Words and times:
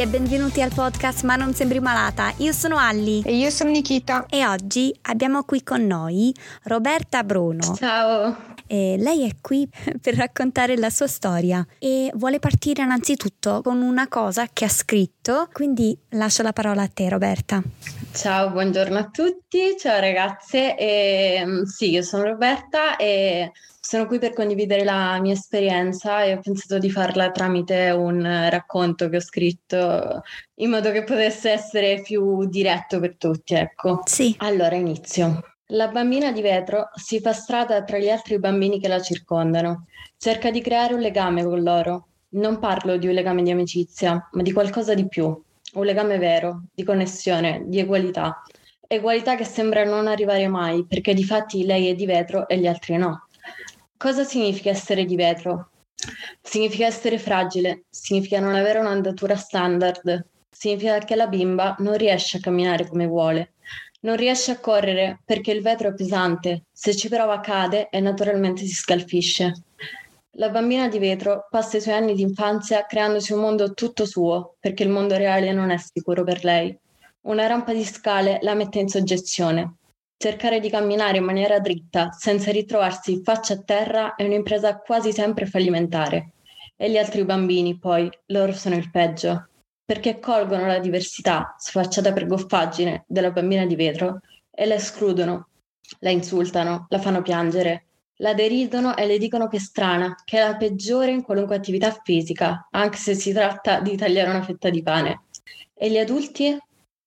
e 0.00 0.06
benvenuti 0.06 0.62
al 0.62 0.72
podcast 0.72 1.24
Ma 1.24 1.36
non 1.36 1.52
sembri 1.52 1.78
malata. 1.78 2.32
Io 2.38 2.52
sono 2.52 2.78
Alli. 2.78 3.20
E 3.22 3.36
io 3.36 3.50
sono 3.50 3.68
Nikita. 3.68 4.24
E 4.30 4.46
oggi 4.46 4.96
abbiamo 5.02 5.44
qui 5.44 5.62
con 5.62 5.86
noi 5.86 6.34
Roberta 6.62 7.22
Bruno. 7.22 7.74
Ciao. 7.74 8.34
E 8.66 8.96
lei 8.98 9.28
è 9.28 9.32
qui 9.42 9.68
per 10.00 10.14
raccontare 10.14 10.78
la 10.78 10.88
sua 10.88 11.06
storia 11.06 11.66
e 11.78 12.10
vuole 12.14 12.38
partire 12.38 12.82
innanzitutto 12.82 13.60
con 13.62 13.82
una 13.82 14.08
cosa 14.08 14.48
che 14.50 14.64
ha 14.64 14.70
scritto, 14.70 15.50
quindi 15.52 15.94
lascio 16.10 16.42
la 16.42 16.54
parola 16.54 16.80
a 16.80 16.88
te 16.88 17.06
Roberta. 17.06 17.62
Ciao, 18.14 18.48
buongiorno 18.52 18.96
a 18.96 19.10
tutti, 19.10 19.76
ciao 19.78 20.00
ragazze. 20.00 20.78
E, 20.78 21.42
mm, 21.44 21.62
sì, 21.64 21.90
io 21.90 22.02
sono 22.02 22.22
Roberta 22.22 22.96
e 22.96 23.52
sono 23.90 24.06
qui 24.06 24.20
per 24.20 24.34
condividere 24.34 24.84
la 24.84 25.18
mia 25.20 25.32
esperienza 25.32 26.22
e 26.22 26.34
ho 26.34 26.38
pensato 26.40 26.78
di 26.78 26.92
farla 26.92 27.32
tramite 27.32 27.90
un 27.90 28.22
racconto 28.48 29.08
che 29.08 29.16
ho 29.16 29.20
scritto 29.20 30.22
in 30.60 30.70
modo 30.70 30.92
che 30.92 31.02
potesse 31.02 31.50
essere 31.50 32.00
più 32.00 32.46
diretto 32.46 33.00
per 33.00 33.16
tutti, 33.16 33.54
ecco. 33.54 34.02
Sì. 34.04 34.32
Allora 34.38 34.76
inizio. 34.76 35.42
La 35.72 35.88
bambina 35.88 36.30
di 36.30 36.40
vetro 36.40 36.90
si 36.94 37.18
fa 37.18 37.32
strada 37.32 37.82
tra 37.82 37.98
gli 37.98 38.08
altri 38.08 38.38
bambini 38.38 38.78
che 38.78 38.86
la 38.86 39.00
circondano. 39.00 39.86
Cerca 40.16 40.52
di 40.52 40.60
creare 40.60 40.94
un 40.94 41.00
legame 41.00 41.42
con 41.42 41.60
loro. 41.60 42.10
Non 42.34 42.60
parlo 42.60 42.96
di 42.96 43.08
un 43.08 43.14
legame 43.14 43.42
di 43.42 43.50
amicizia, 43.50 44.28
ma 44.30 44.42
di 44.42 44.52
qualcosa 44.52 44.94
di 44.94 45.08
più. 45.08 45.24
Un 45.24 45.84
legame 45.84 46.16
vero, 46.18 46.66
di 46.72 46.84
connessione, 46.84 47.64
di 47.66 47.80
egualità. 47.80 48.40
Egualità 48.86 49.34
che 49.34 49.44
sembra 49.44 49.82
non 49.82 50.06
arrivare 50.06 50.46
mai, 50.46 50.86
perché 50.86 51.12
di 51.12 51.24
fatti 51.24 51.64
lei 51.64 51.88
è 51.88 51.94
di 51.96 52.06
vetro 52.06 52.46
e 52.46 52.56
gli 52.56 52.68
altri 52.68 52.96
no. 52.96 53.24
Cosa 54.02 54.24
significa 54.24 54.70
essere 54.70 55.04
di 55.04 55.14
vetro? 55.14 55.72
Significa 56.40 56.86
essere 56.86 57.18
fragile, 57.18 57.84
significa 57.90 58.40
non 58.40 58.54
avere 58.54 58.78
un'andatura 58.78 59.36
standard, 59.36 60.26
significa 60.50 61.00
che 61.00 61.14
la 61.16 61.26
bimba 61.26 61.76
non 61.80 61.98
riesce 61.98 62.38
a 62.38 62.40
camminare 62.40 62.86
come 62.88 63.04
vuole, 63.06 63.52
non 64.00 64.16
riesce 64.16 64.52
a 64.52 64.58
correre 64.58 65.20
perché 65.22 65.50
il 65.50 65.60
vetro 65.60 65.90
è 65.90 65.92
pesante, 65.92 66.64
se 66.72 66.96
ci 66.96 67.10
prova 67.10 67.40
cade 67.40 67.90
e 67.90 68.00
naturalmente 68.00 68.64
si 68.64 68.72
scalfisce. 68.72 69.64
La 70.36 70.48
bambina 70.48 70.88
di 70.88 70.98
vetro 70.98 71.46
passa 71.50 71.76
i 71.76 71.82
suoi 71.82 71.96
anni 71.96 72.14
di 72.14 72.22
infanzia 72.22 72.86
creandosi 72.86 73.34
un 73.34 73.40
mondo 73.40 73.74
tutto 73.74 74.06
suo, 74.06 74.54
perché 74.60 74.82
il 74.82 74.88
mondo 74.88 75.14
reale 75.18 75.52
non 75.52 75.68
è 75.68 75.76
sicuro 75.76 76.24
per 76.24 76.42
lei. 76.42 76.74
Una 77.24 77.46
rampa 77.46 77.74
di 77.74 77.84
scale 77.84 78.38
la 78.40 78.54
mette 78.54 78.78
in 78.78 78.88
soggezione, 78.88 79.74
Cercare 80.22 80.60
di 80.60 80.68
camminare 80.68 81.16
in 81.16 81.24
maniera 81.24 81.60
dritta 81.60 82.10
senza 82.12 82.50
ritrovarsi 82.50 83.22
faccia 83.24 83.54
a 83.54 83.62
terra 83.62 84.16
è 84.16 84.24
un'impresa 84.24 84.76
quasi 84.76 85.14
sempre 85.14 85.46
fallimentare. 85.46 86.32
E 86.76 86.90
gli 86.90 86.98
altri 86.98 87.24
bambini, 87.24 87.78
poi, 87.78 88.06
loro 88.26 88.52
sono 88.52 88.74
il 88.74 88.90
peggio, 88.90 89.48
perché 89.82 90.18
colgono 90.18 90.66
la 90.66 90.78
diversità, 90.78 91.54
sfacciata 91.56 92.12
per 92.12 92.26
goffaggine, 92.26 93.04
della 93.06 93.30
bambina 93.30 93.64
di 93.64 93.74
vetro 93.76 94.20
e 94.50 94.66
la 94.66 94.74
escludono, 94.74 95.48
la 96.00 96.10
insultano, 96.10 96.84
la 96.90 96.98
fanno 96.98 97.22
piangere, 97.22 97.86
la 98.16 98.34
deridono 98.34 98.94
e 98.98 99.06
le 99.06 99.16
dicono 99.16 99.48
che 99.48 99.56
è 99.56 99.60
strana, 99.60 100.14
che 100.22 100.36
è 100.36 100.46
la 100.46 100.56
peggiore 100.58 101.12
in 101.12 101.22
qualunque 101.22 101.56
attività 101.56 101.98
fisica, 102.04 102.68
anche 102.72 102.98
se 102.98 103.14
si 103.14 103.32
tratta 103.32 103.80
di 103.80 103.96
tagliare 103.96 104.28
una 104.28 104.42
fetta 104.42 104.68
di 104.68 104.82
pane. 104.82 105.22
E 105.72 105.90
gli 105.90 105.96
adulti? 105.96 106.54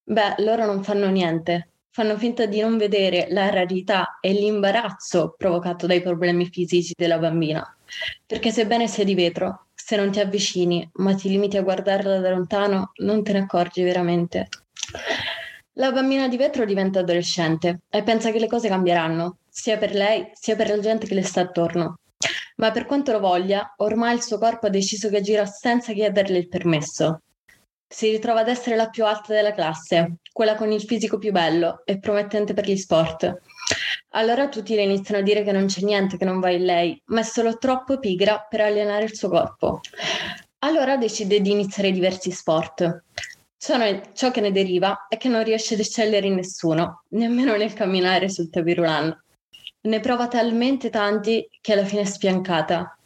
Beh, 0.03 0.33
loro 0.39 0.66
non 0.66 0.83
fanno 0.83 1.09
niente, 1.09 1.72
fanno 1.94 2.17
finta 2.17 2.47
di 2.47 2.59
non 2.59 2.75
vedere 2.75 3.27
la 3.30 3.52
rarità 3.52 4.17
e 4.20 4.33
l'imbarazzo 4.33 5.36
provocato 5.37 5.86
dai 5.86 6.02
problemi 6.02 6.49
fisici 6.49 6.93
della 6.98 7.20
bambina. 7.20 7.64
Perché 8.26 8.49
sebbene 8.49 8.87
sia 8.87 9.04
di 9.04 9.14
vetro, 9.14 9.67
se 9.76 9.95
non 9.95 10.09
ti 10.09 10.20
avvicini, 10.20 10.89
ma 10.93 11.14
ti 11.14 11.30
limiti 11.30 11.55
a 11.55 11.61
guardarla 11.61 12.17
da 12.17 12.31
lontano, 12.31 12.93
non 12.95 13.21
te 13.21 13.33
ne 13.33 13.39
accorgi 13.42 13.83
veramente. 13.83 14.48
La 15.73 15.92
bambina 15.92 16.27
di 16.27 16.36
vetro 16.36 16.65
diventa 16.65 17.02
adolescente 17.02 17.81
e 17.87 18.02
pensa 18.02 18.31
che 18.31 18.39
le 18.39 18.48
cose 18.48 18.67
cambieranno, 18.70 19.37
sia 19.48 19.77
per 19.77 19.93
lei 19.93 20.31
sia 20.33 20.55
per 20.55 20.70
la 20.70 20.80
gente 20.80 21.05
che 21.05 21.14
le 21.14 21.21
sta 21.21 21.42
attorno. 21.42 21.99
Ma 22.55 22.71
per 22.71 22.87
quanto 22.87 23.11
lo 23.11 23.20
voglia, 23.20 23.71
ormai 23.77 24.15
il 24.15 24.23
suo 24.23 24.39
corpo 24.39 24.65
ha 24.65 24.70
deciso 24.71 25.10
che 25.10 25.21
gira 25.21 25.45
senza 25.45 25.93
chiederle 25.93 26.39
il 26.39 26.48
permesso 26.48 27.21
si 27.93 28.09
ritrova 28.09 28.39
ad 28.39 28.48
essere 28.48 28.76
la 28.76 28.89
più 28.89 29.05
alta 29.05 29.33
della 29.33 29.54
classe, 29.54 30.15
quella 30.31 30.55
con 30.55 30.71
il 30.71 30.81
fisico 30.81 31.20
più 31.20 31.31
bello 31.31 31.83
e 31.86 31.99
promettente 31.99 32.55
per 32.55 32.65
gli 32.65 32.76
sport. 32.76 33.42
Allora 34.15 34.49
tutti 34.49 34.73
le 34.73 34.81
iniziano 34.81 35.21
a 35.21 35.23
dire 35.23 35.43
che 35.43 35.52
non 35.52 35.67
c'è 35.67 35.81
niente 35.81 36.17
che 36.17 36.26
non 36.26 36.39
va 36.39 36.49
in 36.49 36.65
lei, 36.65 36.99
ma 37.08 37.20
è 37.20 37.23
solo 37.23 37.59
troppo 37.59 37.99
pigra 37.99 38.48
per 38.49 38.61
allenare 38.61 39.04
il 39.04 39.15
suo 39.15 39.30
corpo. 39.30 39.81
Allora 40.59 40.98
decide 40.98 41.39
di 41.39 41.52
iniziare 41.52 41.92
diversi 41.92 42.31
sport. 42.31 43.04
Ciò 43.58 44.31
che 44.31 44.42
ne 44.42 44.52
deriva 44.52 45.05
è 45.08 45.17
che 45.17 45.30
non 45.30 45.43
riesce 45.43 45.75
ad 45.75 45.81
eccellere 45.81 46.25
in 46.25 46.33
nessuno, 46.33 47.04
nemmeno 47.10 47.55
nel 47.55 47.73
camminare 47.73 48.27
sul 48.27 48.49
tapirulan. 48.49 49.15
Ne 49.81 49.99
prova 49.99 50.27
talmente 50.27 50.89
tanti 50.89 51.48
che 51.61 51.73
alla 51.73 51.86
fine 51.86 52.02
è 52.02 52.05
spiancata 52.05 52.98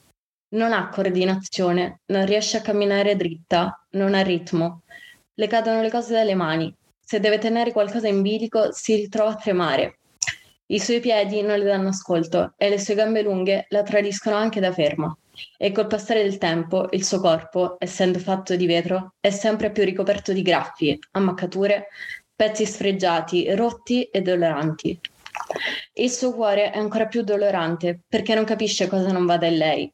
non 0.49 0.71
ha 0.71 0.87
coordinazione, 0.89 2.01
non 2.05 2.25
riesce 2.25 2.57
a 2.57 2.61
camminare 2.61 3.15
dritta, 3.17 3.85
non 3.91 4.13
ha 4.13 4.21
ritmo. 4.21 4.83
Le 5.33 5.47
cadono 5.47 5.81
le 5.81 5.89
cose 5.89 6.13
dalle 6.13 6.35
mani. 6.35 6.73
Se 6.99 7.19
deve 7.19 7.37
tenere 7.37 7.71
qualcosa 7.71 8.07
in 8.07 8.21
bilico, 8.21 8.71
si 8.71 8.95
ritrova 8.95 9.31
a 9.31 9.35
tremare. 9.35 9.99
I 10.67 10.79
suoi 10.79 10.99
piedi 10.99 11.41
non 11.41 11.59
le 11.59 11.65
danno 11.65 11.89
ascolto 11.89 12.53
e 12.57 12.69
le 12.69 12.79
sue 12.79 12.95
gambe 12.95 13.21
lunghe 13.21 13.65
la 13.69 13.83
tradiscono 13.83 14.35
anche 14.35 14.59
da 14.59 14.71
ferma. 14.71 15.15
E 15.57 15.71
col 15.71 15.87
passare 15.87 16.23
del 16.23 16.37
tempo, 16.37 16.87
il 16.91 17.03
suo 17.03 17.19
corpo, 17.19 17.75
essendo 17.77 18.19
fatto 18.19 18.55
di 18.55 18.65
vetro, 18.65 19.13
è 19.19 19.29
sempre 19.29 19.71
più 19.71 19.83
ricoperto 19.83 20.33
di 20.33 20.41
graffi, 20.41 20.97
ammaccature, 21.11 21.87
pezzi 22.35 22.65
sfregiati, 22.65 23.53
rotti 23.53 24.03
e 24.03 24.21
doloranti. 24.21 24.99
Il 25.93 26.09
suo 26.09 26.33
cuore 26.33 26.71
è 26.71 26.77
ancora 26.77 27.05
più 27.05 27.21
dolorante 27.21 28.01
perché 28.07 28.35
non 28.35 28.43
capisce 28.43 28.87
cosa 28.87 29.11
non 29.11 29.25
vada 29.25 29.47
in 29.47 29.57
lei 29.57 29.93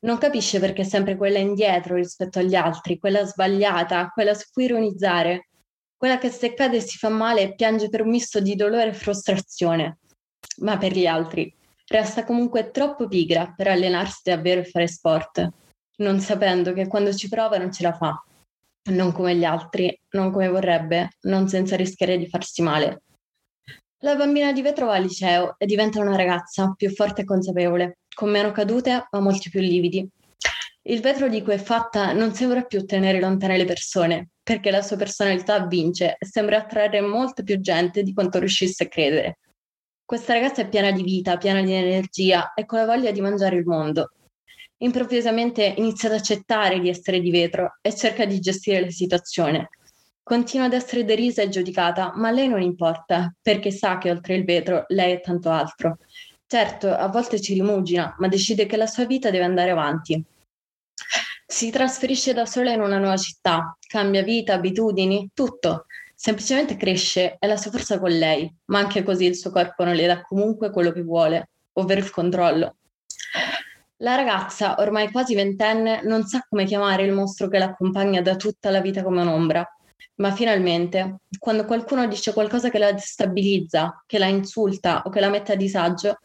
non 0.00 0.18
capisce 0.18 0.58
perché 0.60 0.82
è 0.82 0.84
sempre 0.84 1.16
quella 1.16 1.38
indietro 1.38 1.94
rispetto 1.94 2.38
agli 2.38 2.54
altri, 2.54 2.98
quella 2.98 3.24
sbagliata, 3.24 4.08
quella 4.08 4.34
su 4.34 4.46
cui 4.52 4.64
ironizzare, 4.64 5.48
quella 5.96 6.18
che 6.18 6.30
se 6.30 6.54
cade 6.54 6.80
si 6.80 6.96
fa 6.96 7.08
male 7.08 7.42
e 7.42 7.54
piange 7.54 7.88
per 7.88 8.02
un 8.02 8.10
misto 8.10 8.40
di 8.40 8.54
dolore 8.54 8.88
e 8.88 8.94
frustrazione. 8.94 9.98
Ma 10.58 10.78
per 10.78 10.92
gli 10.92 11.06
altri 11.06 11.52
resta 11.86 12.24
comunque 12.24 12.70
troppo 12.70 13.08
pigra 13.08 13.52
per 13.56 13.68
allenarsi 13.68 14.20
davvero 14.24 14.60
e 14.60 14.64
fare 14.64 14.86
sport, 14.86 15.48
non 15.96 16.20
sapendo 16.20 16.72
che 16.72 16.86
quando 16.86 17.12
ci 17.12 17.28
prova 17.28 17.58
non 17.58 17.72
ce 17.72 17.82
la 17.82 17.92
fa. 17.92 18.22
Non 18.90 19.12
come 19.12 19.34
gli 19.34 19.44
altri, 19.44 19.98
non 20.10 20.30
come 20.30 20.48
vorrebbe, 20.48 21.10
non 21.22 21.48
senza 21.48 21.76
rischiare 21.76 22.16
di 22.16 22.28
farsi 22.28 22.62
male. 22.62 23.02
La 24.02 24.14
bambina 24.14 24.52
di 24.52 24.62
vetro 24.62 24.86
va 24.86 24.94
al 24.94 25.02
liceo 25.02 25.56
e 25.58 25.66
diventa 25.66 26.00
una 26.00 26.14
ragazza 26.14 26.72
più 26.76 26.88
forte 26.90 27.22
e 27.22 27.24
consapevole, 27.24 27.98
con 28.18 28.30
meno 28.30 28.50
cadute 28.50 29.06
ma 29.12 29.20
molti 29.20 29.48
più 29.48 29.60
lividi. 29.60 30.04
Il 30.82 31.00
vetro 31.00 31.28
di 31.28 31.40
cui 31.40 31.52
è 31.52 31.58
fatta 31.58 32.10
non 32.12 32.34
sembra 32.34 32.62
più 32.62 32.84
tenere 32.84 33.20
lontane 33.20 33.56
le 33.56 33.64
persone, 33.64 34.30
perché 34.42 34.72
la 34.72 34.82
sua 34.82 34.96
personalità 34.96 35.64
vince 35.64 36.16
e 36.18 36.26
sembra 36.26 36.56
attrarre 36.56 37.00
molta 37.00 37.44
più 37.44 37.60
gente 37.60 38.02
di 38.02 38.12
quanto 38.12 38.40
riuscisse 38.40 38.82
a 38.82 38.88
credere. 38.88 39.38
Questa 40.04 40.32
ragazza 40.32 40.62
è 40.62 40.68
piena 40.68 40.90
di 40.90 41.04
vita, 41.04 41.36
piena 41.36 41.62
di 41.62 41.72
energia 41.72 42.54
e 42.54 42.64
con 42.64 42.80
la 42.80 42.86
voglia 42.86 43.12
di 43.12 43.20
mangiare 43.20 43.54
il 43.54 43.64
mondo. 43.64 44.10
Improvvisamente 44.78 45.74
inizia 45.76 46.08
ad 46.08 46.16
accettare 46.16 46.80
di 46.80 46.88
essere 46.88 47.20
di 47.20 47.30
vetro 47.30 47.76
e 47.80 47.94
cerca 47.94 48.24
di 48.24 48.40
gestire 48.40 48.80
la 48.80 48.90
situazione. 48.90 49.68
Continua 50.24 50.66
ad 50.66 50.72
essere 50.72 51.04
derisa 51.04 51.42
e 51.42 51.50
giudicata, 51.50 52.14
ma 52.16 52.28
a 52.28 52.32
lei 52.32 52.48
non 52.48 52.62
importa, 52.62 53.32
perché 53.40 53.70
sa 53.70 53.98
che 53.98 54.10
oltre 54.10 54.34
il 54.34 54.44
vetro 54.44 54.86
lei 54.88 55.12
è 55.12 55.20
tanto 55.20 55.50
altro. 55.50 55.98
Certo, 56.50 56.90
a 56.90 57.08
volte 57.08 57.42
ci 57.42 57.52
rimugina, 57.52 58.14
ma 58.20 58.26
decide 58.26 58.64
che 58.64 58.78
la 58.78 58.86
sua 58.86 59.04
vita 59.04 59.28
deve 59.28 59.44
andare 59.44 59.70
avanti. 59.70 60.24
Si 61.46 61.70
trasferisce 61.70 62.32
da 62.32 62.46
sola 62.46 62.72
in 62.72 62.80
una 62.80 62.96
nuova 62.96 63.18
città, 63.18 63.76
cambia 63.86 64.22
vita, 64.22 64.54
abitudini, 64.54 65.28
tutto. 65.34 65.84
Semplicemente 66.14 66.78
cresce 66.78 67.36
e 67.38 67.46
la 67.46 67.58
sua 67.58 67.70
forza 67.70 67.98
con 67.98 68.12
lei, 68.12 68.50
ma 68.66 68.78
anche 68.78 69.02
così 69.02 69.26
il 69.26 69.36
suo 69.36 69.50
corpo 69.50 69.84
non 69.84 69.94
le 69.94 70.06
dà 70.06 70.22
comunque 70.22 70.70
quello 70.70 70.90
che 70.90 71.02
vuole, 71.02 71.50
ovvero 71.74 72.00
il 72.00 72.10
controllo. 72.10 72.76
La 73.98 74.14
ragazza, 74.14 74.76
ormai 74.78 75.10
quasi 75.10 75.34
ventenne, 75.34 76.00
non 76.02 76.24
sa 76.24 76.46
come 76.48 76.64
chiamare 76.64 77.02
il 77.02 77.12
mostro 77.12 77.48
che 77.48 77.58
l'accompagna 77.58 78.22
da 78.22 78.36
tutta 78.36 78.70
la 78.70 78.80
vita 78.80 79.02
come 79.02 79.20
un'ombra. 79.20 79.70
Ma 80.14 80.32
finalmente, 80.32 81.18
quando 81.38 81.66
qualcuno 81.66 82.06
dice 82.08 82.32
qualcosa 82.32 82.70
che 82.70 82.78
la 82.78 82.92
destabilizza, 82.92 84.02
che 84.06 84.18
la 84.18 84.26
insulta 84.26 85.02
o 85.04 85.10
che 85.10 85.20
la 85.20 85.28
mette 85.28 85.52
a 85.52 85.56
disagio, 85.56 86.18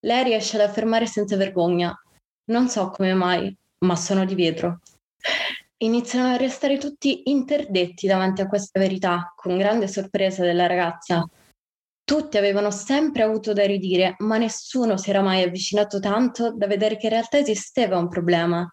lei 0.00 0.24
riesce 0.24 0.56
ad 0.56 0.68
affermare 0.68 1.06
senza 1.06 1.36
vergogna. 1.36 1.94
Non 2.50 2.68
so 2.68 2.90
come 2.90 3.14
mai, 3.14 3.54
ma 3.84 3.96
sono 3.96 4.24
di 4.24 4.34
vetro. 4.34 4.80
Iniziano 5.78 6.32
a 6.32 6.36
restare 6.36 6.78
tutti 6.78 7.28
interdetti 7.30 8.06
davanti 8.06 8.40
a 8.40 8.46
questa 8.46 8.78
verità, 8.78 9.32
con 9.34 9.58
grande 9.58 9.88
sorpresa 9.88 10.42
della 10.42 10.66
ragazza. 10.66 11.28
Tutti 12.04 12.38
avevano 12.38 12.70
sempre 12.70 13.22
avuto 13.22 13.52
da 13.52 13.66
ridire, 13.66 14.14
ma 14.18 14.38
nessuno 14.38 14.96
si 14.96 15.10
era 15.10 15.22
mai 15.22 15.42
avvicinato 15.42 15.98
tanto 15.98 16.52
da 16.52 16.66
vedere 16.66 16.96
che 16.96 17.06
in 17.06 17.12
realtà 17.12 17.38
esisteva 17.38 17.98
un 17.98 18.08
problema. 18.08 18.66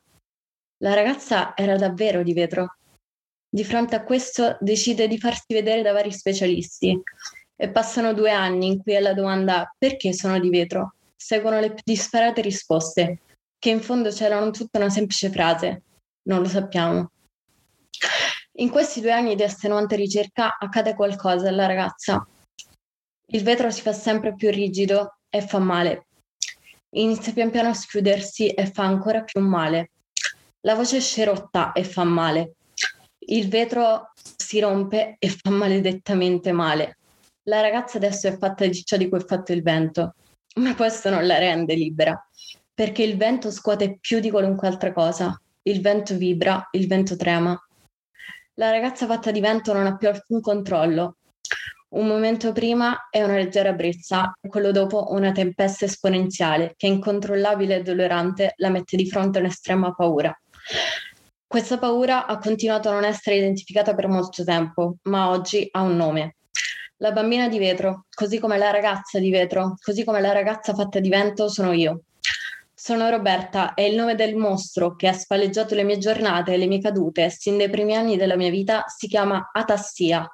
La 0.83 0.93
ragazza 0.93 1.55
era 1.55 1.75
davvero 1.77 2.21
di 2.21 2.33
vetro. 2.33 2.77
Di 3.49 3.63
fronte 3.63 3.95
a 3.95 4.03
questo 4.03 4.57
decide 4.59 5.07
di 5.07 5.17
farsi 5.17 5.53
vedere 5.53 5.81
da 5.81 5.93
vari 5.93 6.11
specialisti 6.11 6.99
e 7.55 7.69
passano 7.69 8.13
due 8.13 8.31
anni 8.31 8.67
in 8.67 8.81
cui 8.81 8.95
alla 8.95 9.13
domanda 9.13 9.73
perché 9.77 10.13
sono 10.13 10.39
di 10.39 10.49
vetro 10.49 10.95
seguono 11.23 11.61
le 11.61 11.73
più 11.73 11.83
disparate 11.85 12.41
risposte, 12.41 13.19
che 13.57 13.69
in 13.69 13.81
fondo 13.81 14.09
c'erano 14.09 14.51
tutta 14.51 14.77
una 14.77 14.89
semplice 14.89 15.29
frase, 15.29 15.83
non 16.23 16.41
lo 16.41 16.49
sappiamo. 16.49 17.11
In 18.57 18.69
questi 18.69 18.99
due 18.99 19.13
anni 19.13 19.35
di 19.35 19.43
estenuante 19.43 19.95
ricerca 19.95 20.57
accade 20.59 20.95
qualcosa 20.95 21.47
alla 21.47 21.65
ragazza. 21.65 22.27
Il 23.27 23.41
vetro 23.41 23.71
si 23.71 23.81
fa 23.81 23.93
sempre 23.93 24.35
più 24.35 24.51
rigido 24.51 25.19
e 25.29 25.41
fa 25.41 25.59
male. 25.59 26.07
Inizia 26.95 27.31
pian 27.31 27.51
piano 27.51 27.69
a 27.69 27.73
schiudersi 27.73 28.49
e 28.49 28.65
fa 28.69 28.83
ancora 28.83 29.23
più 29.23 29.39
male. 29.39 29.91
La 30.65 30.75
voce 30.75 30.97
esce 30.97 31.23
rotta 31.23 31.71
e 31.71 31.85
fa 31.85 32.03
male. 32.03 32.55
Il 33.27 33.47
vetro 33.47 34.11
si 34.13 34.59
rompe 34.59 35.15
e 35.19 35.29
fa 35.29 35.49
maledettamente 35.49 36.51
male. 36.51 36.97
La 37.43 37.61
ragazza 37.61 37.95
adesso 37.95 38.27
è 38.27 38.37
fatta 38.37 38.65
di 38.65 38.83
ciò 38.83 38.97
di 38.97 39.07
cui 39.07 39.19
è 39.19 39.25
fatto 39.25 39.53
il 39.53 39.63
vento, 39.63 40.15
ma 40.55 40.75
questo 40.75 41.09
non 41.09 41.25
la 41.25 41.37
rende 41.37 41.73
libera, 41.75 42.15
perché 42.73 43.03
il 43.03 43.17
vento 43.17 43.51
scuote 43.51 43.97
più 43.99 44.19
di 44.19 44.29
qualunque 44.29 44.67
altra 44.67 44.91
cosa. 44.91 45.39
Il 45.63 45.81
vento 45.81 46.15
vibra, 46.15 46.67
il 46.71 46.87
vento 46.87 47.15
trema. 47.15 47.57
La 48.55 48.69
ragazza 48.69 49.05
fatta 49.05 49.31
di 49.31 49.39
vento 49.39 49.73
non 49.73 49.85
ha 49.85 49.95
più 49.95 50.09
alcun 50.09 50.41
controllo. 50.41 51.17
Un 51.89 52.07
momento 52.07 52.51
prima 52.51 53.07
è 53.09 53.23
una 53.23 53.35
leggera 53.35 53.71
brezza, 53.71 54.35
quello 54.41 54.71
dopo 54.71 55.11
una 55.11 55.31
tempesta 55.31 55.85
esponenziale 55.85 56.73
che 56.75 56.87
incontrollabile 56.87 57.77
e 57.77 57.81
dolorante 57.83 58.53
la 58.57 58.69
mette 58.69 58.97
di 58.97 59.07
fronte 59.07 59.37
a 59.37 59.41
un'estrema 59.41 59.93
paura. 59.93 60.35
Questa 61.45 61.77
paura 61.77 62.25
ha 62.25 62.39
continuato 62.39 62.89
a 62.89 62.93
non 62.93 63.05
essere 63.05 63.37
identificata 63.37 63.93
per 63.93 64.07
molto 64.07 64.43
tempo, 64.43 64.95
ma 65.03 65.29
oggi 65.29 65.67
ha 65.69 65.81
un 65.81 65.95
nome. 65.95 66.35
La 66.97 67.11
bambina 67.11 67.49
di 67.49 67.57
vetro, 67.57 68.05
così 68.13 68.39
come 68.39 68.57
la 68.57 68.69
ragazza 68.69 69.19
di 69.19 69.29
vetro, 69.31 69.75
così 69.83 70.03
come 70.03 70.21
la 70.21 70.31
ragazza 70.31 70.73
fatta 70.73 70.99
di 70.99 71.09
vento, 71.09 71.49
sono 71.49 71.71
io. 71.71 72.03
Sono 72.73 73.09
Roberta 73.09 73.73
e 73.73 73.87
il 73.87 73.95
nome 73.95 74.15
del 74.15 74.35
mostro 74.35 74.95
che 74.95 75.07
ha 75.07 75.13
spalleggiato 75.13 75.73
le 75.73 75.83
mie 75.83 75.97
giornate 75.97 76.53
e 76.53 76.57
le 76.57 76.67
mie 76.67 76.79
cadute 76.79 77.29
sin 77.29 77.57
dai 77.57 77.69
primi 77.69 77.95
anni 77.95 78.17
della 78.17 78.35
mia 78.35 78.49
vita 78.49 78.83
si 78.87 79.07
chiama 79.07 79.49
atassia, 79.51 80.29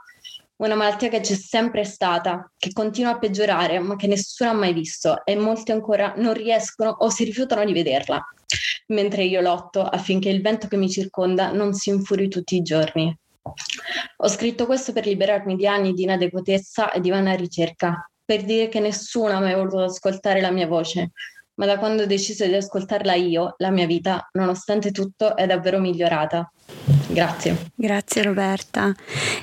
una 0.58 0.76
malattia 0.76 1.08
che 1.08 1.22
c'è 1.22 1.36
sempre 1.36 1.86
stata, 1.86 2.52
che 2.58 2.74
continua 2.74 3.12
a 3.12 3.18
peggiorare, 3.20 3.80
ma 3.80 3.96
che 3.96 4.08
nessuno 4.08 4.50
ha 4.50 4.54
mai 4.54 4.74
visto 4.74 5.26
e 5.26 5.36
molti 5.38 5.72
ancora 5.72 6.14
non 6.18 6.34
riescono 6.34 6.90
o 6.90 7.10
si 7.10 7.24
rifiutano 7.24 7.64
di 7.64 7.72
vederla, 7.72 8.22
mentre 8.88 9.24
io 9.24 9.40
lotto 9.40 9.82
affinché 9.82 10.30
il 10.30 10.42
vento 10.42 10.68
che 10.68 10.76
mi 10.76 10.90
circonda 10.90 11.52
non 11.52 11.74
si 11.74 11.90
infuri 11.90 12.28
tutti 12.28 12.58
i 12.58 12.62
giorni. 12.62 13.18
Ho 14.18 14.28
scritto 14.28 14.66
questo 14.66 14.94
per 14.94 15.06
liberarmi 15.06 15.56
di 15.56 15.68
anni 15.68 15.94
di 15.94 16.04
inadeguatezza 16.04 16.92
e 16.92 17.00
di 17.00 17.10
vana 17.10 17.34
ricerca, 17.34 18.10
per 18.24 18.44
dire 18.44 18.69
che 18.69 18.80
nessuno 18.80 19.31
ha 19.31 19.40
mai 19.40 19.56
voluto 19.56 19.84
ascoltare 19.84 20.42
la 20.42 20.51
mia 20.51 20.68
voce, 20.68 21.12
ma 21.60 21.66
da 21.66 21.78
quando 21.78 22.04
ho 22.04 22.06
deciso 22.06 22.46
di 22.46 22.56
ascoltarla 22.56 23.16
io, 23.16 23.56
la 23.57 23.69
mia 23.69 23.86
vita, 23.86 24.30
nonostante 24.34 24.92
tutto, 24.92 25.36
è 25.36 25.46
davvero 25.46 25.80
migliorata. 25.80 26.50
Grazie. 27.07 27.72
Grazie 27.75 28.22
Roberta. 28.22 28.96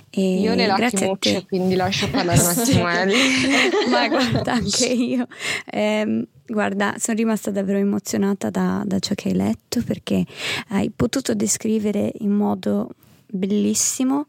E 0.09 0.39
io 0.41 0.55
ne 0.55 0.67
lacrimucce, 0.67 1.45
quindi 1.45 1.75
lascio 1.75 2.09
parlare 2.09 2.41
attimo 2.41 2.85
Ma 3.91 4.09
guarda, 4.09 4.53
anche 4.53 4.87
io. 4.87 5.27
Eh, 5.71 6.27
guarda, 6.47 6.95
sono 6.97 7.19
rimasta 7.19 7.51
davvero 7.51 7.79
emozionata 7.79 8.49
da, 8.49 8.83
da 8.87 8.99
ciò 8.99 9.15
che 9.15 9.29
hai 9.29 9.35
letto 9.35 9.83
perché 9.85 10.25
hai 10.69 10.91
potuto 10.95 11.35
descrivere 11.35 12.13
in 12.21 12.31
modo 12.31 12.95
bellissimo 13.27 14.27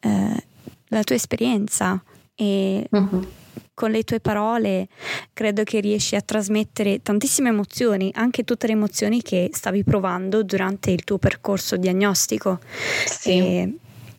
eh, 0.00 0.44
la 0.88 1.02
tua 1.02 1.14
esperienza 1.14 2.02
e 2.34 2.86
uh-huh. 2.90 3.28
con 3.74 3.90
le 3.90 4.04
tue 4.04 4.20
parole 4.20 4.88
credo 5.32 5.64
che 5.64 5.80
riesci 5.80 6.16
a 6.16 6.20
trasmettere 6.20 7.02
tantissime 7.02 7.48
emozioni, 7.48 8.10
anche 8.14 8.44
tutte 8.44 8.66
le 8.66 8.74
emozioni 8.74 9.22
che 9.22 9.50
stavi 9.52 9.84
provando 9.84 10.42
durante 10.42 10.90
il 10.90 11.04
tuo 11.04 11.18
percorso 11.18 11.76
diagnostico. 11.76 12.60
Sì. 13.06 13.30
E, 13.30 13.74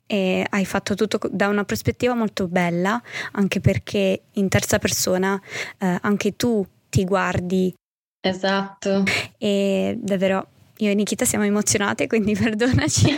e 0.05 0.45
hai 0.49 0.65
fatto 0.65 0.95
tutto 0.95 1.19
da 1.31 1.47
una 1.47 1.63
prospettiva 1.63 2.13
molto 2.13 2.47
bella, 2.47 3.01
anche 3.33 3.59
perché 3.59 4.23
in 4.33 4.47
terza 4.49 4.79
persona 4.79 5.39
eh, 5.77 5.97
anche 6.01 6.35
tu 6.35 6.65
ti 6.89 7.05
guardi. 7.05 7.73
Esatto. 8.21 9.03
E 9.37 9.97
davvero 10.01 10.47
io 10.81 10.91
e 10.91 10.93
Nikita 10.93 11.25
siamo 11.25 11.45
emozionate, 11.45 12.07
quindi 12.07 12.35
perdonaci. 12.39 13.17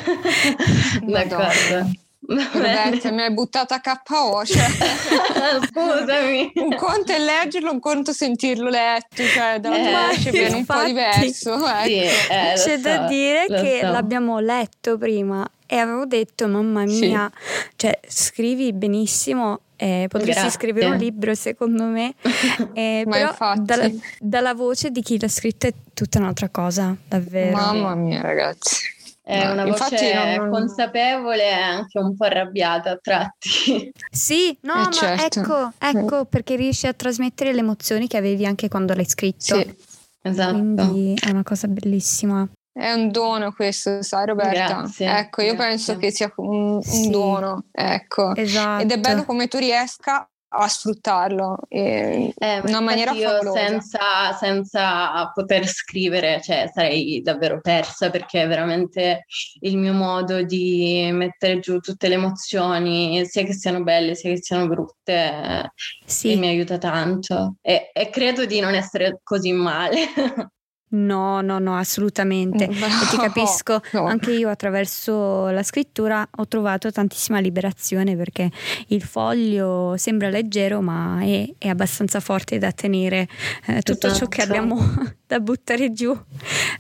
D'accordo. 1.06 1.90
Roberta, 2.24 3.12
mi 3.12 3.22
hai 3.24 3.34
buttata 3.34 3.82
KO. 3.82 4.46
Cioè. 4.46 4.68
Scusami. 5.68 6.52
Un 6.56 6.76
conto 6.76 7.12
è 7.12 7.20
leggerlo, 7.20 7.72
un 7.72 7.80
conto 7.80 8.14
sentirlo 8.14 8.70
letto, 8.70 9.24
cioè 9.24 9.60
da 9.60 10.12
eh, 10.12 10.32
viene 10.32 10.56
un 10.56 10.66
po' 10.66 10.84
diverso. 10.84 11.56
Ecco. 11.56 11.84
Sì, 11.86 11.98
eh, 11.98 12.54
C'è 12.56 12.78
so, 12.78 12.78
da 12.78 12.98
dire 13.08 13.46
che 13.48 13.80
so. 13.82 13.92
l'abbiamo 13.92 14.40
letto 14.40 14.98
prima 14.98 15.46
e 15.66 15.78
avevo 15.78 16.06
detto, 16.06 16.48
mamma 16.48 16.84
mia, 16.84 17.32
sì. 17.34 17.70
cioè 17.76 18.00
scrivi 18.08 18.72
benissimo 18.72 19.62
eh, 19.82 20.06
potresti 20.08 20.42
Grazie. 20.42 20.60
scrivere 20.60 20.86
un 20.86 20.98
libro 20.98 21.34
secondo 21.34 21.86
me, 21.86 22.14
eh, 22.74 23.04
però 23.10 23.34
dalla, 23.56 23.90
dalla, 24.20 24.54
voce 24.54 24.92
di 24.92 25.02
chi 25.02 25.20
l'ha 25.20 25.28
scritto 25.28 25.66
è 25.66 25.74
tutta 25.92 26.20
un'altra 26.20 26.50
cosa, 26.50 26.96
davvero. 27.08 27.58
Mamma 27.58 27.96
mia 27.96 28.22
ragazzi. 28.22 29.00
È 29.24 29.50
una 29.50 29.66
voce 29.66 30.38
non... 30.38 30.52
consapevole 30.52 31.44
e 31.44 31.54
anche 31.54 31.98
un 31.98 32.16
po' 32.16 32.26
arrabbiata 32.26 32.92
a 32.92 33.00
tratti. 33.02 33.92
Sì, 34.12 34.56
no, 34.62 34.74
eh, 34.74 34.78
ma 34.78 34.92
certo. 34.92 35.40
ecco, 35.40 35.72
ecco 35.80 36.26
perché 36.26 36.56
riesci 36.56 36.86
a 36.86 36.94
trasmettere 36.94 37.52
le 37.52 37.62
emozioni 37.62 38.08
che 38.08 38.18
avevi 38.18 38.46
anche 38.46 38.68
quando 38.68 38.94
l'hai 38.94 39.06
scritto. 39.06 39.56
Sì, 39.56 39.76
esatto. 40.22 40.54
Quindi 40.54 41.16
è 41.20 41.32
una 41.32 41.44
cosa 41.44 41.68
bellissima. 41.68 42.48
È 42.74 42.92
un 42.94 43.12
dono 43.12 43.52
questo, 43.52 44.02
sai 44.02 44.26
Roberta? 44.26 44.66
Grazie, 44.76 45.18
ecco, 45.18 45.42
io 45.42 45.56
grazie. 45.56 45.70
penso 45.70 45.98
che 45.98 46.12
sia 46.12 46.32
un, 46.38 46.76
un 46.76 46.82
Sì. 46.82 47.10
dono, 47.10 47.66
ecco. 47.72 48.34
Esatto. 48.36 48.82
Ed 48.84 48.92
è 48.92 48.98
bello 49.00 49.26
come 49.26 49.48
tu 49.48 49.58
riesca 49.58 50.26
a 50.54 50.68
sfruttarlo 50.68 51.60
in 51.70 52.32
Eh, 52.38 52.62
una 52.66 52.82
maniera 52.82 53.12
io 53.12 53.30
favolosa. 53.30 53.60
senza, 53.60 54.34
senza 54.38 55.32
poter 55.34 55.66
scrivere, 55.68 56.42
cioè 56.42 56.70
sarei 56.74 57.22
davvero 57.22 57.60
persa 57.62 58.10
perché 58.10 58.44
è 58.44 58.48
veramente 58.48 59.26
il 59.62 59.78
mio 59.78 59.94
modo 59.94 60.42
di 60.44 61.10
mettere 61.14 61.60
giù 61.60 61.80
tutte 61.80 62.08
le 62.10 62.16
emozioni, 62.16 63.26
sia 63.26 63.44
che 63.44 63.54
siano 63.54 63.82
belle 63.84 64.16
sia 64.16 64.30
che 64.34 64.42
siano 64.42 64.68
brutte, 64.68 65.14
eh, 65.14 65.72
Sì. 66.06 66.36
mi 66.38 66.48
aiuta 66.48 66.78
tanto 66.78 67.56
e, 67.62 67.90
e 67.94 68.10
credo 68.10 68.46
di 68.46 68.60
non 68.62 68.74
essere 68.76 69.20
così 69.24 69.52
male. 69.52 69.98
No, 70.94 71.40
no, 71.42 71.58
no, 71.60 71.78
assolutamente. 71.78 72.68
Mm, 72.68 72.72
E 72.72 72.76
ti 73.10 73.16
no, 73.16 73.22
capisco, 73.24 73.82
no. 73.94 74.06
anche 74.06 74.32
io 74.32 74.50
attraverso 74.50 75.48
la 75.50 75.64
scrittura 75.64 76.28
ho 76.38 76.48
trovato 76.48 76.92
tantissima 76.92 77.40
liberazione 77.40 78.18
perché 78.18 78.52
il 78.88 79.02
foglio 79.02 79.96
sembra 79.96 80.30
leggero 80.30 80.82
ma 80.82 81.22
è, 81.22 81.48
è 81.58 81.70
abbastanza 81.70 82.20
forte 82.20 82.58
da 82.58 82.74
tenere 82.74 83.28
eh, 83.68 83.82
tutto 83.84 84.14
ciò 84.14 84.28
che 84.28 84.42
Esatto. 84.42 84.58
abbiamo 84.58 84.82
da 85.26 85.40
buttare 85.40 85.94
giù, 85.94 86.18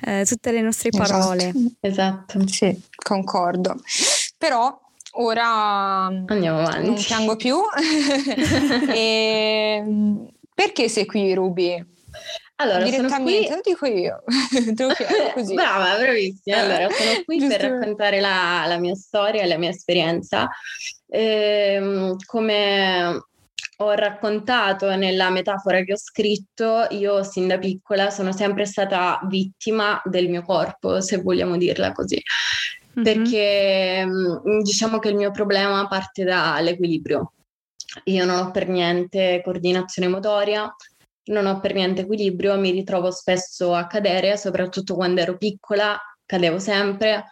eh, 0.01 0.25
tutte 0.27 0.51
le 0.51 0.61
nostre 0.61 0.89
parole. 0.89 1.53
Esatto. 1.79 2.45
Sì, 2.47 2.81
concordo. 2.95 3.79
Però 4.37 4.77
ora 5.13 5.47
Andiamo 6.07 6.59
avanti. 6.59 6.85
non 6.85 6.95
piango 6.95 7.35
più. 7.37 7.55
e, 8.93 9.83
perché 10.53 10.89
sei 10.89 11.05
qui, 11.05 11.33
Ruby? 11.33 11.85
Allora, 12.61 12.85
sono 12.85 13.07
Direttamente, 13.07 13.47
qui 13.47 13.55
lo 13.55 13.61
dico 13.63 13.85
io. 13.87 14.23
Te. 14.75 15.43
Brava, 15.53 15.97
bravissima. 15.97 16.57
Allora, 16.57 16.89
sono 16.89 17.23
qui 17.25 17.39
per 17.39 17.61
raccontare 17.61 18.19
la, 18.19 18.65
la 18.67 18.77
mia 18.77 18.95
storia 18.95 19.41
e 19.41 19.47
la 19.47 19.57
mia 19.57 19.69
esperienza. 19.69 20.47
Ehm, 21.09 22.15
come 22.25 23.25
ho 23.77 23.91
raccontato 23.93 24.95
nella 24.95 25.31
metafora 25.31 25.83
che 25.83 25.93
ho 25.93 25.97
scritto, 25.97 26.85
io 26.91 27.23
sin 27.23 27.47
da 27.47 27.57
piccola 27.57 28.11
sono 28.11 28.31
sempre 28.31 28.65
stata 28.65 29.19
vittima 29.27 29.99
del 30.05 30.29
mio 30.29 30.43
corpo, 30.43 31.01
se 31.01 31.17
vogliamo 31.17 31.57
dirla 31.57 31.91
così, 31.91 32.21
Mhm. 32.93 33.03
perché 33.03 34.05
mm, 34.05 34.59
diciamo 34.61 34.99
che 34.99 35.09
il 35.09 35.15
mio 35.15 35.31
problema 35.31 35.87
parte 35.87 36.23
dall'equilibrio. 36.23 37.31
Io 38.05 38.23
non 38.25 38.37
ho 38.37 38.51
per 38.51 38.67
niente 38.69 39.41
coordinazione 39.43 40.07
motoria, 40.07 40.73
non 41.25 41.45
ho 41.45 41.59
per 41.59 41.73
niente 41.73 42.01
equilibrio, 42.01 42.57
mi 42.57 42.71
ritrovo 42.71 43.11
spesso 43.11 43.73
a 43.73 43.87
cadere, 43.87 44.37
soprattutto 44.37 44.95
quando 44.95 45.21
ero 45.21 45.37
piccola, 45.37 45.97
cadevo 46.25 46.59
sempre, 46.59 47.25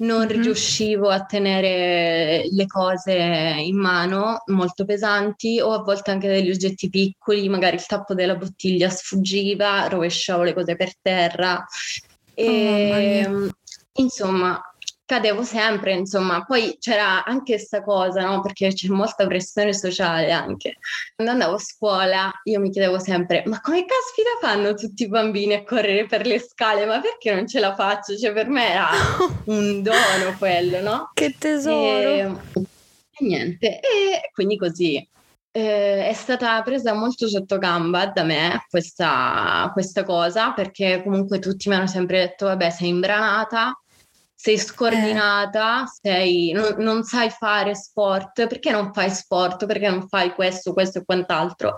non 0.00 0.26
Mhm. 0.26 0.40
riuscivo 0.42 1.08
a 1.10 1.24
tenere 1.24 2.44
le 2.50 2.66
cose 2.66 3.12
in 3.14 3.76
mano 3.76 4.42
molto 4.46 4.84
pesanti 4.84 5.60
o 5.60 5.72
a 5.72 5.82
volte 5.82 6.10
anche 6.10 6.28
degli 6.28 6.50
oggetti 6.50 6.88
piccoli, 6.88 7.48
magari 7.48 7.76
il 7.76 7.86
tappo 7.86 8.14
della 8.14 8.36
bottiglia 8.36 8.88
sfuggiva, 8.88 9.86
rovesciavo 9.88 10.42
le 10.42 10.54
cose 10.54 10.76
per 10.76 10.92
terra. 11.00 11.62
Oh, 11.62 11.64
E, 12.34 13.26
mia. 13.28 13.50
insomma, 13.94 14.60
cadevo 15.10 15.42
sempre, 15.42 15.92
insomma, 15.94 16.44
poi 16.44 16.76
c'era 16.78 17.24
anche 17.24 17.54
questa 17.54 17.82
cosa, 17.82 18.22
no? 18.22 18.40
Perché 18.42 18.72
c'è 18.72 18.86
molta 18.86 19.26
pressione 19.26 19.74
sociale 19.74 20.30
anche. 20.30 20.76
Quando 21.16 21.32
andavo 21.32 21.56
a 21.56 21.58
scuola 21.58 22.30
io 22.44 22.60
mi 22.60 22.70
chiedevo 22.70 23.00
sempre, 23.00 23.42
ma 23.46 23.60
come 23.60 23.84
caspita 23.86 24.38
fanno 24.40 24.74
tutti 24.74 25.02
i 25.02 25.08
bambini 25.08 25.54
a 25.54 25.64
correre 25.64 26.06
per 26.06 26.26
le 26.26 26.38
scale? 26.38 26.86
Ma 26.86 27.00
perché 27.00 27.34
non 27.34 27.48
ce 27.48 27.58
la 27.58 27.74
faccio? 27.74 28.16
Cioè 28.16 28.32
per 28.32 28.46
me 28.46 28.70
era 28.70 28.86
un 29.46 29.82
dono 29.82 30.36
quello, 30.38 30.80
no? 30.80 31.10
Che 31.12 31.34
tesoro! 31.36 31.74
E, 31.74 32.20
e 32.20 33.24
niente, 33.24 33.80
e 33.80 34.30
quindi 34.32 34.56
così. 34.56 35.08
Eh, 35.50 36.06
è 36.06 36.12
stata 36.12 36.62
presa 36.62 36.92
molto 36.92 37.26
sotto 37.26 37.58
gamba 37.58 38.06
da 38.06 38.22
me 38.22 38.64
questa, 38.70 39.68
questa 39.72 40.04
cosa 40.04 40.52
perché 40.52 41.02
comunque 41.02 41.40
tutti 41.40 41.68
mi 41.68 41.74
hanno 41.74 41.88
sempre 41.88 42.20
detto 42.20 42.46
vabbè 42.46 42.70
sei 42.70 42.90
imbranata 42.90 43.76
sei 44.42 44.56
scordinata, 44.56 45.82
eh. 45.82 45.86
sei, 46.00 46.52
non, 46.52 46.76
non, 46.78 47.04
sai 47.04 47.28
fare 47.28 47.74
sport, 47.74 48.46
perché 48.46 48.70
non 48.70 48.90
fai 48.90 49.10
sport, 49.10 49.66
perché 49.66 49.90
non 49.90 50.08
fai 50.08 50.32
questo, 50.32 50.72
questo 50.72 51.00
e 51.00 51.04
quant'altro. 51.04 51.76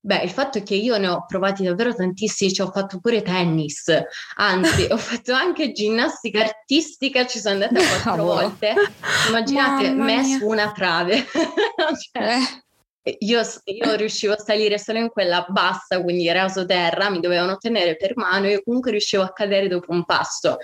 Beh, 0.00 0.22
il 0.22 0.30
fatto 0.30 0.56
è 0.56 0.62
che 0.62 0.74
io 0.74 0.96
ne 0.96 1.08
ho 1.08 1.26
provati 1.26 1.64
davvero 1.64 1.94
tantissimi, 1.94 2.50
ci 2.50 2.62
ho 2.62 2.70
fatto 2.70 2.98
pure 2.98 3.20
tennis, 3.20 3.92
anzi 4.36 4.86
ho 4.90 4.96
fatto 4.96 5.34
anche 5.34 5.72
ginnastica 5.72 6.40
artistica, 6.40 7.26
ci 7.26 7.40
sono 7.40 7.62
andata 7.62 7.86
quattro 7.86 8.24
volte. 8.24 8.74
Immaginate 9.28 9.90
me 9.90 10.24
su 10.24 10.46
una 10.46 10.72
trave. 10.72 11.26
cioè, 11.28 12.24
eh 12.24 12.67
io, 13.20 13.40
io, 13.64 13.94
riuscivo 13.94 14.32
a 14.32 14.38
salire 14.38 14.78
solo 14.78 14.98
in 14.98 15.08
quella 15.08 15.46
bassa, 15.48 16.02
quindi 16.02 16.30
rasoterra, 16.30 17.10
mi 17.10 17.20
dovevano 17.20 17.56
tenere 17.56 17.96
per 17.96 18.16
mano 18.16 18.46
e 18.46 18.52
io 18.52 18.62
comunque 18.62 18.90
riuscivo 18.90 19.22
a 19.22 19.32
cadere 19.32 19.68
dopo 19.68 19.92
un 19.92 20.04
passo. 20.04 20.58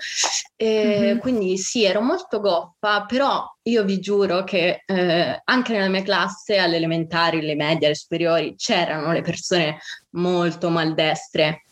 Mm-hmm. 0.63 1.17
Quindi 1.19 1.57
sì, 1.57 1.83
ero 1.83 2.01
molto 2.01 2.39
goffa, 2.39 3.05
però 3.05 3.45
io 3.63 3.83
vi 3.83 3.99
giuro 3.99 4.43
che 4.43 4.83
eh, 4.85 5.41
anche 5.43 5.73
nella 5.73 5.89
mia 5.89 6.03
classe, 6.03 6.57
alle 6.57 6.77
elementari, 6.77 7.39
alle 7.39 7.55
medie, 7.55 7.87
alle 7.87 7.95
superiori, 7.95 8.55
c'erano 8.57 9.11
le 9.11 9.21
persone 9.21 9.79
molto 10.11 10.69
maldestre, 10.69 11.63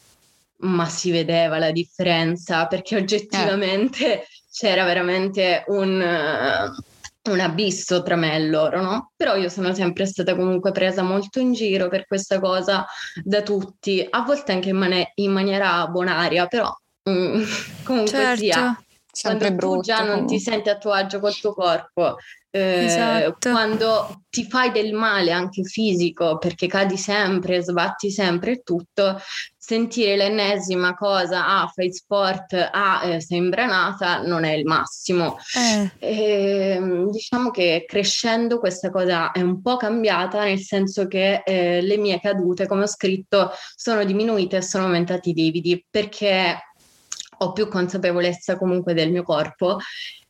ma 0.58 0.88
si 0.88 1.12
vedeva 1.12 1.58
la 1.58 1.72
differenza 1.72 2.68
perché 2.68 2.96
oggettivamente 2.96 4.22
eh. 4.22 4.28
c'era 4.52 4.84
veramente 4.86 5.64
un... 5.68 6.00
Uh, 6.00 6.92
un 7.30 7.40
abisso 7.40 8.04
tra 8.04 8.16
me 8.16 8.36
e 8.36 8.48
loro, 8.48 8.82
no? 8.82 9.12
Però 9.16 9.36
io 9.36 9.50
sono 9.50 9.74
sempre 9.74 10.06
stata 10.06 10.36
comunque 10.36 10.72
presa 10.72 11.04
molto 11.04 11.40
in 11.40 11.54
giro 11.54 11.88
per 11.88 12.06
questa 12.06 12.40
cosa 12.40 12.86
da 13.24 13.42
tutti, 13.42 14.06
a 14.10 14.22
volte 14.24 14.52
anche 14.52 14.70
in, 14.70 14.78
man- 14.78 15.12
in 15.16 15.32
maniera 15.32 15.88
bonaria, 15.88 16.48
però 16.48 16.70
mm, 17.10 17.44
comunque 17.84 18.10
certo. 18.10 18.42
sia. 18.42 18.78
Quando 19.22 19.52
brutto, 19.52 19.76
tu 19.76 19.82
già 19.82 19.98
comunque. 19.98 20.20
non 20.20 20.28
ti 20.28 20.40
senti 20.40 20.70
a 20.70 20.78
tuo 20.78 20.92
agio 20.92 21.20
col 21.20 21.36
tuo 21.36 21.54
corpo, 21.54 22.18
eh, 22.50 22.86
esatto. 22.86 23.52
quando 23.52 24.24
ti 24.28 24.44
fai 24.50 24.72
del 24.72 24.92
male 24.94 25.32
anche 25.32 25.64
fisico 25.64 26.40
perché 26.40 26.66
cadi 26.66 26.98
sempre, 26.98 27.62
sbatti 27.62 28.10
sempre 28.10 28.54
e 28.54 28.62
tutto, 28.64 29.20
sentire 29.66 30.18
l'ennesima 30.18 30.94
cosa, 30.94 31.48
ah 31.48 31.72
fai 31.74 31.94
sport, 31.94 32.54
ah 32.54 33.02
eh, 33.06 33.22
sei 33.22 33.38
imbranata, 33.38 34.22
non 34.22 34.44
è 34.44 34.52
il 34.52 34.66
massimo. 34.66 35.38
Eh. 35.56 35.90
E, 36.00 36.74
ehm, 36.76 37.10
diciamo 37.10 37.50
che 37.50 37.86
crescendo 37.88 38.60
questa 38.60 38.90
cosa 38.92 39.32
è 39.32 39.40
un 39.40 39.62
po' 39.62 39.78
cambiata, 39.78 40.44
nel 40.44 40.60
senso 40.60 41.08
che 41.08 41.44
eh, 41.46 41.82
le 41.82 41.96
mie 41.96 42.20
cadute, 42.20 42.68
come 42.68 42.84
ho 42.84 42.88
scritto, 42.88 43.52
sono 43.74 44.04
diminuite 44.04 44.58
e 44.58 44.62
sono 44.62 44.84
aumentati 44.84 45.30
i 45.30 45.34
lividi 45.34 45.86
perché 45.90 46.58
ho 47.38 47.54
più 47.54 47.70
consapevolezza 47.70 48.58
comunque 48.58 48.94
del 48.94 49.12
mio 49.12 49.24
corpo 49.24 49.78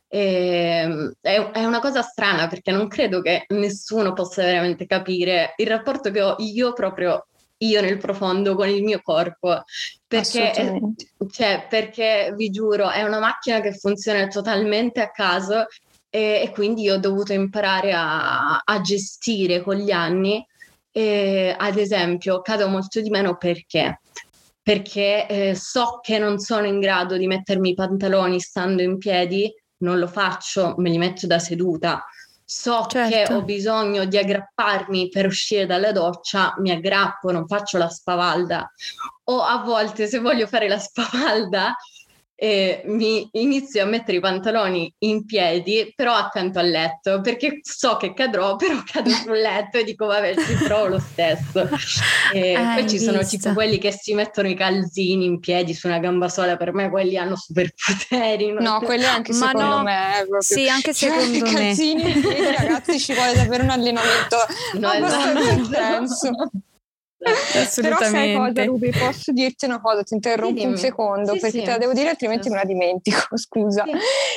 e, 0.06 0.80
ehm, 0.84 1.12
è, 1.20 1.64
una 1.64 1.80
cosa 1.80 2.02
strana 2.02 2.46
perché 2.46 2.70
non 2.70 2.86
credo 2.86 3.20
che 3.20 3.46
nessuno 3.48 4.12
possa 4.12 4.44
veramente 4.44 4.86
capire 4.86 5.54
il 5.56 5.66
rapporto 5.66 6.12
che 6.12 6.22
ho 6.22 6.36
io 6.38 6.72
proprio 6.72 7.26
io 7.68 7.80
nel 7.80 7.98
profondo 7.98 8.54
con 8.54 8.68
il 8.68 8.82
mio 8.82 9.00
corpo. 9.02 9.62
Perché, 10.06 10.80
cioè, 11.30 11.66
perché 11.68 12.32
vi 12.36 12.50
giuro 12.50 12.90
è 12.90 13.02
una 13.02 13.18
macchina 13.18 13.60
che 13.60 13.72
funziona 13.72 14.26
totalmente 14.28 15.00
a 15.00 15.10
caso 15.10 15.66
e, 16.08 16.42
e 16.44 16.50
quindi 16.52 16.82
io 16.82 16.94
ho 16.94 16.98
dovuto 16.98 17.32
imparare 17.32 17.92
a, 17.92 18.58
a 18.58 18.80
gestire 18.80 19.60
con 19.62 19.74
gli 19.74 19.90
anni 19.90 20.46
e, 20.92 21.52
ad 21.58 21.76
esempio 21.76 22.40
cado 22.40 22.68
molto 22.68 23.00
di 23.00 23.10
meno 23.10 23.36
perché? 23.36 24.00
Perché 24.62 25.26
eh, 25.26 25.54
so 25.56 25.98
che 26.00 26.18
non 26.18 26.38
sono 26.38 26.66
in 26.66 26.78
grado 26.78 27.16
di 27.16 27.26
mettermi 27.26 27.70
i 27.70 27.74
pantaloni 27.74 28.38
stando 28.38 28.82
in 28.82 28.98
piedi 28.98 29.52
non 29.78 29.98
lo 29.98 30.06
faccio, 30.06 30.74
me 30.78 30.90
li 30.90 30.98
metto 30.98 31.26
da 31.26 31.38
seduta. 31.38 32.04
So 32.56 32.86
certo. 32.88 33.10
che 33.10 33.34
ho 33.34 33.42
bisogno 33.42 34.04
di 34.04 34.16
aggrapparmi 34.16 35.08
per 35.08 35.26
uscire 35.26 35.66
dalla 35.66 35.90
doccia, 35.90 36.54
mi 36.58 36.70
aggrappo, 36.70 37.32
non 37.32 37.48
faccio 37.48 37.78
la 37.78 37.88
spavalda. 37.88 38.70
O 39.24 39.42
a 39.42 39.58
volte 39.64 40.06
se 40.06 40.20
voglio 40.20 40.46
fare 40.46 40.68
la 40.68 40.78
spavalda, 40.78 41.74
e 42.36 42.82
mi 42.86 43.28
inizio 43.32 43.82
a 43.82 43.86
mettere 43.86 44.18
i 44.18 44.20
pantaloni 44.20 44.92
in 44.98 45.24
piedi, 45.24 45.92
però 45.94 46.14
accanto 46.14 46.58
al 46.58 46.68
letto, 46.68 47.20
perché 47.20 47.60
so 47.62 47.96
che 47.96 48.12
cadrò, 48.12 48.56
però 48.56 48.82
cado 48.84 49.10
sul 49.10 49.38
letto 49.38 49.78
e 49.78 49.84
dico 49.84 50.06
vabbè 50.06 50.34
ci 50.34 50.54
provo 50.64 50.86
lo 50.86 50.98
stesso. 50.98 51.68
E 52.32 52.54
poi 52.74 52.88
ci 52.88 52.96
visto. 52.96 53.12
sono 53.12 53.24
tipo 53.24 53.52
quelli 53.52 53.78
che 53.78 53.92
si 53.92 54.14
mettono 54.14 54.48
i 54.48 54.54
calzini 54.54 55.24
in 55.24 55.38
piedi 55.38 55.74
su 55.74 55.86
una 55.86 55.98
gamba 55.98 56.28
sola, 56.28 56.56
per 56.56 56.72
me 56.72 56.90
quelli 56.90 57.16
hanno 57.16 57.36
superpoteri. 57.36 58.52
No, 58.52 58.80
quelli 58.80 59.04
anche 59.04 59.32
Ma 59.32 59.48
secondo 59.48 59.76
no, 59.76 59.82
me. 59.82 60.12
Proprio. 60.16 60.40
Sì, 60.40 60.68
anche 60.68 60.92
cioè, 60.92 61.10
secondo 61.10 61.30
me. 61.30 61.50
I 61.50 61.54
calzini 61.54 62.10
in 62.10 62.20
piedi 62.20 62.56
ragazzi 62.56 62.98
ci 62.98 63.14
vuole 63.14 63.34
davvero 63.34 63.62
un 63.62 63.70
allenamento 63.70 64.36
no, 64.78 64.88
abbastanza 64.88 65.40
esatto. 65.40 65.60
intenso. 65.60 66.30
Però 67.80 67.98
sai 68.00 68.34
cosa 68.34 68.64
Ruby, 68.64 68.90
posso 68.90 69.32
dirti 69.32 69.64
una 69.64 69.80
cosa, 69.80 70.02
ti 70.02 70.14
interrompo 70.14 70.60
sì, 70.60 70.66
un 70.66 70.76
secondo 70.76 71.32
sì, 71.32 71.40
perché 71.40 71.58
sì. 71.58 71.64
te 71.64 71.70
la 71.70 71.78
devo 71.78 71.92
dire 71.92 72.10
altrimenti 72.10 72.48
me 72.50 72.56
la 72.56 72.64
dimentico, 72.64 73.36
scusa. 73.36 73.84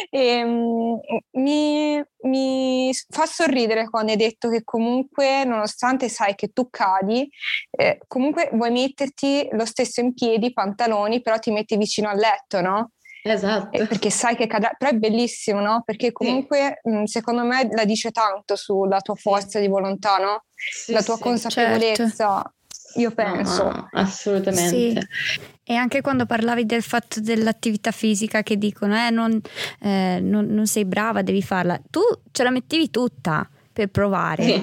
E, 0.10 0.44
um, 0.44 1.00
mi, 1.32 2.02
mi, 2.24 2.92
fa 3.10 3.26
sorridere 3.26 3.90
quando 3.90 4.12
hai 4.12 4.18
detto 4.18 4.50
che 4.50 4.64
comunque 4.64 5.44
nonostante 5.44 6.10
sai 6.10 6.36
che 6.36 6.50
tu 6.50 6.70
cadi, 6.70 7.30
eh, 7.72 8.00
comunque 8.08 8.50
vuoi 8.54 8.72
metterti 8.72 9.48
lo 9.52 9.66
stesso 9.66 10.02
in 10.02 10.14
piedi, 10.14 10.54
pantaloni, 10.54 11.22
però 11.22 11.38
ti 11.40 11.52
metti 11.52 11.76
vicino 11.78 12.10
al 12.10 12.18
letto, 12.18 12.62
no? 12.62 12.92
Esatto. 13.24 13.78
Eh, 13.78 13.86
perché 13.88 14.10
sai 14.10 14.36
che 14.36 14.48
cadrà, 14.48 14.74
però 14.78 14.92
è 14.92 14.96
bellissimo, 14.96 15.60
no? 15.60 15.82
Perché 15.86 16.12
comunque 16.12 16.80
sì. 16.82 16.90
mh, 16.90 17.04
secondo 17.04 17.44
me 17.44 17.68
la 17.72 17.84
dice 17.84 18.12
tanto 18.12 18.56
sulla 18.56 19.02
tua 19.02 19.16
forza 19.16 19.60
di 19.60 19.68
volontà, 19.68 20.18
no? 20.18 20.44
Sì, 20.54 20.94
la 20.94 21.04
tua 21.04 21.16
sì, 21.16 21.22
consapevolezza. 21.24 22.08
Certo 22.08 22.52
io 22.98 23.12
penso. 23.12 23.64
No, 23.64 23.90
assolutamente. 23.94 25.02
Sì. 25.02 25.40
E 25.64 25.76
anche 25.76 26.02
quando 26.02 26.26
parlavi 26.26 26.66
del 26.66 26.82
fatto 26.82 27.20
dell'attività 27.20 27.92
fisica 27.92 28.42
che 28.42 28.58
dicono 28.58 28.96
eh, 28.96 29.10
non, 29.10 29.40
eh, 29.82 30.20
non, 30.22 30.46
non, 30.46 30.66
sei 30.66 30.86
brava, 30.86 31.22
devi 31.22 31.42
farla, 31.42 31.80
tu 31.90 32.00
ce 32.32 32.44
la 32.44 32.52
mettevi 32.52 32.90
tutta 32.90 33.50
per 33.74 33.90
provare 33.90 34.44
sì. 34.44 34.54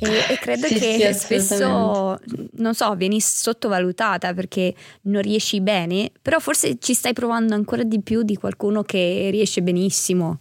e, 0.00 0.08
e, 0.28 0.38
credo 0.38 0.66
sì, 0.66 0.74
che 0.74 1.12
sì, 1.12 1.18
spesso, 1.18 2.20
non 2.52 2.74
so, 2.74 2.94
vieni 2.94 3.20
sottovalutata 3.20 4.32
perché 4.32 4.74
non 5.02 5.22
riesci 5.22 5.60
bene, 5.60 6.12
però 6.20 6.38
forse 6.38 6.76
ci 6.78 6.94
stai 6.94 7.12
provando 7.12 7.54
ancora 7.54 7.82
di 7.82 8.00
più 8.00 8.22
di 8.22 8.36
qualcuno 8.36 8.82
che 8.82 9.28
riesce 9.32 9.62
benissimo. 9.62 10.40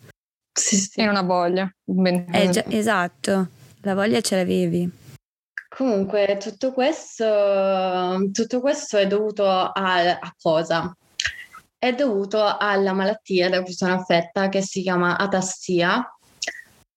Sì, 0.51 0.75
sì. 0.75 0.99
E 0.99 1.03
ha 1.05 1.21
voglia. 1.23 1.73
Eh, 2.31 2.49
già, 2.49 2.65
esatto, 2.67 3.47
la 3.81 3.95
voglia 3.95 4.19
ce 4.21 4.35
l'avevi. 4.35 4.91
Comunque, 5.79 6.35
tutto 6.41 6.73
questo, 6.73 7.23
tutto 8.33 8.59
questo 8.59 8.97
è 8.97 9.07
dovuto 9.07 9.47
a, 9.47 9.71
a 9.71 10.35
cosa? 10.37 10.93
È 11.77 11.93
dovuto 11.93 12.43
alla 12.43 12.91
malattia 12.91 13.49
da 13.49 13.63
cui 13.63 13.71
sono 13.71 13.93
affetta 13.93 14.49
che 14.49 14.61
si 14.61 14.81
chiama 14.81 15.17
atassia, 15.17 16.05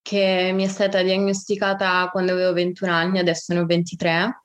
che 0.02 0.50
mi 0.52 0.64
è 0.64 0.66
stata 0.66 1.00
diagnosticata 1.00 2.08
quando 2.10 2.32
avevo 2.32 2.52
21 2.54 2.90
anni, 2.90 3.18
adesso 3.20 3.54
ne 3.54 3.60
ho 3.60 3.66
23. 3.66 4.42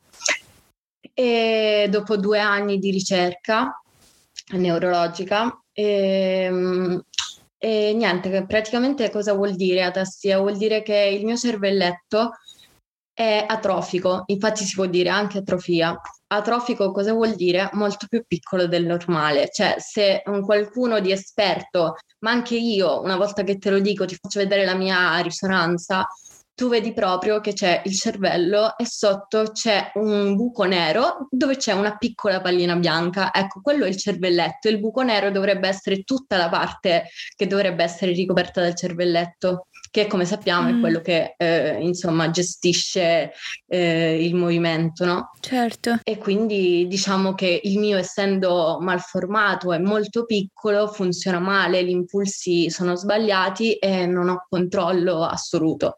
E 1.15 1.88
dopo 1.89 2.15
due 2.15 2.38
anni 2.38 2.77
di 2.77 2.91
ricerca 2.91 3.82
neurologica, 4.51 5.63
e, 5.74 6.44
ehm, 6.44 7.01
e 7.58 7.94
niente, 7.96 8.46
praticamente 8.46 9.10
cosa 9.10 9.34
vuol 9.34 9.56
dire 9.56 9.82
atassia? 9.82 10.38
Vuol 10.38 10.58
dire 10.58 10.84
che 10.84 10.96
il 10.96 11.25
mio 11.25 11.36
cervelletto 11.36 12.34
è 13.17 13.43
atrofico, 13.47 14.25
infatti 14.27 14.63
si 14.63 14.75
può 14.75 14.86
dire 14.86 15.09
anche 15.09 15.39
atrofia. 15.39 16.00
Atrofico 16.27 16.91
cosa 16.91 17.13
vuol 17.13 17.33
dire? 17.33 17.67
Molto 17.74 18.05
più 18.07 18.24
piccolo 18.27 18.67
del 18.67 18.86
normale, 18.86 19.50
cioè 19.51 19.77
se 19.79 20.21
un 20.25 20.41
qualcuno 20.43 21.00
di 21.00 21.12
esperto, 21.12 21.95
ma 22.19 22.29
anche 22.29 22.55
io, 22.55 23.01
una 23.01 23.15
volta 23.15 23.41
che 23.41 23.57
te 23.57 23.71
lo 23.71 23.79
dico, 23.79 24.05
ti 24.05 24.15
faccio 24.21 24.38
vedere 24.38 24.65
la 24.65 24.75
mia 24.75 25.17
risonanza, 25.17 26.05
tu 26.53 26.69
vedi 26.69 26.93
proprio 26.93 27.39
che 27.39 27.53
c'è 27.53 27.81
il 27.86 27.95
cervello 27.95 28.77
e 28.77 28.86
sotto 28.86 29.51
c'è 29.51 29.91
un 29.95 30.36
buco 30.36 30.65
nero 30.65 31.27
dove 31.31 31.57
c'è 31.57 31.71
una 31.71 31.97
piccola 31.97 32.39
pallina 32.39 32.75
bianca. 32.75 33.33
Ecco, 33.33 33.62
quello 33.62 33.86
è 33.86 33.88
il 33.88 33.97
cervelletto. 33.97 34.67
Il 34.67 34.79
buco 34.79 35.01
nero 35.01 35.31
dovrebbe 35.31 35.67
essere 35.67 36.03
tutta 36.03 36.38
la 36.38 36.50
parte 36.50 37.09
che 37.36 37.47
dovrebbe 37.47 37.83
essere 37.83 38.12
ricoperta 38.12 38.62
dal 38.62 38.75
cervelletto 38.75 39.67
che 39.98 40.06
come 40.06 40.25
sappiamo 40.25 40.70
mm. 40.70 40.77
è 40.77 40.80
quello 40.80 41.01
che 41.01 41.34
eh, 41.38 41.80
insomma 41.82 42.30
gestisce 42.30 43.32
eh, 43.68 44.24
il 44.24 44.36
movimento, 44.36 45.06
no? 45.06 45.32
Certo. 45.39 46.00
E 46.04 46.18
quindi 46.18 46.86
diciamo 46.88 47.34
che 47.34 47.62
il 47.63 47.80
mio 47.80 47.98
essendo 47.98 48.77
malformato 48.80 49.74
e 49.74 49.80
molto 49.80 50.25
piccolo 50.25 50.88
funziona 50.88 51.39
male, 51.39 51.84
gli 51.84 51.89
impulsi 51.89 52.70
sono 52.70 52.96
sbagliati 52.96 53.74
e 53.74 54.06
non 54.06 54.30
ho 54.30 54.46
controllo 54.48 55.24
assoluto. 55.24 55.96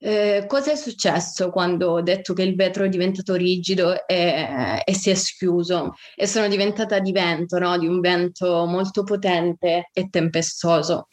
Eh, 0.00 0.44
cosa 0.46 0.70
è 0.70 0.76
successo 0.76 1.50
quando 1.50 1.90
ho 1.90 2.00
detto 2.00 2.32
che 2.32 2.42
il 2.42 2.54
vetro 2.54 2.84
è 2.84 2.88
diventato 2.88 3.34
rigido 3.34 4.06
e, 4.06 4.80
e 4.84 4.94
si 4.94 5.10
è 5.10 5.14
schiuso 5.14 5.94
e 6.14 6.26
sono 6.26 6.48
diventata 6.48 6.98
di 7.00 7.12
vento, 7.12 7.58
no? 7.58 7.76
di 7.76 7.88
un 7.88 8.00
vento 8.00 8.64
molto 8.64 9.02
potente 9.02 9.90
e 9.92 10.08
tempestoso 10.08 11.08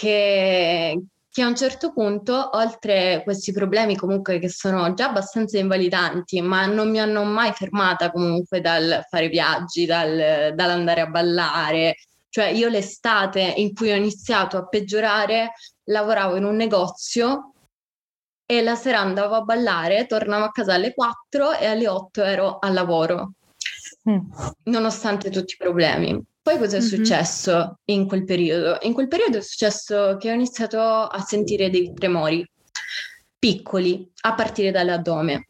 che, 0.00 0.98
che 1.30 1.42
a 1.42 1.46
un 1.46 1.54
certo 1.54 1.92
punto, 1.92 2.50
oltre 2.54 3.22
questi 3.22 3.52
problemi 3.52 3.96
comunque 3.96 4.40
che 4.40 4.48
sono 4.48 4.94
già 4.94 5.08
abbastanza 5.08 5.58
invalidanti, 5.58 6.40
ma 6.40 6.66
non 6.66 6.90
mi 6.90 6.98
hanno 6.98 7.22
mai 7.22 7.52
fermata 7.52 8.10
comunque 8.10 8.60
dal 8.60 9.04
fare 9.08 9.28
viaggi, 9.28 9.86
dal, 9.86 10.52
dall'andare 10.54 11.02
a 11.02 11.06
ballare, 11.06 11.96
cioè 12.28 12.46
io 12.46 12.68
l'estate 12.68 13.40
in 13.40 13.74
cui 13.74 13.92
ho 13.92 13.96
iniziato 13.96 14.56
a 14.56 14.66
peggiorare 14.66 15.52
lavoravo 15.84 16.36
in 16.36 16.44
un 16.44 16.56
negozio 16.56 17.52
e 18.44 18.62
la 18.62 18.74
sera 18.74 18.98
andavo 18.98 19.36
a 19.36 19.42
ballare, 19.42 20.06
tornavo 20.06 20.44
a 20.44 20.50
casa 20.50 20.74
alle 20.74 20.92
4 20.92 21.52
e 21.58 21.66
alle 21.66 21.86
8 21.86 22.22
ero 22.24 22.58
al 22.58 22.72
lavoro, 22.72 23.34
mm. 24.10 24.30
nonostante 24.64 25.30
tutti 25.30 25.54
i 25.54 25.56
problemi. 25.56 26.20
Poi 26.50 26.58
cosa 26.58 26.78
è 26.78 26.80
mm-hmm. 26.80 26.88
successo 26.88 27.78
in 27.84 28.08
quel 28.08 28.24
periodo? 28.24 28.78
In 28.80 28.92
quel 28.92 29.06
periodo 29.06 29.38
è 29.38 29.40
successo 29.40 30.16
che 30.16 30.32
ho 30.32 30.34
iniziato 30.34 30.80
a 30.80 31.20
sentire 31.20 31.70
dei 31.70 31.94
tremori 31.94 32.44
piccoli 33.38 34.10
a 34.22 34.34
partire 34.34 34.72
dall'addome. 34.72 35.46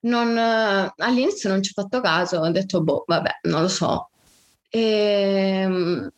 Non, 0.00 0.36
all'inizio 0.36 1.48
non 1.48 1.62
ci 1.62 1.70
ho 1.72 1.80
fatto 1.80 2.00
caso, 2.00 2.40
ho 2.40 2.50
detto, 2.50 2.82
boh, 2.82 3.04
vabbè, 3.06 3.38
non 3.42 3.62
lo 3.62 3.68
so. 3.68 4.10
E, 4.68 4.80
ehm, 4.80 6.10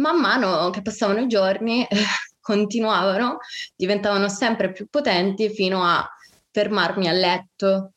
man 0.00 0.20
mano 0.20 0.70
che 0.70 0.82
passavano 0.82 1.20
i 1.20 1.28
giorni, 1.28 1.86
continuavano, 2.40 3.38
diventavano 3.76 4.28
sempre 4.28 4.72
più 4.72 4.88
potenti 4.90 5.48
fino 5.48 5.84
a 5.84 6.04
fermarmi 6.50 7.06
a 7.06 7.12
letto, 7.12 7.92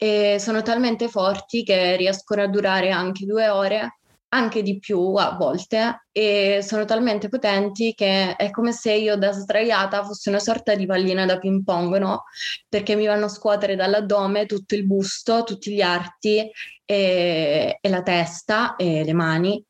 e 0.00 0.36
sono 0.38 0.62
talmente 0.62 1.08
forti 1.08 1.64
che 1.64 1.96
riescono 1.96 2.42
a 2.42 2.46
durare 2.46 2.92
anche 2.92 3.26
due 3.26 3.48
ore, 3.48 3.97
anche 4.30 4.62
di 4.62 4.78
più 4.78 5.14
a 5.14 5.36
volte, 5.36 6.06
e 6.12 6.60
sono 6.62 6.84
talmente 6.84 7.28
potenti 7.28 7.94
che 7.94 8.36
è 8.36 8.50
come 8.50 8.72
se 8.72 8.92
io 8.92 9.16
da 9.16 9.32
sdraiata 9.32 10.04
fossi 10.04 10.28
una 10.28 10.38
sorta 10.38 10.74
di 10.74 10.86
pallina 10.86 11.24
da 11.26 11.38
ping 11.38 11.62
pong, 11.64 11.96
no? 11.98 12.24
Perché 12.68 12.94
mi 12.94 13.06
vanno 13.06 13.26
a 13.26 13.28
scuotere 13.28 13.76
dall'addome 13.76 14.46
tutto 14.46 14.74
il 14.74 14.86
busto, 14.86 15.44
tutti 15.44 15.72
gli 15.72 15.80
arti 15.80 16.50
e, 16.84 17.78
e 17.80 17.88
la 17.88 18.02
testa 18.02 18.76
e 18.76 19.04
le 19.04 19.12
mani. 19.12 19.62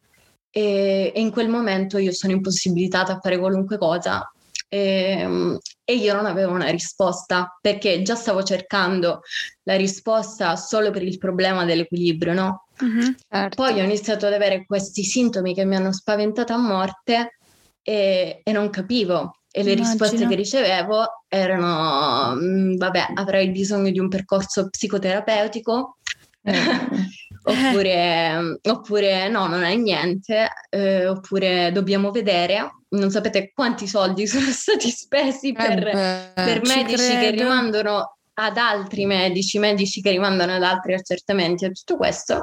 E, 0.50 1.12
e 1.14 1.20
in 1.20 1.30
quel 1.30 1.48
momento 1.48 1.98
io 1.98 2.12
sono 2.12 2.32
impossibilitata 2.32 3.12
a 3.12 3.20
fare 3.20 3.38
qualunque 3.38 3.78
cosa 3.78 4.28
e, 4.68 5.16
ehm, 5.20 5.58
e, 5.84 5.94
io 5.94 6.14
non 6.14 6.26
avevo 6.26 6.52
una 6.52 6.68
risposta 6.68 7.58
perché 7.60 8.02
già 8.02 8.14
stavo 8.14 8.42
cercando 8.42 9.20
la 9.64 9.76
risposta 9.76 10.56
solo 10.56 10.90
per 10.90 11.02
il 11.02 11.18
problema 11.18 11.64
dell'equilibrio, 11.64 12.34
no? 12.34 12.67
Mm-hmm, 12.84 13.10
certo. 13.28 13.62
Poi 13.62 13.80
ho 13.80 13.84
iniziato 13.84 14.26
ad 14.26 14.32
avere 14.32 14.64
questi 14.64 15.02
sintomi 15.02 15.54
che 15.54 15.64
mi 15.64 15.76
hanno 15.76 15.92
spaventata 15.92 16.54
a 16.54 16.58
morte 16.58 17.38
e, 17.82 18.40
e 18.42 18.52
non 18.52 18.70
capivo. 18.70 19.40
E 19.50 19.62
le 19.62 19.72
Immagino. 19.72 19.88
risposte 19.88 20.26
che 20.26 20.34
ricevevo 20.34 21.24
erano: 21.26 22.34
mm, 22.36 22.76
vabbè, 22.76 23.06
avrai 23.14 23.50
bisogno 23.50 23.90
di 23.90 23.98
un 23.98 24.08
percorso 24.08 24.68
psicoterapeutico. 24.68 25.96
Eh. 26.42 26.52
oppure, 27.42 28.58
oppure, 28.62 29.28
no, 29.28 29.46
non 29.46 29.64
hai 29.64 29.78
niente, 29.78 30.48
eh, 30.70 31.06
oppure 31.06 31.72
dobbiamo 31.72 32.10
vedere 32.10 32.70
non 32.90 33.10
sapete 33.10 33.52
quanti 33.52 33.86
soldi 33.86 34.26
sono 34.28 34.50
stati 34.50 34.90
spesi 34.90 35.52
per, 35.52 35.88
eh 35.88 35.92
beh, 35.92 36.42
per 36.42 36.62
medici 36.62 37.04
credo. 37.04 37.20
che 37.20 37.30
rimandano 37.30 38.17
ad 38.40 38.56
altri 38.56 39.04
medici, 39.04 39.58
medici 39.58 40.00
che 40.00 40.10
rimandano 40.10 40.54
ad 40.54 40.62
altri 40.62 40.94
accertamenti 40.94 41.64
e 41.64 41.72
tutto 41.72 41.96
questo. 41.96 42.42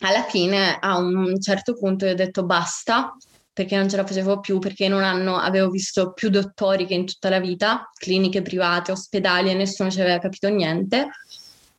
Alla 0.00 0.24
fine, 0.24 0.76
a 0.78 0.98
un 0.98 1.40
certo 1.40 1.74
punto, 1.74 2.04
io 2.04 2.12
ho 2.12 2.16
detto 2.16 2.44
basta, 2.44 3.16
perché 3.52 3.76
non 3.76 3.88
ce 3.88 3.96
la 3.96 4.06
facevo 4.06 4.40
più, 4.40 4.58
perché 4.58 4.84
in 4.84 4.92
un 4.92 5.02
anno 5.02 5.36
avevo 5.36 5.70
visto 5.70 6.12
più 6.12 6.28
dottori 6.28 6.86
che 6.86 6.94
in 6.94 7.06
tutta 7.06 7.30
la 7.30 7.40
vita, 7.40 7.88
cliniche 7.94 8.42
private, 8.42 8.92
ospedali 8.92 9.50
e 9.50 9.54
nessuno 9.54 9.90
ci 9.90 10.00
aveva 10.00 10.18
capito 10.18 10.48
niente. 10.48 11.08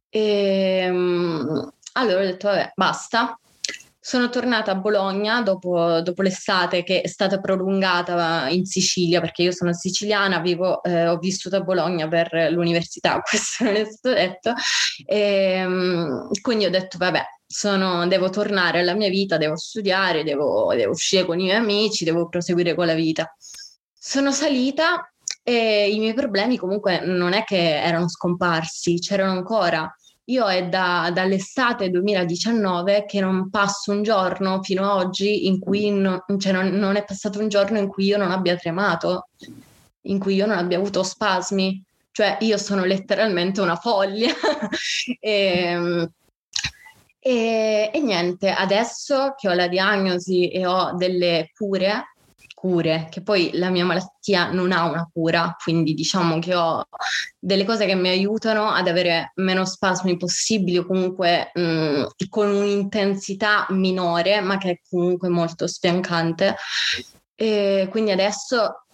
E, 0.10 0.20
ehm, 0.88 1.72
allora 1.94 2.22
ho 2.22 2.26
detto, 2.26 2.48
vabbè, 2.48 2.72
basta, 2.76 3.38
sono 4.06 4.28
tornata 4.28 4.72
a 4.72 4.76
Bologna 4.76 5.42
dopo, 5.42 6.02
dopo, 6.02 6.22
l'estate 6.24 6.84
che 6.84 7.00
è 7.00 7.08
stata 7.08 7.40
prolungata 7.40 8.50
in 8.50 8.66
Sicilia 8.66 9.22
perché 9.22 9.44
io 9.44 9.54
sono 9.54 9.72
siciliana, 9.72 10.40
vivo, 10.40 10.84
eh, 10.84 11.08
ho 11.08 11.18
vissuto 11.20 11.56
a 11.56 11.62
Bologna 11.62 12.06
per 12.10 12.50
l'università, 12.52 13.22
questo 13.24 13.64
non 13.64 13.76
è 13.78 13.86
stato 13.86 14.14
detto. 14.14 14.54
E, 15.06 15.18
ehm, 15.18 16.28
quindi 16.42 16.66
ho 16.66 16.70
detto, 16.70 16.98
vabbè, 16.98 17.24
sono, 17.48 18.06
devo 18.06 18.30
tornare 18.30 18.82
alla 18.82 18.94
mia 18.94 19.08
vita, 19.08 19.38
devo 19.38 19.56
studiare, 19.56 20.26
devo, 20.26 20.74
devo 20.76 20.92
uscire 20.92 21.24
con 21.26 21.40
i 21.40 21.44
miei 21.44 21.56
amici, 21.56 22.04
devo 22.04 22.28
proseguire 22.28 22.76
con 22.76 22.88
la 22.88 22.96
vita. 22.96 23.34
Sono 23.98 24.34
salita 24.34 25.10
e 25.42 25.90
i 25.90 26.00
miei 26.00 26.14
problemi 26.14 26.58
comunque 26.58 27.00
non 27.06 27.32
è 27.32 27.46
che 27.46 27.82
erano 27.82 28.10
scomparsi, 28.10 29.00
c'erano 29.00 29.32
ancora 29.32 29.90
io 30.26 30.48
è 30.48 30.68
da, 30.68 31.12
dall'estate 31.14 31.90
2019 31.90 33.06
che 33.06 33.20
non 33.20 33.50
passo 33.50 33.92
un 33.92 34.04
giorno 34.04 34.62
fino 34.64 34.84
ad 34.84 35.06
oggi 35.06 35.48
in 35.48 35.60
cui 35.60 35.90
no, 35.92 36.24
cioè 36.38 36.52
non, 36.54 36.70
non, 36.70 36.96
è 36.96 37.04
passato 37.04 37.40
un 37.40 37.50
giorno 37.50 37.78
in 37.78 37.88
cui 37.88 38.06
io 38.06 38.18
non 38.18 38.32
abbia 38.32 38.56
tremato, 38.56 39.28
in 40.02 40.20
cui 40.20 40.36
io 40.36 40.46
non 40.46 40.58
abbia 40.58 40.78
avuto 40.78 41.04
spasmi. 41.04 41.84
Cioè 42.12 42.38
io 42.42 42.58
sono 42.58 42.86
letteralmente 42.86 43.60
una 43.60 43.76
foglia. 43.76 44.32
e, 45.20 45.30
ehm, 45.66 46.12
e, 47.20 47.90
e 47.94 48.00
niente, 48.02 48.52
adesso 48.52 49.34
che 49.38 49.50
ho 49.50 49.54
la 49.54 49.68
diagnosi 49.68 50.50
e 50.50 50.66
ho 50.66 50.94
delle 50.96 51.50
cure, 51.56 52.13
cure, 52.64 53.10
che 53.12 53.22
poi 53.22 53.50
la 53.56 53.70
mia 53.70 53.84
malattia 53.84 54.50
non 54.50 54.72
ha 54.72 54.86
una 54.86 55.10
cura, 55.12 55.54
quindi 55.62 55.94
diciamo 55.94 56.40
che 56.40 56.56
ho 56.56 56.86
delle 57.38 57.66
cose 57.66 57.86
che 57.86 57.94
mi 57.94 58.08
aiutano 58.08 58.70
ad 58.70 58.88
avere 58.88 59.34
meno 59.36 59.66
spasmi 59.66 60.16
possibili 60.16 60.78
o 60.78 60.86
comunque 60.86 61.52
mh, 61.54 61.62
mm, 61.62 62.04
con 62.30 62.48
un'intensità 62.48 63.66
minore, 63.72 64.40
ma 64.40 64.58
che 64.58 64.70
è 64.70 64.80
comunque 64.90 65.28
molto 65.28 65.68
spiancante. 65.68 66.56
E 67.36 67.90
quindi 67.92 68.12
adesso 68.12 68.86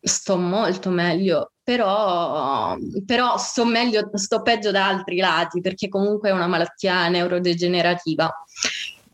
sto 0.00 0.38
molto 0.38 0.88
meglio, 0.88 1.52
però, 1.62 2.74
però 3.04 3.36
sto 3.36 3.66
meglio, 3.66 4.08
sto 4.14 4.40
peggio 4.40 4.70
da 4.70 4.86
altri 4.86 5.18
lati, 5.18 5.60
perché 5.60 5.88
comunque 5.90 6.30
è 6.30 6.32
una 6.32 6.46
malattia 6.46 7.06
neurodegenerativa. 7.08 8.32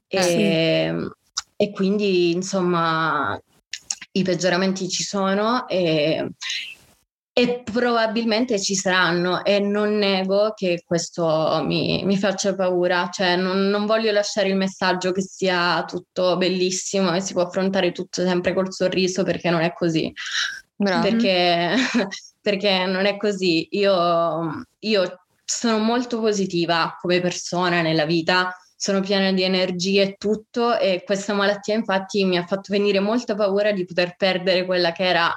E, 0.07 0.23
sì. 0.23 1.11
e 1.57 1.71
quindi, 1.73 2.31
insomma, 2.31 3.37
i 4.17 4.23
peggioramenti 4.23 4.89
ci 4.89 5.03
sono 5.03 5.69
e, 5.69 6.31
e, 7.33 7.63
probabilmente 7.63 8.61
ci 8.61 8.75
saranno 8.75 9.45
e 9.45 9.61
non 9.61 9.97
nego 9.97 10.53
che 10.55 10.83
questo 10.87 11.63
mi, 11.65 12.03
mi 12.05 12.17
faccia 12.17 12.55
paura, 12.55 13.11
cioè 13.13 13.37
non, 13.37 13.69
non, 13.69 13.85
voglio 13.85 14.11
lasciare 14.13 14.49
il 14.49 14.57
messaggio 14.57 15.13
che 15.13 15.23
sia 15.23 15.85
tutto 15.87 16.37
bellissimo 16.37 17.15
e 17.15 17.21
si 17.21 17.35
può 17.35 17.43
affrontare 17.43 17.93
tutto 17.93 18.23
sempre 18.23 18.55
col 18.55 18.73
sorriso 18.73 19.23
perché 19.23 19.51
non 19.51 19.61
è 19.61 19.73
così. 19.73 20.13
Perché, 20.77 21.75
perché, 22.41 22.85
non 22.87 23.07
è 23.07 23.17
così. 23.17 23.69
Io, 23.73 24.65
io 24.81 25.21
sono 25.45 25.79
molto 25.79 26.21
positiva 26.21 26.97
come 27.01 27.21
persona 27.21 27.81
nella 27.81 28.05
vita 28.05 28.55
sono 28.87 29.01
piena 29.01 29.33
di 29.33 29.43
energie 29.43 30.03
e 30.03 30.15
tutto 30.17 30.79
e 30.79 31.03
questa 31.05 31.35
malattia 31.35 31.75
infatti 31.75 32.25
mi 32.25 32.39
ha 32.39 32.47
fatto 32.47 32.69
venire 32.71 33.01
molta 33.01 33.35
paura 33.35 33.73
di 33.73 33.85
poter 33.85 34.15
perdere 34.17 34.65
quella 34.65 34.93
che 34.93 35.03
era 35.05 35.35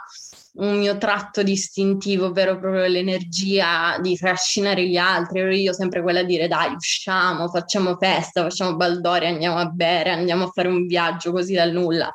un 0.57 0.77
mio 0.77 0.99
tratto 0.99 1.41
distintivo, 1.41 2.27
ovvero 2.27 2.59
proprio 2.59 2.85
l'energia 2.85 3.97
di 3.99 4.15
trascinare 4.15 4.87
gli 4.87 4.97
altri. 4.97 5.39
Ero 5.39 5.51
io 5.51 5.73
sempre 5.73 6.03
quella 6.03 6.19
a 6.19 6.23
dire 6.23 6.47
dai, 6.47 6.75
usciamo, 6.75 7.47
facciamo 7.47 7.97
festa, 7.97 8.43
facciamo 8.43 8.75
baldori, 8.75 9.25
andiamo 9.25 9.57
a 9.57 9.65
bere, 9.65 10.11
andiamo 10.11 10.43
a 10.43 10.51
fare 10.53 10.67
un 10.67 10.85
viaggio 10.85 11.31
così 11.31 11.55
dal 11.55 11.71
nulla. 11.71 12.13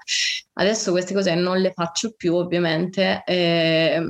Adesso 0.52 0.92
queste 0.92 1.14
cose 1.14 1.34
non 1.34 1.58
le 1.58 1.72
faccio 1.72 2.12
più, 2.16 2.36
ovviamente. 2.36 3.24
Eh, 3.26 4.00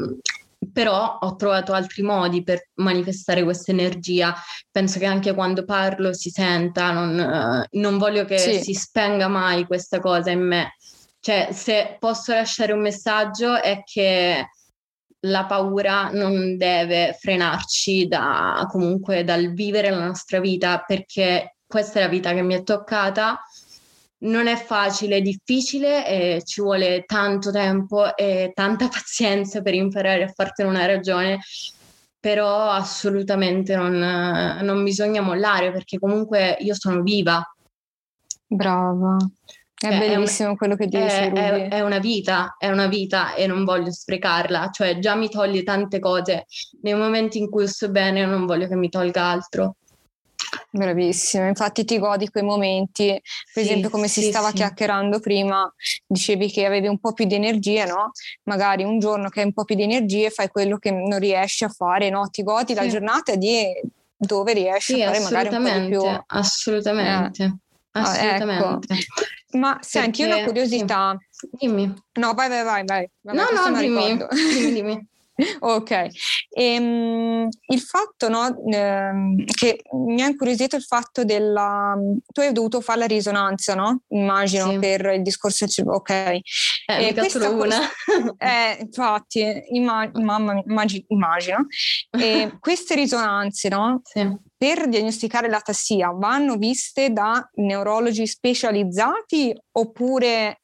però 0.73 1.19
ho 1.21 1.37
trovato 1.37 1.73
altri 1.73 2.03
modi 2.03 2.43
per 2.43 2.69
manifestare 2.75 3.43
questa 3.43 3.73
energia. 3.73 4.35
Penso 4.71 4.99
che 4.99 5.07
anche 5.07 5.35
quando 5.35 5.65
parlo 5.65 6.13
si 6.13 6.31
senta, 6.31 6.91
non, 6.93 7.19
uh, 7.19 7.79
non 7.79 7.99
voglio 7.99 8.25
che 8.25 8.39
sì. 8.39 8.63
si 8.63 8.75
spenga 8.75 9.29
mai 9.29 9.67
questa 9.67 10.01
cosa 10.01 10.31
in 10.31 10.47
me. 10.47 10.77
Cioè, 11.21 11.49
se 11.53 11.97
posso 11.99 12.33
lasciare 12.33 12.73
un 12.73 12.81
messaggio 12.81 13.61
è 13.61 13.83
che 13.85 14.47
la 15.21 15.47
paura 15.47 16.11
non 16.11 16.57
deve 16.57 17.17
frenarci 17.19 18.07
da, 18.07 18.67
comunque 18.71 19.25
dal 19.25 19.53
vivere 19.53 19.91
la 19.91 20.05
nostra 20.05 20.39
vita 20.39 20.85
perché 20.87 21.57
questa 21.67 21.99
è 21.99 22.03
la 22.03 22.09
vita 22.09 22.35
che 22.35 22.43
mi 22.43 22.55
è 22.55 22.63
toccata 22.63 23.41
non 24.25 24.47
è 24.47 24.57
facile, 24.57 25.17
è 25.17 25.23
difficile 25.23 26.07
e 26.07 26.43
ci 26.45 26.61
vuole 26.61 27.05
tanto 27.07 27.51
tempo 27.51 28.15
e 28.17 28.53
tanta 28.55 28.89
pazienza 28.89 29.63
per 29.63 29.75
imparare 29.75 30.25
a 30.25 30.29
fartene 30.29 30.69
una 30.69 30.87
ragione, 30.87 31.41
però 32.19 32.71
assolutamente 32.71 33.77
non, 33.77 33.99
non 34.63 34.83
bisogna 34.83 35.21
mollare 35.21 35.73
perché 35.73 35.99
comunque 35.99 36.57
io 36.61 36.75
sono 36.75 37.03
viva. 37.03 37.43
Brava. 38.47 39.17
È 39.75 39.91
cioè, 39.91 39.99
bellissimo 39.99 40.49
è 40.49 40.51
un, 40.53 40.57
quello 40.57 40.77
che 40.77 40.87
dici. 40.87 41.03
È, 41.03 41.31
è, 41.31 41.69
è, 41.69 41.81
una 41.81 41.99
vita, 41.99 42.55
è 42.57 42.71
una 42.71 42.87
vita 42.87 43.35
e 43.35 43.47
non 43.47 43.65
voglio 43.65 43.93
sprecarla. 43.93 44.71
Cioè, 44.71 44.99
già 44.99 45.15
mi 45.15 45.29
toglie 45.29 45.63
tante 45.63 45.99
cose. 45.99 46.47
Nei 46.81 46.95
momenti 46.95 47.39
in 47.39 47.51
cui 47.51 47.69
sto 47.69 47.91
bene, 47.91 48.25
non 48.25 48.47
voglio 48.47 48.67
che 48.67 48.77
mi 48.77 48.89
tolga 48.89 49.25
altro. 49.25 49.77
Bravissima, 50.71 51.47
infatti 51.47 51.85
ti 51.85 51.99
godi 51.99 52.29
quei 52.29 52.43
momenti, 52.43 53.07
per 53.09 53.63
sì, 53.65 53.71
esempio 53.71 53.91
come 53.91 54.09
sì, 54.09 54.23
si 54.23 54.31
stava 54.31 54.49
sì. 54.49 54.55
chiacchierando 54.55 55.21
prima, 55.21 55.73
dicevi 56.07 56.51
che 56.51 56.67
avevi 56.67 56.89
un 56.89 56.99
po' 56.99 57.13
più 57.13 57.27
di 57.27 57.35
energie, 57.35 57.85
no? 57.87 58.11
Magari 58.45 58.83
un 58.83 58.99
giorno 58.99 59.29
che 59.29 59.41
hai 59.41 59.47
un 59.47 59.53
po' 59.53 59.65
più 59.65 59.75
di 59.75 59.83
energie 59.83 60.31
fai 60.31 60.49
quello 60.49 60.79
che 60.79 60.91
non 60.91 61.19
riesci 61.19 61.65
a 61.65 61.69
fare, 61.69 62.11
no? 62.11 62.29
Ti 62.29 62.43
godi 62.43 62.75
la 62.75 62.87
giornata 62.87 63.35
di 63.37 63.67
dove 64.17 64.53
riesci 64.53 65.03
a 65.03 65.13
fare 65.13 65.21
magari 65.21 65.55
un 65.55 65.63
po' 65.63 65.79
di 65.79 65.89
più. 65.89 66.03
Assolutamente, 66.27 67.43
eh. 67.43 67.55
assolutamente. 67.93 68.53
Ah, 68.53 68.77
ecco. 68.77 69.59
Ma 69.59 69.79
senti, 69.81 70.23
Perché... 70.23 70.37
una 70.37 70.45
curiosità. 70.45 71.17
Dimmi. 71.53 71.95
No, 72.15 72.35
vai, 72.35 72.49
vai, 72.49 72.65
vai, 72.65 72.85
vai. 72.85 73.11
No, 73.23 73.33
no, 73.33 73.71
dimmi. 73.79 74.19
dimmi, 74.53 74.73
dimmi. 74.73 75.09
Ok, 75.59 75.91
e, 76.51 76.79
um, 76.79 77.49
il 77.67 77.81
fatto 77.81 78.29
no, 78.29 78.57
ehm, 78.71 79.45
che 79.47 79.83
mi 80.07 80.23
ha 80.23 80.29
incuriosito 80.29 80.77
il 80.77 80.83
fatto 80.83 81.25
della... 81.25 81.97
Tu 82.33 82.41
hai 82.41 82.53
dovuto 82.53 82.81
fare 82.81 83.01
la 83.01 83.07
risonanza, 83.07 83.75
no? 83.75 84.03
Immagino, 84.09 84.71
sì. 84.71 84.79
per 84.79 85.13
il 85.15 85.23
discorso... 85.23 85.67
Ok. 85.87 86.11
Eh, 86.11 86.41
e 86.87 87.15
questa 87.15 87.51
una. 87.51 87.81
eh, 88.39 88.79
infatti, 88.81 89.63
immag- 89.71 90.17
mamma, 90.19 90.63
immagino. 90.65 91.05
immagino. 91.09 91.67
E 92.11 92.57
queste 92.61 92.95
risonanze, 92.95 93.69
no? 93.69 94.01
Sì. 94.05 94.31
Per 94.57 94.89
diagnosticare 94.89 95.49
la 95.49 95.61
tassia 95.61 96.11
vanno 96.11 96.57
viste 96.57 97.11
da 97.11 97.49
neurologi 97.55 98.27
specializzati 98.27 99.55
oppure 99.73 100.61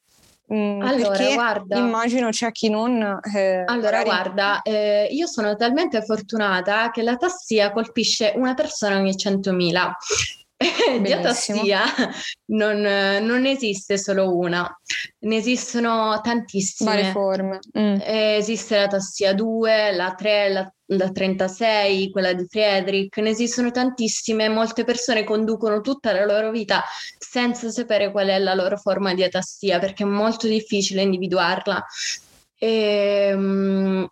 Mm, 0.53 0.81
allora, 0.81 1.33
guarda, 1.33 1.77
immagino 1.77 2.29
c'è 2.29 2.51
chi 2.51 2.69
non. 2.69 3.19
Eh, 3.33 3.63
allora, 3.65 3.99
magari... 3.99 4.03
guarda, 4.03 4.61
eh, 4.63 5.07
io 5.09 5.25
sono 5.25 5.55
talmente 5.55 6.01
fortunata 6.01 6.91
che 6.91 7.01
la 7.03 7.15
tassia 7.15 7.71
colpisce 7.71 8.33
una 8.35 8.53
persona 8.53 8.97
ogni 8.97 9.15
100.000. 9.15 9.91
di 11.01 11.11
atassia 11.11 11.83
non, 12.51 12.81
non, 12.81 13.45
esiste 13.45 13.97
solo 13.97 14.35
una, 14.35 14.69
ne 15.19 15.35
esistono 15.35 16.19
tantissime. 16.21 16.89
Varie 16.89 17.11
forme. 17.11 17.59
Mm. 17.77 17.95
Eh, 18.01 18.35
esiste 18.37 18.77
la 18.77 18.87
tassia 18.87 19.33
2, 19.33 19.91
la 19.93 20.13
3, 20.13 20.49
la, 20.49 20.73
la 20.85 21.09
36, 21.09 22.11
quella 22.11 22.33
di 22.33 22.45
Friedrich, 22.47 23.17
ne 23.17 23.29
esistono 23.29 23.71
tantissime. 23.71 24.49
Molte 24.49 24.83
persone 24.83 25.23
conducono 25.23 25.81
tutta 25.81 26.11
la 26.11 26.25
loro 26.25 26.51
vita 26.51 26.83
senza 27.17 27.69
sapere 27.69 28.11
qual 28.11 28.27
è 28.27 28.37
la 28.37 28.53
loro 28.53 28.77
forma 28.77 29.13
di 29.13 29.23
atassia 29.23 29.79
perché 29.79 30.03
è 30.03 30.07
molto 30.07 30.47
difficile 30.47 31.01
individuarla. 31.01 31.83
E, 32.57 33.31
um, 33.33 34.07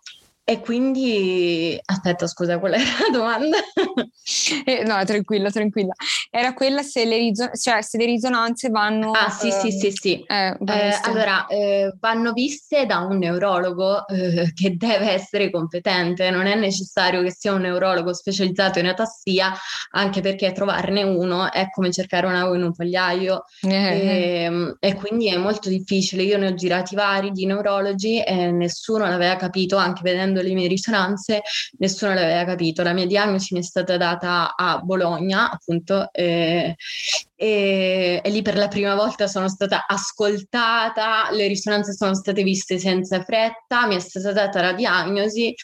e 0.50 0.58
quindi, 0.58 1.80
aspetta, 1.84 2.26
scusa, 2.26 2.58
qual 2.58 2.72
era 2.72 2.82
la 2.82 3.16
domanda? 3.16 3.56
eh, 4.64 4.82
no, 4.82 5.04
tranquilla, 5.04 5.48
tranquilla. 5.48 5.92
Era 6.28 6.54
quella 6.54 6.82
se 6.82 7.04
le, 7.04 7.18
riso- 7.18 7.52
cioè, 7.52 7.82
se 7.82 7.96
le 7.98 8.06
risonanze 8.06 8.68
vanno... 8.68 9.12
Ah, 9.12 9.30
sì, 9.30 9.46
eh, 9.46 9.52
sì, 9.52 9.70
sì, 9.70 9.90
sì. 9.92 10.24
Eh, 10.26 10.56
eh, 10.66 10.98
allora, 11.02 11.46
eh, 11.46 11.94
vanno 12.00 12.32
viste 12.32 12.84
da 12.84 12.98
un 12.98 13.18
neurologo 13.18 14.08
eh, 14.08 14.50
che 14.52 14.74
deve 14.76 15.12
essere 15.12 15.50
competente. 15.50 16.28
Non 16.30 16.46
è 16.46 16.56
necessario 16.56 17.22
che 17.22 17.30
sia 17.30 17.52
un 17.52 17.60
neurologo 17.60 18.12
specializzato 18.12 18.80
in 18.80 18.88
atassia, 18.88 19.52
anche 19.92 20.20
perché 20.20 20.50
trovarne 20.50 21.04
uno 21.04 21.52
è 21.52 21.70
come 21.70 21.92
cercare 21.92 22.26
un 22.26 22.34
ago 22.34 22.56
in 22.56 22.64
un 22.64 22.74
pagliaio. 22.74 23.44
E, 23.60 23.68
ehm, 23.70 24.76
e 24.80 24.94
quindi 24.94 25.28
è 25.28 25.36
molto 25.36 25.68
difficile. 25.68 26.24
Io 26.24 26.38
ne 26.38 26.48
ho 26.48 26.54
girati 26.54 26.96
vari 26.96 27.30
di 27.30 27.46
neurologi 27.46 28.20
e 28.20 28.50
nessuno 28.50 29.06
l'aveva 29.06 29.36
capito, 29.36 29.76
anche 29.76 30.00
vedendo 30.02 30.38
facendo 30.40 30.42
le 30.42 30.54
mie 30.54 30.68
risonanze, 30.68 31.42
nessuno 31.78 32.14
l'aveva 32.14 32.44
capito. 32.44 32.82
La 32.82 32.92
mia 32.92 33.06
diagnosi 33.06 33.54
mi 33.54 33.60
è 33.60 33.62
stata 33.62 33.96
data 33.96 34.54
a 34.56 34.78
Bologna, 34.78 35.50
appunto, 35.50 36.08
e, 36.12 36.74
e, 37.36 38.20
e 38.22 38.30
lì 38.30 38.42
per 38.42 38.56
la 38.56 38.68
prima 38.68 38.94
volta 38.94 39.26
sono 39.26 39.48
stata 39.48 39.86
ascoltata, 39.86 41.30
le 41.32 41.46
risonanze 41.46 41.92
sono 41.92 42.14
state 42.14 42.42
viste 42.42 42.78
senza 42.78 43.22
fretta, 43.22 43.86
mi 43.86 43.96
è 43.96 44.00
stata 44.00 44.32
data 44.32 44.60
la 44.60 44.72
diagnosi 44.72 45.54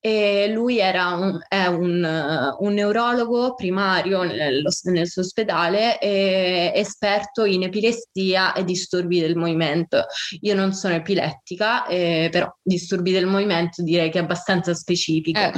e 0.00 0.48
lui 0.52 0.78
era 0.78 1.08
un, 1.10 1.38
è 1.48 1.66
un, 1.66 2.54
un 2.58 2.72
neurologo 2.72 3.54
primario 3.54 4.22
nel 4.22 5.08
suo 5.08 5.22
ospedale 5.22 6.00
esperto 6.00 7.44
in 7.44 7.64
epilessia 7.64 8.52
e 8.52 8.64
disturbi 8.64 9.20
del 9.20 9.36
movimento. 9.36 10.04
Io 10.42 10.54
non 10.54 10.72
sono 10.72 10.94
epilettica, 10.94 11.86
eh, 11.86 12.28
però 12.30 12.48
disturbi 12.62 13.10
del 13.10 13.26
movimento 13.26 13.82
direi 13.82 14.10
che 14.10 14.18
è 14.18 14.22
abbastanza 14.22 14.74
specifico. 14.74 15.38
Eh 15.38 15.52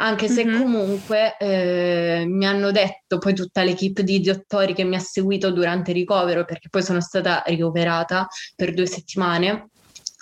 anche 0.00 0.28
se 0.28 0.44
mm-hmm. 0.44 0.60
comunque 0.60 1.36
eh, 1.38 2.24
mi 2.26 2.46
hanno 2.46 2.70
detto 2.70 3.18
poi 3.18 3.34
tutta 3.34 3.62
l'equipe 3.62 4.04
di 4.04 4.20
dottori 4.20 4.72
che 4.72 4.84
mi 4.84 4.96
ha 4.96 5.00
seguito 5.00 5.50
durante 5.50 5.90
il 5.90 5.96
ricovero, 5.96 6.44
perché 6.44 6.68
poi 6.68 6.82
sono 6.82 7.00
stata 7.00 7.42
ricoverata 7.46 8.26
per 8.54 8.74
due 8.74 8.86
settimane, 8.86 9.70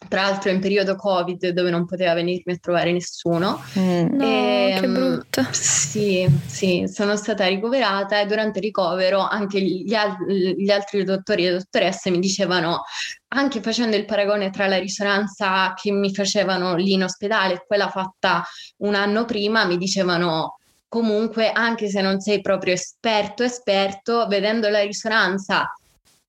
tra 0.08 0.22
l'altro 0.22 0.50
in 0.50 0.60
periodo 0.60 0.94
covid 0.94 1.48
dove 1.48 1.70
non 1.70 1.86
poteva 1.86 2.12
venirmi 2.12 2.52
a 2.52 2.58
trovare 2.58 2.92
nessuno 2.92 3.62
mm. 3.78 4.06
no, 4.10 4.24
e, 4.24 4.76
che 4.78 4.88
brutto 4.88 5.42
sì, 5.52 6.28
sì, 6.46 6.84
sono 6.86 7.16
stata 7.16 7.46
ricoverata 7.46 8.20
e 8.20 8.26
durante 8.26 8.58
il 8.58 8.66
ricovero 8.66 9.20
anche 9.20 9.60
gli, 9.60 9.94
al- 9.94 10.18
gli 10.26 10.70
altri 10.70 11.02
dottori 11.02 11.46
e 11.46 11.52
dottoresse 11.52 12.10
mi 12.10 12.18
dicevano 12.18 12.82
anche 13.28 13.62
facendo 13.62 13.96
il 13.96 14.04
paragone 14.04 14.50
tra 14.50 14.66
la 14.66 14.78
risonanza 14.78 15.72
che 15.74 15.90
mi 15.90 16.12
facevano 16.12 16.76
lì 16.76 16.92
in 16.92 17.04
ospedale 17.04 17.54
e 17.54 17.64
quella 17.66 17.88
fatta 17.88 18.44
un 18.78 18.94
anno 18.94 19.24
prima 19.24 19.64
mi 19.64 19.78
dicevano 19.78 20.58
comunque 20.88 21.50
anche 21.52 21.88
se 21.88 22.02
non 22.02 22.20
sei 22.20 22.42
proprio 22.42 22.74
esperto 22.74 23.42
esperto 23.42 24.26
vedendo 24.26 24.68
la 24.68 24.82
risonanza 24.82 25.72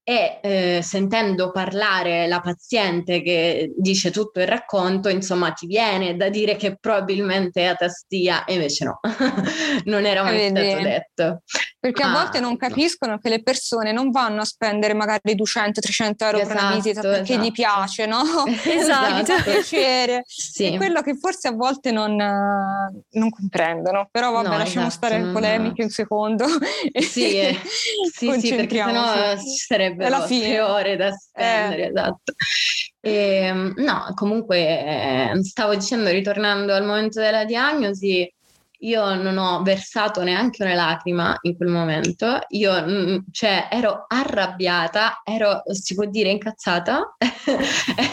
e 0.09 0.39
eh, 0.41 0.79
sentendo 0.83 1.51
parlare 1.51 2.27
la 2.27 2.39
paziente 2.39 3.21
che 3.21 3.73
dice 3.75 4.09
tutto 4.09 4.39
il 4.39 4.47
racconto, 4.47 5.09
insomma, 5.09 5.51
ti 5.51 5.65
viene 5.67 6.15
da 6.15 6.29
dire 6.29 6.55
che 6.55 6.77
probabilmente 6.79 7.63
è 7.63 7.65
atastia 7.65 8.45
e 8.45 8.53
invece 8.53 8.85
no, 8.85 9.01
non 9.83 10.05
era 10.05 10.23
mai 10.23 10.49
Vedi. 10.49 10.65
stato 10.65 10.81
detto. 10.81 11.41
Perché 11.77 12.03
ah. 12.03 12.09
a 12.09 12.13
volte 12.13 12.39
non 12.39 12.55
capiscono 12.55 13.17
che 13.17 13.27
le 13.27 13.43
persone 13.43 13.91
non 13.91 14.09
vanno 14.09 14.41
a 14.41 14.45
spendere 14.45 14.93
magari 14.93 15.35
200-300 15.35 16.13
euro 16.19 16.37
esatto, 16.37 16.53
per 16.53 16.63
una 16.63 16.75
visita 16.75 16.99
esatto, 16.99 17.09
perché 17.09 17.33
esatto. 17.33 17.45
gli 17.45 17.51
piace, 17.51 18.05
no? 18.05 18.23
esatto. 18.63 19.43
piacere. 19.43 20.23
Sì. 20.25 20.73
È 20.73 20.77
quello 20.77 21.01
che 21.01 21.17
forse 21.17 21.49
a 21.49 21.51
volte 21.51 21.91
non, 21.91 22.15
non 22.15 23.29
comprendono. 23.29 24.07
Però 24.09 24.31
vabbè, 24.31 24.47
no, 24.47 24.57
lasciamo 24.57 24.87
esatto, 24.87 25.05
stare 25.05 25.21
le 25.21 25.31
polemiche 25.33 25.83
un 25.83 25.89
secondo. 25.89 26.45
Sì, 26.93 27.39
eh. 27.39 27.59
sì, 28.11 28.39
sì, 28.39 28.55
perché 28.55 28.83
sennò 28.83 29.37
ci 29.37 29.47
sarebbero 29.97 30.25
tre 30.25 30.61
ore 30.61 30.95
da 30.95 31.11
spendere, 31.11 31.83
eh. 31.83 31.87
esatto. 31.87 32.33
E, 32.99 33.11
ehm, 33.11 33.73
no, 33.77 34.11
comunque 34.15 34.57
eh, 34.57 35.43
stavo 35.43 35.75
dicendo, 35.75 36.09
ritornando 36.09 36.73
al 36.73 36.85
momento 36.85 37.19
della 37.19 37.45
diagnosi, 37.45 38.31
io 38.81 39.15
non 39.15 39.37
ho 39.37 39.63
versato 39.63 40.21
neanche 40.23 40.63
una 40.63 40.75
lacrima 40.75 41.35
in 41.41 41.55
quel 41.55 41.69
momento, 41.69 42.39
io 42.49 42.73
mm, 42.85 43.17
cioè, 43.31 43.69
ero 43.71 44.05
arrabbiata, 44.07 45.21
ero, 45.23 45.63
si 45.71 45.95
può 45.95 46.05
dire, 46.05 46.29
incazzata. 46.29 47.15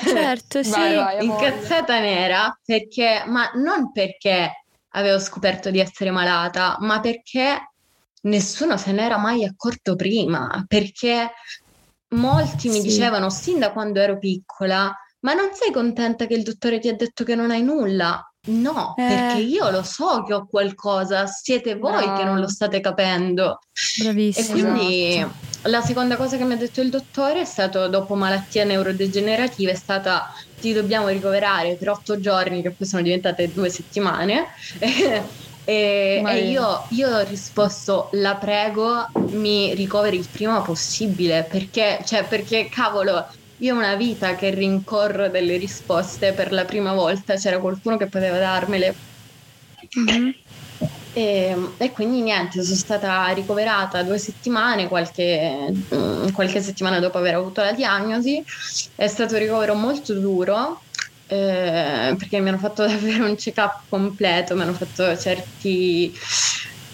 Certo, 0.05 0.63
sì. 0.63 0.71
Vai, 0.71 0.95
vai, 0.95 1.25
incazzata 1.25 1.99
nera, 1.99 2.57
perché, 2.65 3.25
ma 3.27 3.51
non 3.55 3.91
perché 3.91 4.65
avevo 4.91 5.19
scoperto 5.19 5.71
di 5.71 5.81
essere 5.81 6.11
malata, 6.11 6.77
ma 6.81 7.01
perché 7.01 7.73
nessuno 8.23 8.77
se 8.77 8.93
n'era 8.93 9.19
mai 9.19 9.45
accorto 9.45 9.97
prima, 9.97 10.65
perché 10.67 11.33
molti 12.15 12.69
mi 12.69 12.81
dicevano 12.81 13.31
sin 13.31 13.59
da 13.59 13.73
quando 13.73 14.01
ero 14.01 14.19
piccola, 14.19 14.95
ma 15.21 15.33
non 15.35 15.51
sei 15.53 15.73
contenta 15.73 16.27
che 16.27 16.35
il 16.35 16.43
dottore 16.43 16.79
ti 16.79 16.89
ha 16.89 16.95
detto 16.95 17.25
che 17.25 17.35
non 17.35 17.51
hai 17.51 17.63
nulla? 17.63 18.23
No, 18.47 18.95
eh. 18.97 19.07
perché 19.07 19.41
io 19.41 19.71
lo 19.71 19.83
so 19.83 20.23
che 20.23 20.35
ho 20.35 20.47
qualcosa, 20.47 21.27
siete 21.27 21.77
voi 21.77 22.07
no. 22.07 22.15
che 22.15 22.25
non 22.25 22.41
lo 22.41 22.49
state 22.49 22.81
capendo. 22.81 23.59
Bravissimo. 24.01 24.47
E 24.47 24.51
quindi 24.51 25.17
esatto. 25.17 25.69
la 25.71 25.81
seconda 25.81 26.17
cosa 26.17 26.37
che 26.37 26.45
mi 26.45 26.53
ha 26.53 26.57
detto 26.57 26.83
il 26.83 26.91
dottore 26.91 27.41
è 27.41 27.45
stato 27.47 27.89
dopo 27.89 28.15
malattie 28.15 28.65
neurodegenerative, 28.65 29.73
è 29.73 29.77
stata 29.77 30.31
ti 30.61 30.73
dobbiamo 30.73 31.09
ricoverare 31.09 31.77
per 31.77 31.91
otto 31.91 32.21
giorni, 32.21 32.61
che 32.61 32.71
poi 32.71 32.87
sono 32.87 33.03
diventate 33.03 33.53
due 33.53 33.71
settimane. 33.71 34.47
E, 35.65 36.23
e 36.27 36.49
io, 36.51 36.87
io, 36.91 37.09
ho 37.09 37.25
risposto: 37.25 38.11
La 38.13 38.37
prego, 38.37 39.07
mi 39.31 39.75
ricoveri 39.75 40.19
il 40.19 40.29
prima 40.31 40.61
possibile 40.61 41.45
perché, 41.45 42.01
cioè, 42.05 42.25
perché 42.25 42.69
cavolo, 42.69 43.27
io 43.59 43.75
ho 43.75 43.79
una 43.79 43.97
vita 43.97 44.35
che 44.35 44.51
rincorro 44.51 45.29
delle 45.29 45.57
risposte 45.57 46.33
per 46.33 46.53
la 46.53 46.65
prima 46.65 46.93
volta, 46.93 47.37
c'era 47.37 47.59
qualcuno 47.59 47.97
che 47.97 48.09
poteva 48.09 48.39
darmele. 48.39 48.95
Mm-hmm. 49.99 50.31
E, 51.15 51.57
e, 51.79 51.93
quindi 51.93 52.21
niente, 52.23 52.63
sono 52.63 52.77
stata 52.77 53.29
ricoverata 53.29 54.03
due 54.03 54.19
settimane, 54.19 54.89
qualche, 54.89 55.73
mm, 55.95 56.31
qualche 56.33 56.61
settimana 56.61 56.99
dopo 56.99 57.19
aver 57.19 57.37
avuto 57.37 57.63
la 57.63 57.73
diagnosi. 57.73 58.43
È 58.97 59.07
stato 59.07 59.35
un 59.35 59.41
ricovero 59.41 59.75
molto 59.75 60.13
duro 60.13 60.83
eh, 61.27 62.15
perché 62.19 62.41
mi 62.41 62.49
hanno 62.49 62.59
fatto 62.59 62.85
davvero 62.87 63.27
un 63.27 63.37
check-up 63.37 63.83
completo, 63.89 64.55
mi 64.55 64.63
hanno 64.63 64.75
fatto 64.75 65.17
certi 65.17 66.13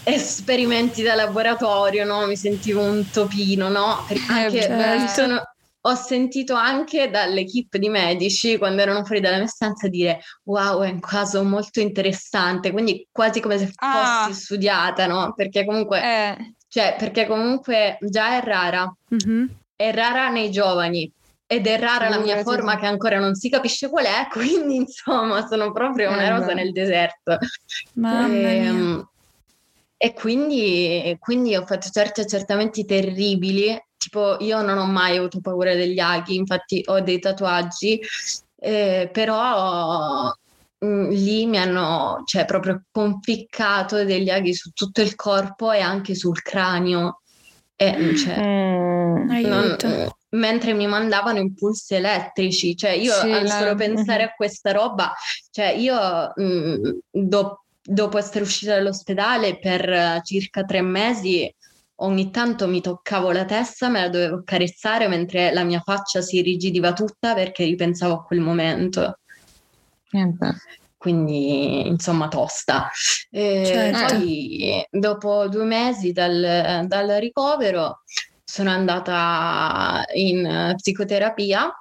esperimenti 0.02 1.02
da 1.02 1.14
laboratorio, 1.14 2.04
no? 2.04 2.26
mi 2.26 2.36
sentivo 2.36 2.82
un 2.82 3.10
topino, 3.10 3.68
no? 3.68 4.04
Perché 4.08 4.66
eh, 4.66 5.08
sono, 5.08 5.42
ho 5.82 5.94
sentito 5.94 6.54
anche 6.54 7.10
dall'equipe 7.10 7.78
di 7.78 7.88
medici 7.88 8.58
quando 8.58 8.82
erano 8.82 9.04
fuori 9.04 9.20
dalla 9.20 9.38
mia 9.38 9.46
stanza 9.46 9.88
dire 9.88 10.20
wow 10.44 10.82
è 10.82 10.90
un 10.90 11.00
caso 11.00 11.42
molto 11.42 11.80
interessante 11.80 12.70
quindi 12.70 13.06
quasi 13.10 13.40
come 13.40 13.56
se 13.56 13.72
ah. 13.76 14.26
fossi 14.26 14.42
studiata 14.42 15.06
no 15.06 15.32
perché 15.34 15.64
comunque 15.64 16.02
eh. 16.02 16.54
cioè 16.68 16.96
perché 16.98 17.26
comunque 17.26 17.96
già 18.02 18.36
è 18.36 18.44
rara 18.44 18.94
mm-hmm. 19.14 19.46
è 19.74 19.90
rara 19.94 20.28
nei 20.28 20.50
giovani 20.50 21.10
ed 21.52 21.66
è 21.66 21.80
rara 21.80 22.08
la 22.08 22.20
mia 22.20 22.44
forma 22.44 22.76
che 22.76 22.86
ancora 22.86 23.18
non 23.18 23.34
si 23.34 23.50
capisce 23.50 23.88
qual 23.88 24.04
è 24.04 24.28
quindi 24.30 24.76
insomma 24.76 25.44
sono 25.48 25.72
proprio 25.72 26.10
una 26.10 26.26
eh, 26.26 26.30
rosa 26.30 26.54
nel 26.54 26.70
deserto. 26.70 27.38
Mamma 27.94 28.28
e, 28.28 28.56
ehm, 28.56 29.08
e 29.96 30.12
quindi, 30.12 31.16
quindi 31.18 31.56
ho 31.56 31.66
fatto 31.66 31.88
certi 31.90 32.20
accertamenti 32.20 32.84
terribili. 32.84 33.76
Tipo 33.96 34.36
io 34.38 34.62
non 34.62 34.78
ho 34.78 34.86
mai 34.86 35.16
avuto 35.16 35.40
paura 35.40 35.74
degli 35.74 35.98
aghi, 35.98 36.36
infatti 36.36 36.84
ho 36.86 37.00
dei 37.00 37.18
tatuaggi, 37.18 38.00
eh, 38.56 39.10
però 39.12 40.32
mh, 40.78 40.86
mm, 40.86 41.10
lì 41.10 41.46
mi 41.46 41.58
hanno 41.58 42.22
cioè, 42.26 42.44
proprio 42.44 42.84
conficcato 42.92 44.04
degli 44.04 44.30
aghi 44.30 44.54
su 44.54 44.70
tutto 44.70 45.00
il 45.00 45.16
corpo 45.16 45.72
e 45.72 45.80
anche 45.80 46.14
sul 46.14 46.40
cranio. 46.42 47.22
E, 47.74 48.14
cioè, 48.16 48.38
mm, 48.38 49.30
non, 49.46 49.76
mentre 50.30 50.74
mi 50.74 50.86
mandavano 50.86 51.38
impulsi 51.38 51.94
elettrici, 51.94 52.76
cioè 52.76 52.90
io 52.90 53.12
sì, 53.12 53.30
al 53.30 53.48
solo 53.48 53.70
la... 53.70 53.74
pensare 53.74 54.22
a 54.22 54.32
questa 54.36 54.72
roba, 54.72 55.12
cioè 55.50 55.68
io 55.68 56.32
mh, 56.34 56.42
mm, 56.42 56.98
do, 57.10 57.64
dopo 57.82 58.18
essere 58.18 58.44
uscita 58.44 58.74
dall'ospedale 58.74 59.58
per 59.58 60.20
circa 60.22 60.64
tre 60.64 60.82
mesi 60.82 61.52
ogni 62.02 62.30
tanto 62.30 62.66
mi 62.66 62.80
toccavo 62.80 63.30
la 63.30 63.44
testa, 63.44 63.88
me 63.88 64.00
la 64.00 64.08
dovevo 64.08 64.36
accarezzare 64.36 65.08
mentre 65.08 65.52
la 65.52 65.64
mia 65.64 65.80
faccia 65.80 66.20
si 66.20 66.40
rigidiva 66.40 66.92
tutta 66.92 67.34
perché 67.34 67.64
ripensavo 67.64 68.14
a 68.14 68.24
quel 68.24 68.40
momento. 68.40 69.18
Niente. 70.10 70.56
Quindi 70.96 71.86
insomma 71.86 72.28
tosta. 72.28 72.90
E 73.30 73.62
certo. 73.64 74.16
Poi 74.16 74.86
dopo 74.90 75.48
due 75.48 75.64
mesi 75.64 76.12
dal, 76.12 76.84
dal 76.86 77.08
ricovero 77.18 78.02
sono 78.50 78.70
andata 78.70 80.04
in 80.14 80.74
psicoterapia. 80.76 81.72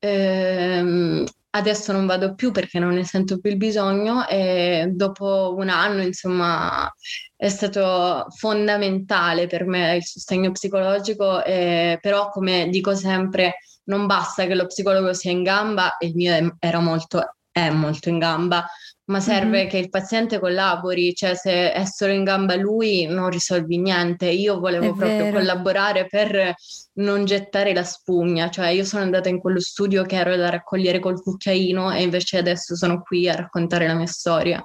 Ehm, 0.00 1.24
adesso 1.50 1.92
non 1.92 2.06
vado 2.06 2.34
più 2.34 2.50
perché 2.50 2.80
non 2.80 2.94
ne 2.94 3.04
sento 3.04 3.38
più 3.38 3.50
il 3.50 3.56
bisogno 3.56 4.26
e 4.26 4.88
dopo 4.92 5.54
un 5.56 5.68
anno, 5.68 6.02
insomma, 6.02 6.92
è 7.36 7.48
stato 7.48 8.26
fondamentale 8.36 9.46
per 9.46 9.66
me 9.66 9.96
il 9.96 10.04
sostegno 10.04 10.50
psicologico, 10.50 11.44
eh, 11.44 11.98
però 12.00 12.28
come 12.30 12.68
dico 12.70 12.94
sempre, 12.96 13.58
non 13.84 14.06
basta 14.06 14.46
che 14.46 14.54
lo 14.56 14.66
psicologo 14.66 15.12
sia 15.12 15.30
in 15.30 15.44
gamba, 15.44 15.96
il 16.00 16.14
mio 16.16 16.56
era 16.58 16.80
molto, 16.80 17.36
è 17.52 17.70
molto 17.70 18.08
in 18.08 18.18
gamba, 18.18 18.66
ma 19.10 19.18
serve 19.18 19.58
mm-hmm. 19.58 19.68
che 19.68 19.76
il 19.78 19.90
paziente 19.90 20.38
collabori, 20.38 21.12
cioè 21.14 21.34
se 21.34 21.72
è 21.72 21.84
solo 21.84 22.12
in 22.12 22.22
gamba 22.22 22.54
lui 22.54 23.06
non 23.06 23.28
risolvi 23.28 23.76
niente. 23.76 24.26
Io 24.26 24.60
volevo 24.60 24.84
è 24.84 24.94
proprio 24.94 25.24
vero. 25.24 25.38
collaborare 25.38 26.06
per 26.06 26.54
non 26.94 27.24
gettare 27.24 27.74
la 27.74 27.82
spugna, 27.82 28.48
cioè 28.50 28.68
io 28.68 28.84
sono 28.84 29.02
andata 29.02 29.28
in 29.28 29.40
quello 29.40 29.58
studio 29.60 30.04
che 30.04 30.16
ero 30.16 30.36
da 30.36 30.48
raccogliere 30.48 31.00
col 31.00 31.20
cucchiaino 31.20 31.92
e 31.92 32.02
invece 32.02 32.38
adesso 32.38 32.76
sono 32.76 33.02
qui 33.02 33.28
a 33.28 33.34
raccontare 33.34 33.88
la 33.88 33.94
mia 33.94 34.06
storia. 34.06 34.62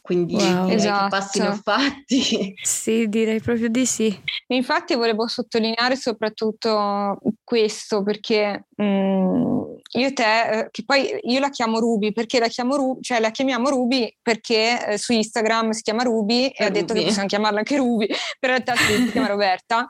Quindi 0.00 0.34
wow, 0.34 0.68
esatto. 0.68 1.08
passi 1.08 1.40
ne 1.40 1.48
ho 1.48 1.54
fatti. 1.54 2.54
Sì, 2.62 3.08
direi 3.08 3.40
proprio 3.40 3.68
di 3.68 3.84
sì. 3.86 4.18
Infatti 4.48 4.94
volevo 4.94 5.26
sottolineare 5.26 5.96
soprattutto 5.96 7.18
questo 7.44 8.02
perché 8.02 8.66
mh, 8.76 8.84
mm, 8.84 9.60
io 9.92 10.06
e 10.06 10.12
te, 10.12 10.50
eh, 10.50 10.68
che 10.70 10.84
poi 10.84 11.18
io 11.22 11.40
la 11.40 11.50
chiamo 11.50 11.78
Ruby 11.78 12.12
perché 12.12 12.38
la 12.38 12.48
chiamo 12.48 12.76
Ruby, 12.76 13.02
cioè 13.02 13.20
la 13.20 13.30
chiamiamo 13.30 13.68
Ruby 13.68 14.16
perché 14.22 14.86
eh, 14.86 14.98
su 14.98 15.12
Instagram 15.12 15.70
si 15.70 15.82
chiama 15.82 16.02
Ruby 16.02 16.46
e, 16.46 16.54
e 16.56 16.64
ha 16.64 16.66
Ruby. 16.68 16.80
detto 16.80 16.94
che 16.94 17.02
possiamo 17.02 17.26
chiamarla 17.28 17.58
anche 17.58 17.76
Ruby, 17.76 18.06
però 18.38 18.54
in 18.54 18.62
realtà 18.64 18.76
si 18.76 19.10
chiama 19.10 19.26
Roberta. 19.26 19.86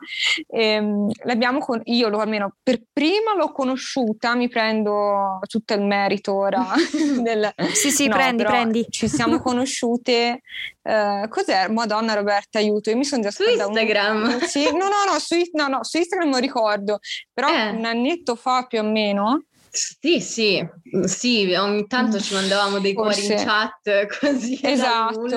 E, 0.47 0.65
ehm, 0.65 1.09
l'abbiamo 1.23 1.59
con- 1.59 1.81
io 1.85 2.09
lo, 2.09 2.19
almeno 2.19 2.55
per 2.61 2.81
prima 2.91 3.35
l'ho 3.35 3.51
conosciuta, 3.51 4.35
mi 4.35 4.49
prendo 4.49 5.39
tutto 5.47 5.73
il 5.73 5.81
merito 5.81 6.33
ora. 6.33 6.65
del, 7.21 7.53
sì, 7.73 7.91
sì, 7.91 8.07
no, 8.07 8.15
prendi, 8.15 8.43
prendi. 8.43 8.85
Ci 8.89 9.07
siamo 9.07 9.39
conosciute 10.01 10.41
Uh, 10.83 11.27
cos'è? 11.27 11.67
Madonna 11.67 12.15
Roberta, 12.15 12.57
aiuto, 12.57 12.89
io 12.89 12.97
mi 12.97 13.05
sono 13.05 13.21
già 13.21 13.29
Su 13.29 13.43
Instagram? 13.43 14.23
Un... 14.23 14.39
Sì, 14.47 14.63
no, 14.71 14.89
no, 14.89 15.11
no 15.11 15.19
su, 15.19 15.35
no, 15.53 15.67
no, 15.67 15.83
su 15.83 15.97
Instagram 15.97 16.27
non 16.27 16.39
ricordo, 16.39 16.97
però 17.31 17.49
eh. 17.49 17.69
un 17.69 17.85
annetto 17.85 18.35
fa 18.35 18.65
più 18.65 18.79
o 18.79 18.83
meno 18.83 19.43
sì, 19.69 20.19
sì, 20.19 20.67
sì, 21.05 21.53
ogni 21.53 21.85
tanto 21.85 22.19
ci 22.19 22.33
mandavamo 22.33 22.79
dei 22.79 22.93
cuori 22.93 23.25
in 23.25 23.37
chat 23.37 24.07
così. 24.19 24.59
Esatto. 24.61 25.29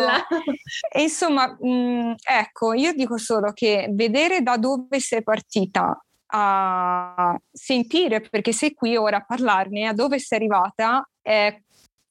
E 0.90 1.03
insomma, 1.03 1.57
mh, 1.61 2.14
ecco, 2.27 2.72
io 2.72 2.94
dico 2.94 3.16
solo 3.16 3.53
che 3.53 3.88
vedere 3.92 4.42
da 4.42 4.57
dove 4.57 4.98
sei 4.98 5.22
partita 5.22 6.05
a 6.27 7.38
sentire, 7.53 8.22
perché 8.22 8.53
sei 8.53 8.74
qui 8.74 8.96
ora 8.96 9.18
a 9.18 9.24
parlarne, 9.24 9.87
a 9.87 9.92
dove 9.92 10.18
sei 10.18 10.38
arrivata, 10.38 11.09
è, 11.22 11.57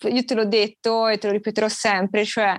io 0.08 0.24
te 0.24 0.34
l'ho 0.34 0.46
detto 0.46 1.08
e 1.08 1.18
te 1.18 1.28
lo 1.28 1.34
ripeterò 1.34 1.68
sempre, 1.68 2.26
cioè 2.26 2.58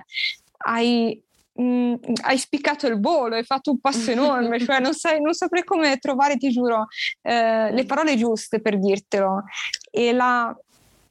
hai 0.67 1.21
mh, 1.53 1.63
mm, 1.63 1.93
hai 2.23 2.37
spiccato 2.37 2.87
il 2.87 2.99
volo, 2.99 3.35
hai 3.35 3.43
fatto 3.43 3.71
un 3.71 3.79
passo 3.79 4.11
enorme, 4.11 4.59
cioè 4.59 4.79
non, 4.79 4.93
sai, 4.93 5.21
non 5.21 5.33
saprei 5.33 5.63
come 5.63 5.97
trovare, 5.97 6.37
ti 6.37 6.49
giuro, 6.49 6.87
eh, 7.21 7.71
le 7.71 7.85
parole 7.85 8.15
giuste 8.17 8.61
per 8.61 8.79
dirtelo. 8.79 9.43
E 9.91 10.11
la 10.11 10.55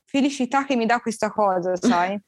felicità 0.05 0.65
che 0.65 0.77
mi 0.77 0.87
dà 0.87 1.01
questa 1.01 1.31
cosa, 1.31 1.75
sai? 1.77 2.19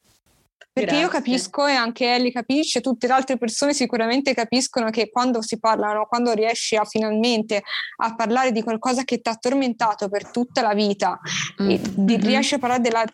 Perché 0.77 0.91
Grazie. 0.91 1.07
io 1.07 1.11
capisco 1.11 1.67
e 1.67 1.73
anche 1.73 2.05
Ellie 2.05 2.31
capisce, 2.31 2.83
tutte 2.83 3.07
le 3.07 3.15
altre 3.15 3.39
persone 3.39 3.73
sicuramente 3.73 4.35
capiscono 4.35 4.91
che 4.91 5.09
quando 5.09 5.41
si 5.41 5.59
parlano, 5.59 6.05
quando 6.05 6.35
riesci 6.35 6.77
a 6.77 6.85
finalmente 6.85 7.62
a 7.97 8.15
parlare 8.15 8.53
di 8.53 8.62
qualcosa 8.62 9.03
che 9.05 9.23
ti 9.23 9.31
ha 9.31 9.37
tormentato 9.37 10.11
per 10.11 10.31
tutta 10.31 10.61
la 10.61 10.75
vita, 10.75 11.19
mm. 11.62 11.71
e 11.71 11.81
di, 11.81 12.19
mm-hmm. 12.19 12.27
riesci 12.27 12.57
a 12.57 12.59
parlare 12.59 12.83
della 12.83 13.05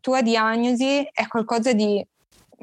tua 0.00 0.22
diagnosi, 0.22 1.08
è 1.12 1.26
qualcosa 1.26 1.72
di 1.72 2.06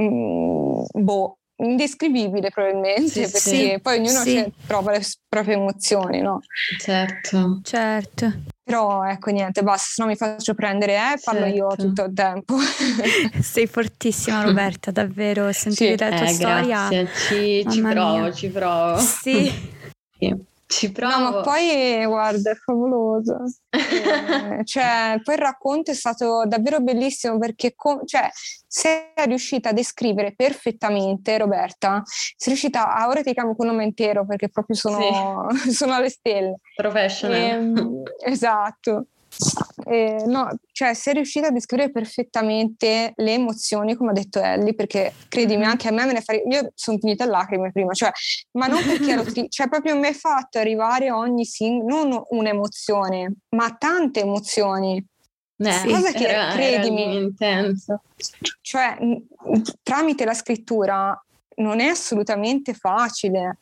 mm, 0.01 0.83
boh, 1.01 1.37
indescrivibile 1.57 2.49
probabilmente, 2.49 3.07
sì, 3.07 3.19
perché 3.21 3.39
sì, 3.39 3.79
poi 3.81 3.99
ognuno 3.99 4.19
sì. 4.19 4.51
prova 4.65 4.91
le 4.91 5.01
proprie 5.27 5.55
emozioni, 5.55 6.21
no? 6.21 6.41
Certo. 6.79 7.61
Certo. 7.63 8.33
Però 8.63 9.03
ecco 9.03 9.29
niente, 9.29 9.61
basta, 9.61 9.87
se 9.93 10.01
no 10.01 10.07
mi 10.07 10.15
faccio 10.15 10.55
prendere 10.55 10.93
e 10.93 10.95
eh, 10.95 11.19
parlo 11.23 11.41
certo. 11.41 11.55
io 11.55 11.67
tutto 11.75 12.03
il 12.05 12.13
tempo. 12.13 12.55
Sei 13.41 13.67
fortissima 13.67 14.43
Roberta, 14.43 14.91
davvero, 14.91 15.51
sentire 15.51 15.95
sì. 15.97 16.03
la 16.03 16.17
tua 16.17 16.25
eh, 16.25 16.33
storia. 16.33 16.87
Grazie, 16.89 17.09
ci, 17.27 17.65
ci 17.69 17.81
provo, 17.81 18.33
ci 18.33 18.49
provo. 18.49 18.97
Sì. 18.97 19.73
Ci 20.67 20.91
provo. 20.91 21.15
No, 21.15 21.19
ma 21.31 21.41
poi 21.41 22.03
guarda, 22.05 22.51
è 22.51 22.55
favoloso. 22.55 23.37
eh, 23.69 24.63
cioè, 24.65 25.19
poi 25.23 25.35
il 25.35 25.41
racconto 25.41 25.91
è 25.91 25.93
stato 25.93 26.43
davvero 26.47 26.79
bellissimo 26.79 27.37
perché 27.37 27.75
co- 27.75 28.01
cioè, 28.05 28.29
sei 28.67 29.11
riuscita 29.25 29.69
a 29.69 29.73
descrivere 29.73 30.33
perfettamente, 30.35 31.37
Roberta. 31.37 32.01
Sei 32.05 32.53
riuscita 32.53 32.93
a 32.95 33.07
ora 33.07 33.21
ti 33.21 33.33
chiamo 33.33 33.55
con 33.55 33.67
nome 33.67 33.83
intero 33.83 34.25
perché 34.25 34.49
proprio 34.49 34.75
sono, 34.75 35.47
sì. 35.51 35.69
sono 35.71 35.93
alle 35.93 36.09
stelle. 36.09 36.57
Professional. 36.75 37.37
E, 37.37 37.47
ehm, 37.47 38.03
esatto. 38.25 39.05
Eh, 39.87 40.23
no, 40.25 40.49
cioè 40.71 40.93
sei 40.93 41.15
riuscita 41.15 41.47
a 41.47 41.51
descrivere 41.51 41.91
perfettamente 41.91 43.13
le 43.15 43.33
emozioni, 43.33 43.95
come 43.95 44.11
ha 44.11 44.13
detto 44.13 44.41
Ellie, 44.41 44.73
perché 44.73 45.13
credimi, 45.27 45.61
mm-hmm. 45.61 45.69
anche 45.69 45.87
a 45.89 45.91
me 45.91 46.05
me 46.05 46.13
ne 46.13 46.21
fa. 46.21 46.33
Io 46.33 46.71
sono 46.73 46.97
finita 46.97 47.25
a 47.25 47.27
lacrime 47.27 47.71
prima, 47.71 47.93
cioè, 47.93 48.11
ma 48.53 48.67
non 48.67 48.83
perché 48.83 49.11
ero 49.11 49.21
triste, 49.23 49.47
cioè 49.49 49.67
proprio 49.67 49.97
mi 49.97 50.07
hai 50.07 50.13
fatto 50.13 50.57
arrivare 50.57 51.11
ogni 51.11 51.45
singolo, 51.45 52.03
non 52.07 52.23
un'emozione, 52.29 53.33
ma 53.49 53.75
tante 53.77 54.21
emozioni. 54.21 55.05
Eh, 55.57 55.71
sì, 55.71 55.87
cosa 55.87 56.11
che 56.11 56.27
era, 56.27 56.51
credimi, 56.51 57.03
era 57.03 57.13
intenso. 57.13 58.01
Cioè, 58.61 58.97
tramite 59.83 60.25
la 60.25 60.33
scrittura 60.33 61.17
non 61.57 61.79
è 61.79 61.87
assolutamente 61.87 62.73
facile. 62.73 63.59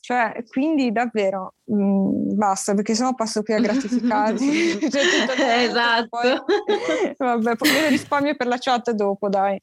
Cioè, 0.00 0.44
quindi 0.48 0.92
davvero 0.92 1.54
mh, 1.64 1.82
mm, 1.82 2.36
basta 2.36 2.74
perché 2.74 2.94
sennò 2.94 3.14
passo 3.14 3.42
qui 3.42 3.54
a 3.54 3.60
gratificarti. 3.60 4.78
cioè, 4.88 5.64
esatto. 5.66 6.08
Poi, 6.08 7.16
vabbè, 7.16 7.56
poi 7.56 7.70
me 7.72 7.88
risparmio 7.88 8.36
per 8.36 8.46
la 8.46 8.58
chat 8.58 8.92
dopo, 8.92 9.28
dai. 9.28 9.60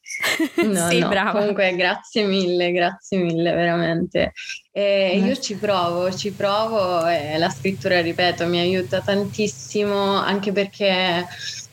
No, 0.63 0.89
sì, 0.89 0.99
no. 0.99 1.07
brava. 1.07 1.39
Comunque, 1.39 1.75
grazie 1.75 2.25
mille, 2.25 2.71
grazie 2.71 3.19
mille, 3.19 3.53
veramente. 3.53 4.33
Eh, 4.71 5.21
io 5.23 5.35
ci 5.37 5.55
provo, 5.55 6.11
ci 6.11 6.31
provo 6.31 7.05
e 7.07 7.37
la 7.37 7.49
scrittura, 7.49 8.01
ripeto, 8.01 8.45
mi 8.47 8.59
aiuta 8.59 9.01
tantissimo 9.01 10.15
anche 10.15 10.51
perché 10.51 11.25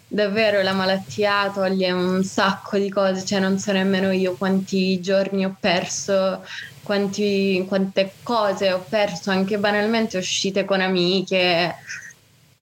davvero 0.06 0.60
la 0.62 0.72
malattia 0.72 1.50
toglie 1.54 1.92
un 1.92 2.24
sacco 2.24 2.76
di 2.78 2.90
cose, 2.90 3.24
cioè 3.24 3.38
non 3.38 3.58
so 3.58 3.72
nemmeno 3.72 4.10
io 4.10 4.34
quanti 4.36 5.00
giorni 5.00 5.44
ho 5.44 5.56
perso 5.58 6.44
quanti, 6.90 7.64
quante 7.68 8.14
cose 8.24 8.72
ho 8.72 8.84
perso, 8.88 9.30
anche 9.30 9.58
banalmente 9.58 10.18
uscite 10.18 10.64
con 10.64 10.80
amiche, 10.80 11.76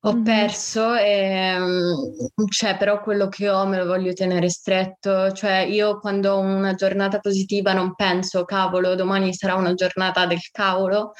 ho 0.00 0.12
mm-hmm. 0.12 0.22
perso 0.22 0.94
e 0.94 1.56
cioè 2.50 2.76
però 2.76 3.00
quello 3.00 3.28
che 3.28 3.48
ho 3.48 3.64
me 3.64 3.78
lo 3.78 3.86
voglio 3.86 4.12
tenere 4.12 4.50
stretto, 4.50 5.32
cioè 5.32 5.60
io 5.60 5.98
quando 5.98 6.34
ho 6.34 6.40
una 6.40 6.74
giornata 6.74 7.20
positiva 7.20 7.72
non 7.72 7.94
penso 7.94 8.44
cavolo 8.44 8.94
domani 8.94 9.32
sarà 9.32 9.54
una 9.54 9.72
giornata 9.72 10.26
del 10.26 10.42
cavolo, 10.52 11.14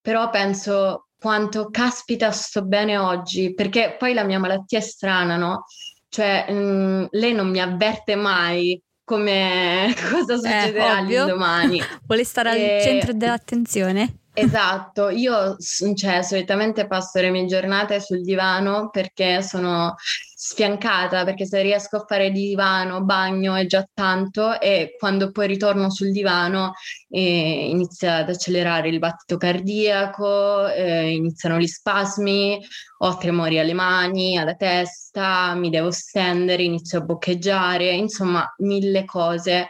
però 0.00 0.28
penso 0.28 1.06
quanto 1.20 1.70
caspita 1.70 2.32
sto 2.32 2.64
bene 2.64 2.96
oggi, 2.98 3.54
perché 3.54 3.94
poi 3.96 4.14
la 4.14 4.24
mia 4.24 4.40
malattia 4.40 4.78
è 4.78 4.82
strana, 4.82 5.36
no? 5.36 5.66
Cioè 6.08 6.50
mh, 6.50 7.06
lei 7.12 7.34
non 7.34 7.48
mi 7.50 7.60
avverte 7.60 8.16
mai 8.16 8.82
come 9.04 9.94
cosa 10.10 10.36
succederà 10.36 11.06
eh, 11.06 11.26
domani. 11.26 11.80
Vuole 12.06 12.24
stare 12.24 12.56
e... 12.56 12.76
al 12.76 12.82
centro 12.82 13.12
dell'attenzione. 13.12 14.21
Esatto, 14.34 15.10
io 15.10 15.56
cioè, 15.94 16.22
solitamente 16.22 16.86
passo 16.86 17.20
le 17.20 17.28
mie 17.30 17.44
giornate 17.44 18.00
sul 18.00 18.22
divano 18.22 18.88
perché 18.88 19.42
sono 19.42 19.94
sfiancata, 19.98 21.22
perché 21.24 21.44
se 21.44 21.60
riesco 21.60 21.98
a 21.98 22.04
fare 22.06 22.30
divano, 22.30 23.04
bagno 23.04 23.54
è 23.54 23.66
già 23.66 23.86
tanto 23.92 24.58
e 24.58 24.96
quando 24.98 25.30
poi 25.32 25.48
ritorno 25.48 25.90
sul 25.90 26.12
divano 26.12 26.72
eh, 27.10 27.68
inizia 27.68 28.16
ad 28.16 28.30
accelerare 28.30 28.88
il 28.88 28.98
battito 28.98 29.36
cardiaco, 29.36 30.66
eh, 30.66 31.10
iniziano 31.10 31.58
gli 31.58 31.66
spasmi, 31.66 32.58
ho 33.00 33.16
tremori 33.18 33.58
alle 33.58 33.74
mani, 33.74 34.38
alla 34.38 34.54
testa, 34.54 35.54
mi 35.54 35.68
devo 35.68 35.90
stendere, 35.90 36.62
inizio 36.62 36.98
a 37.00 37.02
boccheggiare, 37.02 37.90
insomma 37.92 38.50
mille 38.58 39.04
cose 39.04 39.68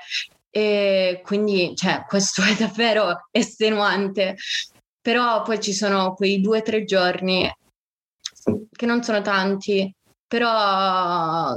e 0.54 1.22
quindi, 1.24 1.74
cioè, 1.74 2.04
questo 2.06 2.42
è 2.42 2.54
davvero 2.54 3.26
estenuante. 3.30 4.36
Però 5.00 5.40
poi 5.42 5.58
ci 5.60 5.72
sono 5.72 6.12
quei 6.12 6.42
due 6.42 6.58
o 6.58 6.62
tre 6.62 6.84
giorni 6.84 7.50
che 8.70 8.86
non 8.86 9.02
sono 9.02 9.22
tanti, 9.22 9.92
però, 10.28 11.54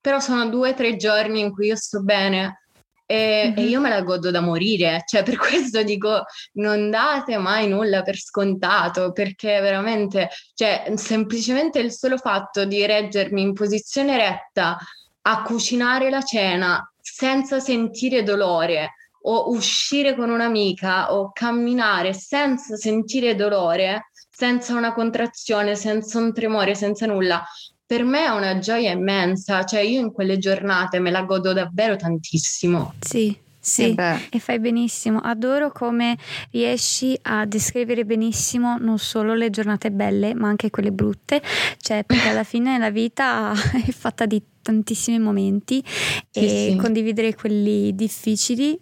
però 0.00 0.18
sono 0.18 0.48
due 0.48 0.70
o 0.70 0.74
tre 0.74 0.96
giorni 0.96 1.38
in 1.40 1.52
cui 1.52 1.68
io 1.68 1.76
sto 1.76 2.02
bene. 2.02 2.62
E, 3.06 3.52
mm-hmm. 3.54 3.58
e, 3.58 3.68
io 3.68 3.80
me 3.80 3.90
la 3.90 4.02
godo 4.02 4.32
da 4.32 4.40
morire, 4.40 5.04
cioè 5.06 5.22
per 5.22 5.36
questo 5.38 5.84
dico 5.84 6.24
non 6.54 6.90
date 6.90 7.38
mai 7.38 7.68
nulla 7.68 8.02
per 8.02 8.18
scontato, 8.18 9.12
perché 9.12 9.60
veramente, 9.60 10.30
cioè 10.54 10.92
semplicemente 10.96 11.78
il 11.78 11.92
solo 11.92 12.18
fatto 12.18 12.64
di 12.64 12.84
reggermi 12.84 13.40
in 13.40 13.52
posizione 13.52 14.16
retta 14.16 14.76
a 15.22 15.42
cucinare 15.42 16.10
la 16.10 16.22
cena 16.22 16.90
senza 17.12 17.60
sentire 17.60 18.24
dolore 18.24 18.94
o 19.22 19.50
uscire 19.50 20.14
con 20.16 20.30
un'amica 20.30 21.14
o 21.14 21.30
camminare 21.32 22.12
senza 22.12 22.76
sentire 22.76 23.34
dolore, 23.34 24.10
senza 24.28 24.74
una 24.74 24.92
contrazione, 24.92 25.76
senza 25.76 26.18
un 26.18 26.32
tremore, 26.32 26.74
senza 26.74 27.06
nulla, 27.06 27.44
per 27.86 28.04
me 28.04 28.24
è 28.24 28.28
una 28.28 28.58
gioia 28.58 28.90
immensa, 28.90 29.64
cioè 29.64 29.80
io 29.80 30.00
in 30.00 30.12
quelle 30.12 30.38
giornate 30.38 30.98
me 30.98 31.10
la 31.10 31.22
godo 31.22 31.52
davvero 31.52 31.96
tantissimo. 31.96 32.94
Sì, 33.00 33.36
sì, 33.66 33.94
eh 33.94 34.28
e 34.30 34.38
fai 34.38 34.60
benissimo. 34.60 35.18
Adoro 35.18 35.72
come 35.72 36.16
riesci 36.52 37.18
a 37.22 37.44
descrivere 37.46 38.04
benissimo 38.04 38.78
non 38.78 38.98
solo 38.98 39.34
le 39.34 39.50
giornate 39.50 39.90
belle, 39.90 40.34
ma 40.34 40.46
anche 40.46 40.70
quelle 40.70 40.92
brutte. 40.92 41.42
Cioè, 41.78 42.04
perché 42.04 42.28
alla 42.28 42.44
fine 42.44 42.78
la 42.78 42.90
vita 42.90 43.52
è 43.84 43.90
fatta 43.90 44.24
di 44.24 44.40
tantissimi 44.62 45.18
momenti 45.18 45.82
sì, 45.84 46.44
e 46.44 46.68
sì. 46.70 46.76
condividere 46.76 47.34
quelli 47.34 47.94
difficili 47.94 48.78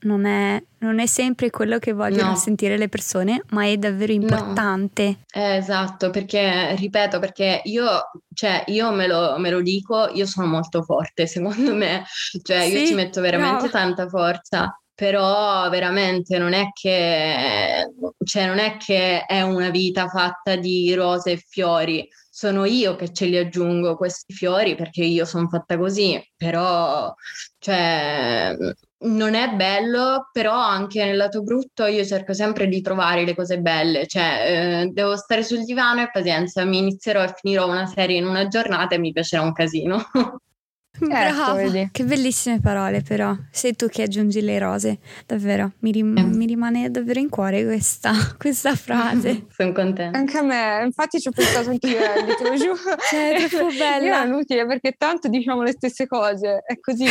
non 0.00 0.24
è, 0.26 0.62
non 0.78 1.00
è, 1.00 1.06
sempre 1.06 1.50
quello 1.50 1.78
che 1.78 1.92
vogliono 1.92 2.30
no. 2.30 2.36
sentire 2.36 2.76
le 2.76 2.88
persone, 2.88 3.42
ma 3.50 3.66
è 3.66 3.76
davvero 3.76 4.12
importante. 4.12 5.04
No. 5.34 5.42
Eh, 5.42 5.56
esatto, 5.56 6.10
perché 6.10 6.74
ripeto, 6.76 7.18
perché 7.18 7.62
io, 7.64 8.10
cioè, 8.32 8.64
io 8.68 8.92
me 8.92 9.06
lo, 9.06 9.36
me 9.38 9.50
lo, 9.50 9.60
dico, 9.60 10.08
io 10.08 10.26
sono 10.26 10.46
molto 10.46 10.82
forte, 10.82 11.26
secondo 11.26 11.74
me, 11.74 12.04
cioè, 12.42 12.62
sì, 12.66 12.78
io 12.78 12.86
ci 12.86 12.94
metto 12.94 13.20
veramente 13.20 13.64
no. 13.64 13.70
tanta 13.70 14.08
forza. 14.08 14.80
Però 14.98 15.68
veramente 15.70 16.38
non 16.38 16.54
è 16.54 16.70
che 16.72 17.86
cioè 18.24 18.46
non 18.46 18.58
è 18.58 18.78
che 18.78 19.24
è 19.26 19.42
una 19.42 19.70
vita 19.70 20.08
fatta 20.08 20.56
di 20.56 20.92
rose 20.92 21.30
e 21.30 21.36
fiori, 21.36 22.04
sono 22.38 22.64
io 22.64 22.94
che 22.94 23.12
ce 23.12 23.26
li 23.26 23.36
aggiungo 23.36 23.96
questi 23.96 24.32
fiori 24.32 24.76
perché 24.76 25.02
io 25.02 25.24
sono 25.24 25.48
fatta 25.48 25.76
così, 25.76 26.20
però 26.36 27.12
cioè, 27.58 28.56
non 29.00 29.34
è 29.34 29.54
bello, 29.54 30.28
però 30.32 30.54
anche 30.54 31.04
nel 31.04 31.16
lato 31.16 31.42
brutto 31.42 31.86
io 31.86 32.04
cerco 32.04 32.32
sempre 32.32 32.66
di 32.66 32.80
trovare 32.80 33.24
le 33.24 33.34
cose 33.34 33.60
belle, 33.60 34.06
cioè 34.06 34.82
eh, 34.82 34.90
devo 34.92 35.16
stare 35.16 35.44
sul 35.44 35.64
divano 35.64 36.02
e 36.02 36.10
pazienza, 36.10 36.64
mi 36.64 36.78
inizierò 36.78 37.22
e 37.22 37.32
finirò 37.34 37.68
una 37.68 37.86
serie 37.86 38.18
in 38.18 38.26
una 38.26 38.48
giornata 38.48 38.94
e 38.94 38.98
mi 38.98 39.12
piacerà 39.12 39.42
un 39.42 39.52
casino. 39.52 40.02
Brava, 40.98 41.60
ecco, 41.62 41.88
che 41.92 42.04
bellissime 42.04 42.60
parole 42.60 43.02
però. 43.02 43.36
Sei 43.50 43.74
tu 43.76 43.88
che 43.88 44.02
aggiungi 44.02 44.40
le 44.40 44.58
rose, 44.58 44.98
davvero. 45.26 45.72
Mi, 45.80 45.92
rim- 45.92 46.16
eh. 46.16 46.22
mi 46.22 46.46
rimane 46.46 46.90
davvero 46.90 47.20
in 47.20 47.28
cuore 47.28 47.64
questa, 47.64 48.12
questa 48.38 48.74
frase. 48.74 49.46
Sono 49.54 49.72
contenta. 49.72 50.18
Anche 50.18 50.38
a 50.38 50.42
me, 50.42 50.82
infatti 50.84 51.20
ci 51.20 51.28
ho 51.28 51.32
pensato 51.32 51.70
anch'io, 51.70 51.98
eh, 51.98 52.34
te 52.36 52.48
lo 52.48 52.56
giuro. 52.56 52.76
Cioè, 53.10 53.34
è 53.34 53.48
troppo 53.48 53.68
bella. 53.76 54.22
È 54.22 54.26
inutile 54.26 54.66
perché 54.66 54.94
tanto 54.98 55.28
diciamo 55.28 55.62
le 55.62 55.72
stesse 55.72 56.06
cose, 56.06 56.62
è 56.66 56.78
così. 56.80 57.04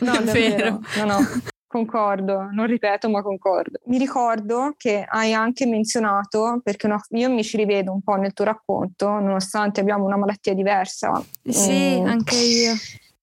no, 0.00 0.14
è 0.14 0.22
davvero. 0.22 0.80
No, 0.96 1.04
no. 1.04 1.26
Concordo, 1.68 2.48
non 2.52 2.66
ripeto, 2.66 3.10
ma 3.10 3.22
concordo. 3.22 3.80
Mi 3.86 3.98
ricordo 3.98 4.74
che 4.76 5.04
hai 5.06 5.32
anche 5.34 5.66
menzionato, 5.66 6.60
perché 6.62 6.86
una, 6.86 7.00
io 7.10 7.28
mi 7.28 7.42
ci 7.42 7.56
rivedo 7.56 7.92
un 7.92 8.02
po' 8.02 8.14
nel 8.14 8.32
tuo 8.32 8.44
racconto, 8.44 9.08
nonostante 9.08 9.80
abbiamo 9.80 10.04
una 10.04 10.16
malattia 10.16 10.54
diversa. 10.54 11.20
Sì, 11.42 12.00
mm, 12.00 12.06
anche 12.06 12.36
io. 12.36 12.72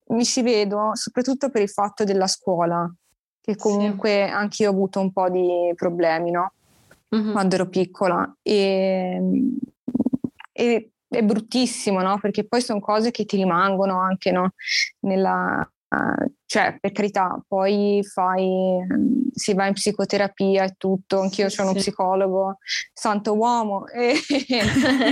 Mi 0.08 0.26
ci 0.26 0.42
vedo 0.42 0.92
soprattutto 0.94 1.50
per 1.50 1.62
il 1.62 1.70
fatto 1.70 2.04
della 2.04 2.28
scuola, 2.28 2.94
che 3.40 3.56
comunque 3.56 4.26
sì. 4.28 4.34
anche 4.34 4.64
io 4.64 4.70
ho 4.70 4.74
avuto 4.74 5.00
un 5.00 5.14
po' 5.14 5.30
di 5.30 5.72
problemi, 5.76 6.30
no? 6.30 6.52
Mm-hmm. 7.16 7.32
Quando 7.32 7.56
ero 7.56 7.70
piccola. 7.70 8.36
E, 8.42 9.22
e 10.52 10.92
è 11.08 11.24
bruttissimo, 11.24 12.02
no? 12.02 12.20
Perché 12.20 12.46
poi 12.46 12.62
sono 12.62 12.82
cose 12.82 13.12
che 13.12 13.24
ti 13.24 13.38
rimangono 13.38 14.00
anche, 14.02 14.32
no? 14.32 14.54
Nella, 15.00 15.66
cioè 16.46 16.78
per 16.80 16.92
carità, 16.92 17.42
poi 17.48 18.02
fai, 18.04 18.80
si 19.34 19.54
va 19.54 19.68
in 19.68 19.74
psicoterapia 19.74 20.64
e 20.64 20.76
tutto, 20.78 21.20
anch'io 21.20 21.50
sì, 21.50 21.60
ho 21.60 21.64
uno 21.64 21.74
psicologo, 21.74 22.58
santo 22.94 23.34
uomo, 23.34 23.88
e, 23.90 24.14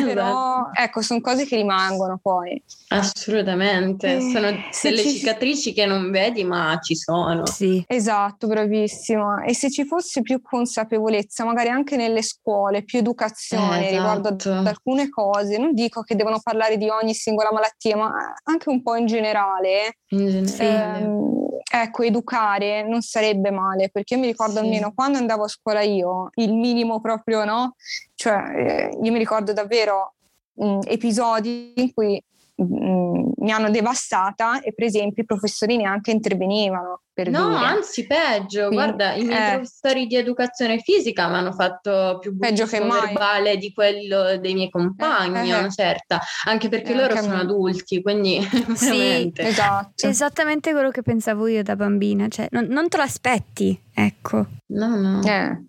però 0.04 0.68
esatto. 0.68 0.70
ecco, 0.74 1.02
sono 1.02 1.22
cose 1.22 1.46
che 1.46 1.56
rimangono 1.56 2.20
poi. 2.22 2.62
Assolutamente, 2.90 4.18
e, 4.18 4.22
sono 4.22 4.52
delle 4.82 5.02
ci... 5.02 5.18
cicatrici 5.18 5.74
che 5.74 5.86
non 5.86 6.12
vedi 6.12 6.44
ma 6.44 6.78
ci 6.82 6.96
sono. 6.96 7.46
Sì. 7.46 7.84
Esatto, 7.88 8.48
bravissima. 8.48 9.44
E 9.44 9.56
se 9.56 9.72
ci 9.72 9.86
fosse 9.86 10.22
più 10.22 10.42
consapevolezza, 10.42 11.44
magari 11.46 11.70
anche 11.70 11.96
nelle 11.96 12.22
scuole, 12.22 12.84
più 12.84 13.00
educazione 13.00 13.90
eh, 13.90 13.96
esatto. 13.96 13.96
riguardo 13.96 14.28
ad 14.28 14.68
alcune 14.68 15.10
cose, 15.10 15.58
non 15.58 15.74
dico 15.74 16.02
che 16.02 16.16
devono 16.16 16.40
parlare 16.42 16.78
di 16.78 16.90
ogni 16.90 17.14
singola 17.14 17.52
malattia, 17.52 17.96
ma 17.96 18.12
anche 18.44 18.70
un 18.70 18.82
po' 18.82 18.96
in 18.96 19.06
generale. 19.06 19.98
In 20.10 20.46
generale. 20.46 21.00
Ehm, 21.00 21.31
ecco, 21.72 22.04
educare 22.04 22.84
non 22.88 23.02
sarebbe 23.02 23.52
male, 23.52 23.90
perché 23.90 24.16
io 24.16 24.20
mi 24.20 24.28
ricordo 24.28 24.54
sì. 24.54 24.60
almeno 24.60 24.92
quando 24.94 25.18
andavo 25.18 25.44
a 25.44 25.48
scuola 25.48 25.82
io, 25.82 26.30
il 26.36 26.54
minimo 26.54 27.00
proprio, 27.00 27.46
no? 27.46 27.76
Cioè, 28.16 28.34
eh, 28.34 28.98
io 29.02 29.12
mi 29.12 29.18
ricordo 29.18 29.54
davvero 29.54 30.14
mh, 30.54 30.80
episodi 30.86 31.74
in 31.76 31.94
cui 31.94 32.22
mh, 32.64 33.32
mi 33.38 33.52
hanno 33.52 33.70
devastata 33.70 34.62
e 34.62 34.74
per 34.74 34.86
esempio 34.86 35.24
i 35.24 35.26
professori 35.26 35.78
neanche 35.78 36.12
intervenivano. 36.12 37.02
no, 37.16 37.50
dire. 37.50 37.66
anzi 37.66 38.08
peggio, 38.08 38.68
Quindi, 38.68 38.76
guarda, 38.76 39.14
i 39.14 39.24
miei 39.24 39.48
eh, 39.48 39.54
professori 39.56 40.08
di 40.08 40.16
educazione 40.16 40.80
fisica 40.80 41.28
mi 41.28 41.36
hanno 41.36 41.52
fatto 41.52 42.18
più 42.20 42.38
peggio 42.38 42.66
che 42.66 42.80
mai. 42.80 43.08
verbale 43.08 43.58
di 43.58 43.74
quello 43.74 44.38
dei 44.38 44.54
miei 44.54 44.70
compagni, 44.70 45.50
eh, 45.50 45.54
eh, 45.54 45.60
una 45.60 45.70
certa, 45.70 46.20
anche 46.46 46.70
perché 46.70 46.94
eh, 46.94 46.96
loro 46.96 47.16
sono 47.16 47.34
mai. 47.34 47.42
adulti, 47.42 48.02
quindi 48.02 48.40
sì, 48.76 49.32
esatto. 49.36 50.08
esattamente 50.08 50.72
quello 50.72 50.90
che 50.90 51.02
pensavo 51.02 51.48
io 51.48 51.64
da 51.64 51.76
bambina, 51.76 52.28
cioè 52.28 52.48
non, 52.52 52.66
non 52.66 52.88
te 52.90 52.98
lo 52.98 53.04
aspetti, 53.04 53.80
ecco. 53.94 54.46
No, 54.68 54.96
no. 54.96 55.22
Eh, 55.24 55.64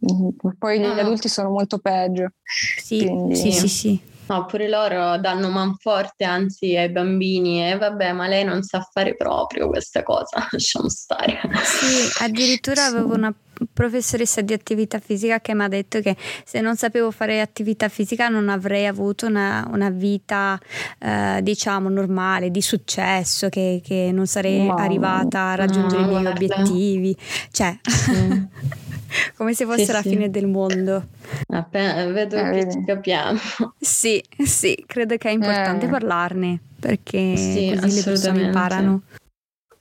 poi 0.58 0.78
gli 0.78 0.86
no. 0.86 0.92
adulti 0.92 1.28
sono 1.28 1.50
molto 1.50 1.78
peggio. 1.78 2.32
Sì, 2.44 2.98
Quindi, 3.04 3.36
sì, 3.36 3.52
sì, 3.52 3.68
sì. 3.68 4.10
No, 4.32 4.46
pure 4.46 4.66
loro 4.66 5.18
danno 5.18 5.50
manforte 5.50 6.24
anzi 6.24 6.74
ai 6.74 6.88
bambini 6.88 7.70
e 7.70 7.76
vabbè, 7.76 8.12
ma 8.12 8.26
lei 8.26 8.44
non 8.44 8.62
sa 8.62 8.80
fare 8.80 9.14
proprio 9.14 9.68
questa 9.68 10.02
cosa, 10.02 10.46
lasciamo 10.50 10.88
stare. 10.88 11.38
Sì, 11.62 12.24
addirittura 12.24 12.86
avevo 12.86 13.12
una 13.14 13.34
professoressa 13.74 14.40
di 14.40 14.54
attività 14.54 14.98
fisica 15.00 15.40
che 15.40 15.54
mi 15.54 15.64
ha 15.64 15.68
detto 15.68 16.00
che 16.00 16.16
se 16.44 16.62
non 16.62 16.76
sapevo 16.76 17.10
fare 17.10 17.42
attività 17.42 17.90
fisica 17.90 18.28
non 18.28 18.48
avrei 18.48 18.86
avuto 18.86 19.26
una, 19.26 19.68
una 19.70 19.90
vita 19.90 20.58
eh, 20.98 21.40
diciamo 21.42 21.90
normale, 21.90 22.50
di 22.50 22.62
successo, 22.62 23.50
che, 23.50 23.82
che 23.84 24.10
non 24.14 24.26
sarei 24.26 24.64
no, 24.64 24.76
arrivata 24.76 25.50
a 25.50 25.54
raggiungere 25.56 26.00
no, 26.00 26.06
i 26.06 26.10
miei 26.10 26.22
guarda. 26.22 26.54
obiettivi. 26.54 27.16
Cioè, 27.50 27.78
mm. 28.10 28.42
come 29.36 29.54
se 29.54 29.64
fosse 29.64 29.84
sì, 29.84 29.92
la 29.92 30.02
sì. 30.02 30.08
fine 30.10 30.30
del 30.30 30.46
mondo. 30.46 31.08
Appena, 31.48 32.04
vedo 32.06 32.36
eh, 32.36 32.50
che 32.50 32.70
ci 32.70 32.84
capiamo. 32.84 33.38
Sì, 33.78 34.22
sì, 34.44 34.82
credo 34.86 35.16
che 35.16 35.28
è 35.28 35.32
importante 35.32 35.86
eh. 35.86 35.88
parlarne 35.88 36.60
perché 36.78 37.36
sì, 37.36 37.74
così 37.74 37.94
le 37.94 38.02
persone 38.02 38.42
imparano. 38.42 39.02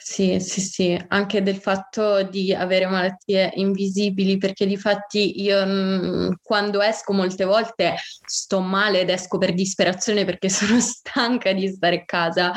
Sì, 0.04 0.40
sì, 0.40 0.62
sì, 0.62 1.06
anche 1.10 1.44
del 1.44 1.58
fatto 1.58 2.24
di 2.24 2.52
avere 2.54 2.88
malattie 2.88 3.52
invisibili, 3.56 4.38
perché 4.38 4.66
di 4.66 4.76
fatti 4.76 5.42
io 5.44 5.64
mh, 5.64 6.38
quando 6.42 6.82
esco 6.82 7.14
molte 7.14 7.46
volte 7.46 7.96
sto 8.26 8.62
male 8.62 9.02
ed 9.02 9.10
esco 9.12 9.38
per 9.38 9.54
disperazione 9.54 10.26
perché 10.26 10.50
sono 10.50 10.80
stanca 10.80 11.54
di 11.54 11.68
stare 11.68 11.98
a 11.98 12.06
casa 12.06 12.52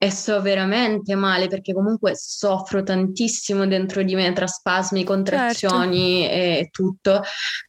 e 0.00 0.10
sto 0.10 0.40
veramente 0.40 1.16
male 1.16 1.48
perché 1.48 1.74
comunque 1.74 2.14
soffro 2.14 2.84
tantissimo 2.84 3.66
dentro 3.66 4.04
di 4.04 4.14
me 4.14 4.32
tra 4.32 4.46
spasmi, 4.46 5.02
contrazioni 5.02 6.22
certo. 6.22 6.34
e 6.34 6.68
tutto, 6.70 7.22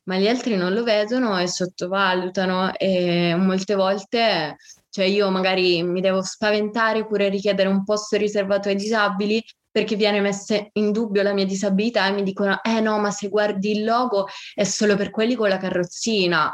ma 0.03 0.17
gli 0.17 0.27
altri 0.27 0.55
non 0.55 0.73
lo 0.73 0.83
vedono 0.83 1.39
e 1.39 1.47
sottovalutano 1.47 2.73
e 2.75 3.35
molte 3.35 3.73
volte 3.73 4.57
cioè 4.91 5.05
io 5.05 5.29
magari 5.29 5.83
mi 5.83 6.01
devo 6.01 6.21
spaventare 6.21 7.01
oppure 7.01 7.29
richiedere 7.29 7.69
un 7.69 7.83
posto 7.83 8.17
riservato 8.17 8.69
ai 8.69 8.75
disabili 8.75 9.43
perché 9.71 9.95
viene 9.95 10.19
messa 10.19 10.55
in 10.73 10.91
dubbio 10.91 11.21
la 11.21 11.33
mia 11.33 11.45
disabilità 11.45 12.07
e 12.07 12.11
mi 12.11 12.23
dicono 12.23 12.59
eh 12.63 12.79
no 12.79 12.99
ma 12.99 13.11
se 13.11 13.29
guardi 13.29 13.71
il 13.71 13.83
logo 13.83 14.27
è 14.53 14.63
solo 14.63 14.95
per 14.95 15.11
quelli 15.11 15.35
con 15.35 15.49
la 15.49 15.57
carrozzina 15.57 16.51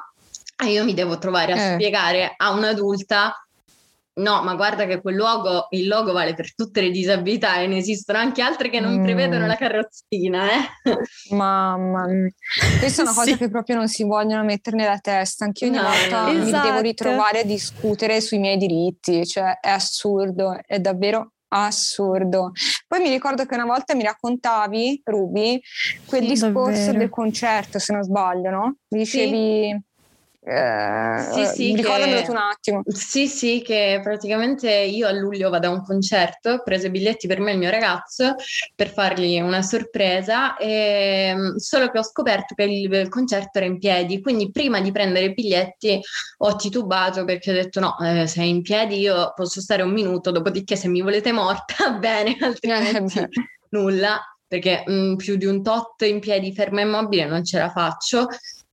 e 0.57 0.71
io 0.71 0.83
mi 0.83 0.93
devo 0.93 1.17
trovare 1.17 1.53
a 1.53 1.55
eh. 1.55 1.73
spiegare 1.73 2.33
a 2.35 2.51
un'adulta 2.51 3.44
No, 4.17 4.41
ma 4.43 4.55
guarda 4.55 4.85
che 4.85 5.01
quel 5.01 5.17
logo, 5.17 5.67
il 5.71 5.87
logo 5.87 6.13
vale 6.13 6.33
per 6.35 6.55
tutte 6.55 6.79
le 6.79 6.89
disabilità 6.89 7.59
e 7.59 7.67
ne 7.67 7.77
esistono 7.77 8.17
anche 8.17 8.41
altre 8.41 8.69
che 8.69 8.79
non 8.79 8.99
mm. 8.99 9.03
prevedono 9.03 9.45
la 9.45 9.55
carrozzina, 9.55 10.45
eh? 10.51 11.33
Mamma 11.35 12.07
mia. 12.07 12.29
Questa 12.79 13.01
è 13.01 13.05
una 13.05 13.13
cosa 13.15 13.31
sì. 13.31 13.37
che 13.37 13.49
proprio 13.49 13.75
non 13.75 13.89
si 13.89 14.05
vogliono 14.05 14.45
mettere 14.45 14.77
nella 14.77 14.99
testa. 14.99 15.43
Anche 15.43 15.65
ogni 15.65 15.75
no, 15.75 15.83
volta 15.83 16.27
no. 16.27 16.31
mi 16.31 16.47
esatto. 16.47 16.67
devo 16.67 16.79
ritrovare 16.79 17.39
a 17.39 17.43
discutere 17.43 18.21
sui 18.21 18.39
miei 18.39 18.55
diritti, 18.55 19.25
cioè 19.25 19.59
è 19.59 19.69
assurdo, 19.69 20.57
è 20.65 20.79
davvero 20.79 21.33
assurdo. 21.49 22.51
Poi 22.87 23.01
mi 23.01 23.09
ricordo 23.09 23.45
che 23.45 23.55
una 23.55 23.65
volta 23.65 23.95
mi 23.95 24.03
raccontavi, 24.03 25.01
Ruby, 25.03 25.59
quel 26.05 26.21
sì, 26.21 26.27
discorso 26.29 26.77
davvero. 26.77 26.97
del 26.99 27.09
concerto, 27.09 27.79
se 27.79 27.91
non 27.91 28.03
sbaglio, 28.03 28.49
no? 28.49 28.75
Mi 28.89 28.99
dicevi... 28.99 29.71
Sì 29.71 29.93
eh, 30.47 31.27
sì, 31.33 31.45
sì, 31.45 31.75
ricordamelo 31.75 32.21
che, 32.21 32.29
un 32.29 32.37
attimo. 32.37 32.83
Sì, 32.85 33.27
sì, 33.27 33.63
che 33.63 33.99
praticamente 34.03 34.71
io 34.71 35.07
a 35.07 35.11
luglio 35.11 35.49
vado 35.49 35.67
a 35.67 35.71
un 35.71 35.83
concerto, 35.83 36.51
ho 36.51 36.63
preso 36.63 36.85
i 36.85 36.91
biglietti 36.91 37.25
per 37.25 37.39
me 37.39 37.49
e 37.49 37.53
il 37.53 37.59
mio 37.59 37.71
ragazzo 37.71 38.35
per 38.75 38.89
fargli 38.91 39.39
una 39.39 39.63
sorpresa, 39.63 40.55
e, 40.57 41.33
mm, 41.35 41.55
solo 41.55 41.89
che 41.89 41.97
ho 41.97 42.03
scoperto 42.03 42.53
che 42.53 42.63
il, 42.63 42.93
il, 42.93 43.09
concerto 43.09 43.57
era 43.57 43.65
in 43.65 43.79
piedi, 43.79 44.21
quindi 44.21 44.51
prima 44.51 44.79
di 44.81 44.91
prendere 44.91 45.25
i 45.25 45.33
biglietti 45.33 45.99
ho 46.37 46.55
titubato 46.55 47.25
perché 47.25 47.49
ho 47.49 47.53
detto 47.53 47.79
no, 47.79 47.97
eh, 47.99 48.27
se 48.27 48.41
è 48.41 48.45
in 48.45 48.61
piedi 48.61 48.99
io 48.99 49.33
posso 49.35 49.61
stare 49.61 49.81
un 49.81 49.91
minuto, 49.91 50.29
dopodiché 50.29 50.75
se 50.75 50.87
mi 50.87 51.01
volete 51.01 51.31
morta, 51.31 51.89
bene, 51.97 52.37
altrimenti 52.39 53.19
nulla 53.69 54.21
perché 54.47 54.83
mh, 54.85 54.93
mm, 54.93 55.15
più 55.15 55.37
di 55.37 55.45
un 55.45 55.63
tot 55.63 56.03
in 56.03 56.19
piedi 56.19 56.53
ferma 56.53 56.81
e 56.81 56.83
immobile 56.83 57.25
non 57.25 57.43
ce 57.43 57.57
la 57.57 57.71
faccio 57.71 58.27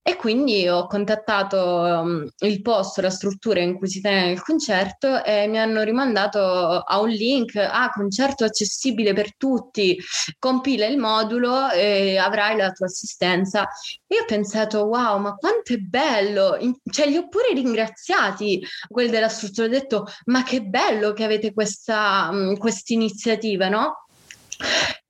e 0.05 0.17
quindi 0.17 0.67
ho 0.69 0.89
contattato 0.89 1.57
um, 1.59 2.29
il 2.41 2.61
posto, 2.61 3.01
la 3.01 3.11
struttura 3.11 3.61
in 3.61 3.77
cui 3.77 3.89
si 3.89 4.01
tiene 4.01 4.33
il 4.33 4.43
concerto 4.43 5.23
e 5.23 5.47
mi 5.47 5.61
hanno 5.61 5.83
rimandato 5.83 6.41
a 6.41 7.01
un 7.01 7.09
link, 7.09 7.55
ah, 7.55 7.89
concerto 7.95 8.45
accessibile 8.45 9.13
per 9.13 9.37
tutti, 9.37 9.97
compila 10.41 10.87
il 10.87 10.99
modulo 10.99 11.71
e 11.71 12.19
avrai 12.19 12.57
la 12.57 12.73
tua 12.73 12.87
assistenza. 12.87 13.69
E 14.09 14.17
io 14.17 14.23
ho 14.23 14.27
pensato, 14.27 14.87
wow, 14.87 15.19
ma 15.19 15.35
quanto 15.37 15.73
è 15.73 15.79
bello! 15.79 16.59
Cioè, 16.91 17.07
li 17.07 17.17
ho 17.17 17.29
pure 17.29 17.53
ringraziati, 17.55 18.61
quelli 18.89 19.11
della 19.11 19.29
struttura, 19.29 19.69
ho 19.69 19.71
detto, 19.71 20.07
ma 20.25 20.43
che 20.43 20.63
bello 20.63 21.13
che 21.13 21.23
avete 21.23 21.53
questa 21.53 22.29
um, 22.33 22.57
iniziativa, 22.89 23.69
no? 23.69 24.07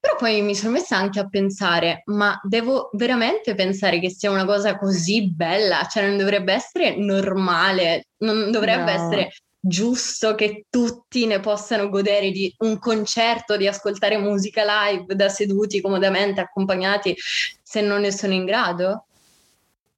Però 0.03 0.16
poi 0.16 0.42
mi 0.42 0.57
sono 0.57 0.72
messa 0.72 0.96
anche 0.96 1.20
a 1.20 1.28
pensare, 1.28 2.03
ma 2.07 2.36
devo 2.42 2.90
veramente 2.94 3.55
pensare 3.55 4.00
che 4.00 4.11
sia 4.11 4.32
una 4.32 4.44
cosa 4.44 4.76
così 4.76 5.30
bella? 5.30 5.86
Cioè 5.88 6.05
non 6.05 6.18
dovrebbe 6.18 6.53
essere 6.53 6.96
normale, 6.96 8.09
non 8.16 8.50
dovrebbe 8.50 8.96
no. 8.96 8.98
essere 8.98 9.32
giusto 9.61 10.34
che 10.34 10.64
tutti 10.68 11.24
ne 11.24 11.38
possano 11.38 11.88
godere 11.88 12.32
di 12.32 12.53
un 12.59 12.80
concerto, 12.80 13.57
di 13.57 13.68
ascoltare 13.68 14.18
musica 14.18 14.64
live 14.66 15.14
da 15.14 15.28
seduti 15.28 15.80
comodamente 15.80 16.40
accompagnati 16.40 17.14
se 17.62 17.80
non 17.80 18.00
ne 18.00 18.11
sono 18.11 18.32
in 18.32 18.44
grado? 18.44 19.05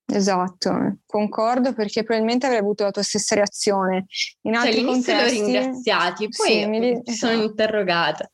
Esatto, 0.04 0.98
concordo 1.06 1.72
perché 1.72 2.02
probabilmente 2.02 2.44
avrei 2.44 2.60
avuto 2.60 2.84
la 2.84 2.90
tua 2.90 3.02
stessa 3.02 3.36
reazione. 3.36 4.04
In 4.42 4.52
cioè, 4.52 4.66
altri 4.66 4.84
contesti... 4.84 5.14
l'ho 5.14 5.44
ringraziati, 5.44 6.28
poi 6.28 6.46
sì, 6.46 6.66
mi... 6.66 7.00
sono 7.04 7.32
esatto. 7.32 7.32
interrogata. 7.32 8.30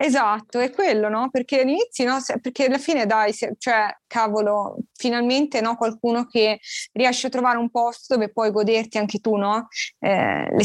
Esatto, 0.00 0.60
è 0.60 0.70
quello, 0.70 1.08
no? 1.08 1.28
Perché 1.28 1.62
all'inizio, 1.62 2.04
no? 2.08 2.18
Perché 2.40 2.66
alla 2.66 2.78
fine, 2.78 3.04
dai, 3.04 3.34
cioè, 3.58 3.92
cavolo, 4.06 4.76
finalmente, 4.94 5.60
no? 5.60 5.74
Qualcuno 5.74 6.24
che 6.26 6.60
riesce 6.92 7.26
a 7.26 7.30
trovare 7.30 7.58
un 7.58 7.68
posto 7.68 8.14
dove 8.14 8.30
puoi 8.30 8.52
goderti 8.52 8.96
anche 8.96 9.18
tu, 9.18 9.34
no? 9.34 9.66
Eh, 9.98 10.46
le... 10.54 10.64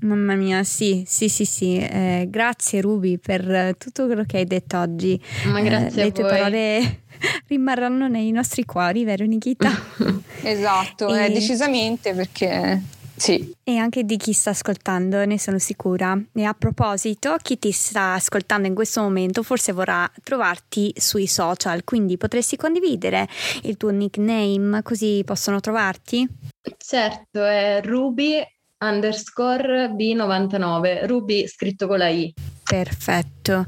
Mamma 0.00 0.34
mia, 0.34 0.64
sì, 0.64 1.04
sì, 1.06 1.28
sì, 1.28 1.44
sì. 1.44 1.76
Eh, 1.76 2.26
grazie 2.30 2.80
Ruby 2.80 3.18
per 3.18 3.76
tutto 3.76 4.06
quello 4.06 4.24
che 4.24 4.38
hai 4.38 4.46
detto 4.46 4.78
oggi. 4.78 5.22
Ma 5.44 5.60
grazie 5.60 6.00
eh, 6.00 6.04
Le 6.06 6.12
tue 6.12 6.22
voi. 6.22 6.32
parole 6.32 7.02
rimarranno 7.48 8.08
nei 8.08 8.30
nostri 8.30 8.64
cuori, 8.64 9.04
vero 9.04 9.26
Nikita? 9.26 9.70
esatto, 10.42 11.14
e... 11.14 11.30
decisamente 11.30 12.14
perché 12.14 12.82
sì. 13.24 13.54
E 13.64 13.78
anche 13.78 14.04
di 14.04 14.18
chi 14.18 14.34
sta 14.34 14.50
ascoltando, 14.50 15.24
ne 15.24 15.38
sono 15.38 15.58
sicura. 15.58 16.20
E 16.34 16.44
a 16.44 16.52
proposito, 16.52 17.36
chi 17.40 17.58
ti 17.58 17.72
sta 17.72 18.12
ascoltando 18.12 18.68
in 18.68 18.74
questo 18.74 19.00
momento 19.00 19.42
forse 19.42 19.72
vorrà 19.72 20.10
trovarti 20.22 20.92
sui 20.94 21.26
social, 21.26 21.84
quindi 21.84 22.18
potresti 22.18 22.56
condividere 22.56 23.26
il 23.62 23.78
tuo 23.78 23.88
nickname 23.88 24.82
così 24.82 25.22
possono 25.24 25.60
trovarti? 25.60 26.28
Certo, 26.76 27.42
è 27.42 27.80
Ruby 27.82 28.42
underscore 28.80 29.88
B99, 29.88 31.06
Ruby 31.06 31.46
scritto 31.46 31.86
con 31.86 31.96
la 31.96 32.08
I. 32.08 32.30
Perfetto. 32.62 33.66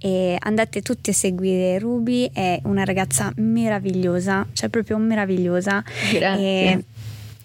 E 0.00 0.36
andate 0.40 0.82
tutti 0.82 1.10
a 1.10 1.12
seguire 1.12 1.78
Ruby, 1.78 2.30
è 2.32 2.60
una 2.64 2.82
ragazza 2.82 3.32
meravigliosa, 3.36 4.44
cioè 4.54 4.68
proprio 4.68 4.96
meravigliosa. 4.98 5.84
Grazie. 6.12 6.72
E, 6.72 6.84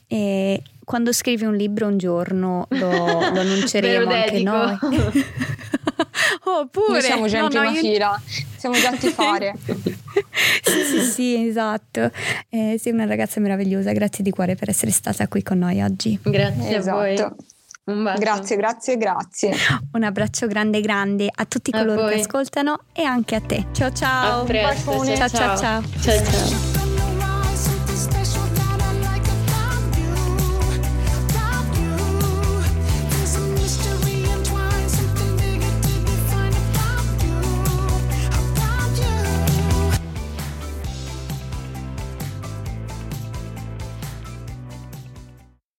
e 0.08 0.64
quando 0.84 1.12
scrivi 1.12 1.46
un 1.46 1.56
libro 1.56 1.88
un 1.88 1.98
giorno 1.98 2.68
lo, 2.70 2.90
lo 2.90 3.40
annunceremo 3.40 4.12
anche 4.12 4.44
noi. 4.44 4.78
Oppure, 6.46 6.92
noi 6.92 7.02
siamo 7.02 7.28
già 7.28 7.38
in 7.38 7.44
no, 7.44 7.50
prima 7.50 7.70
no, 7.70 7.76
fila, 7.76 8.22
siamo 8.58 8.76
già 8.76 8.90
a 8.90 8.98
tifare. 8.98 9.56
sì, 10.62 10.84
sì, 10.84 11.02
sì, 11.02 11.48
esatto. 11.48 12.12
Eh, 12.50 12.78
sei 12.80 12.92
una 12.92 13.06
ragazza 13.06 13.40
meravigliosa, 13.40 13.92
grazie 13.92 14.24
di 14.24 14.30
cuore 14.30 14.56
per 14.56 14.70
essere 14.70 14.92
stata 14.92 15.28
qui 15.28 15.42
con 15.42 15.60
noi 15.60 15.82
oggi. 15.82 16.20
Grazie 16.22 16.78
esatto. 16.78 16.98
a 16.98 17.02
voi. 17.02 17.52
Grazie, 17.86 18.56
grazie, 18.56 18.98
grazie. 18.98 19.54
Un 19.92 20.04
abbraccio 20.04 20.48
grande, 20.48 20.80
grande 20.80 21.30
a 21.34 21.46
tutti 21.46 21.70
coloro 21.70 22.06
a 22.06 22.10
che 22.10 22.22
ascoltano 22.22 22.84
e 22.94 23.04
anche 23.04 23.36
a 23.36 23.42
te. 23.42 23.68
Ciao, 23.74 23.92
ciao. 23.92 24.42
A 24.42 24.46
presto, 24.46 25.06
ciao, 25.06 25.16
ciao, 25.16 25.28
ciao. 25.28 25.58
ciao. 25.58 25.84
ciao, 26.02 26.24
ciao. 26.24 26.73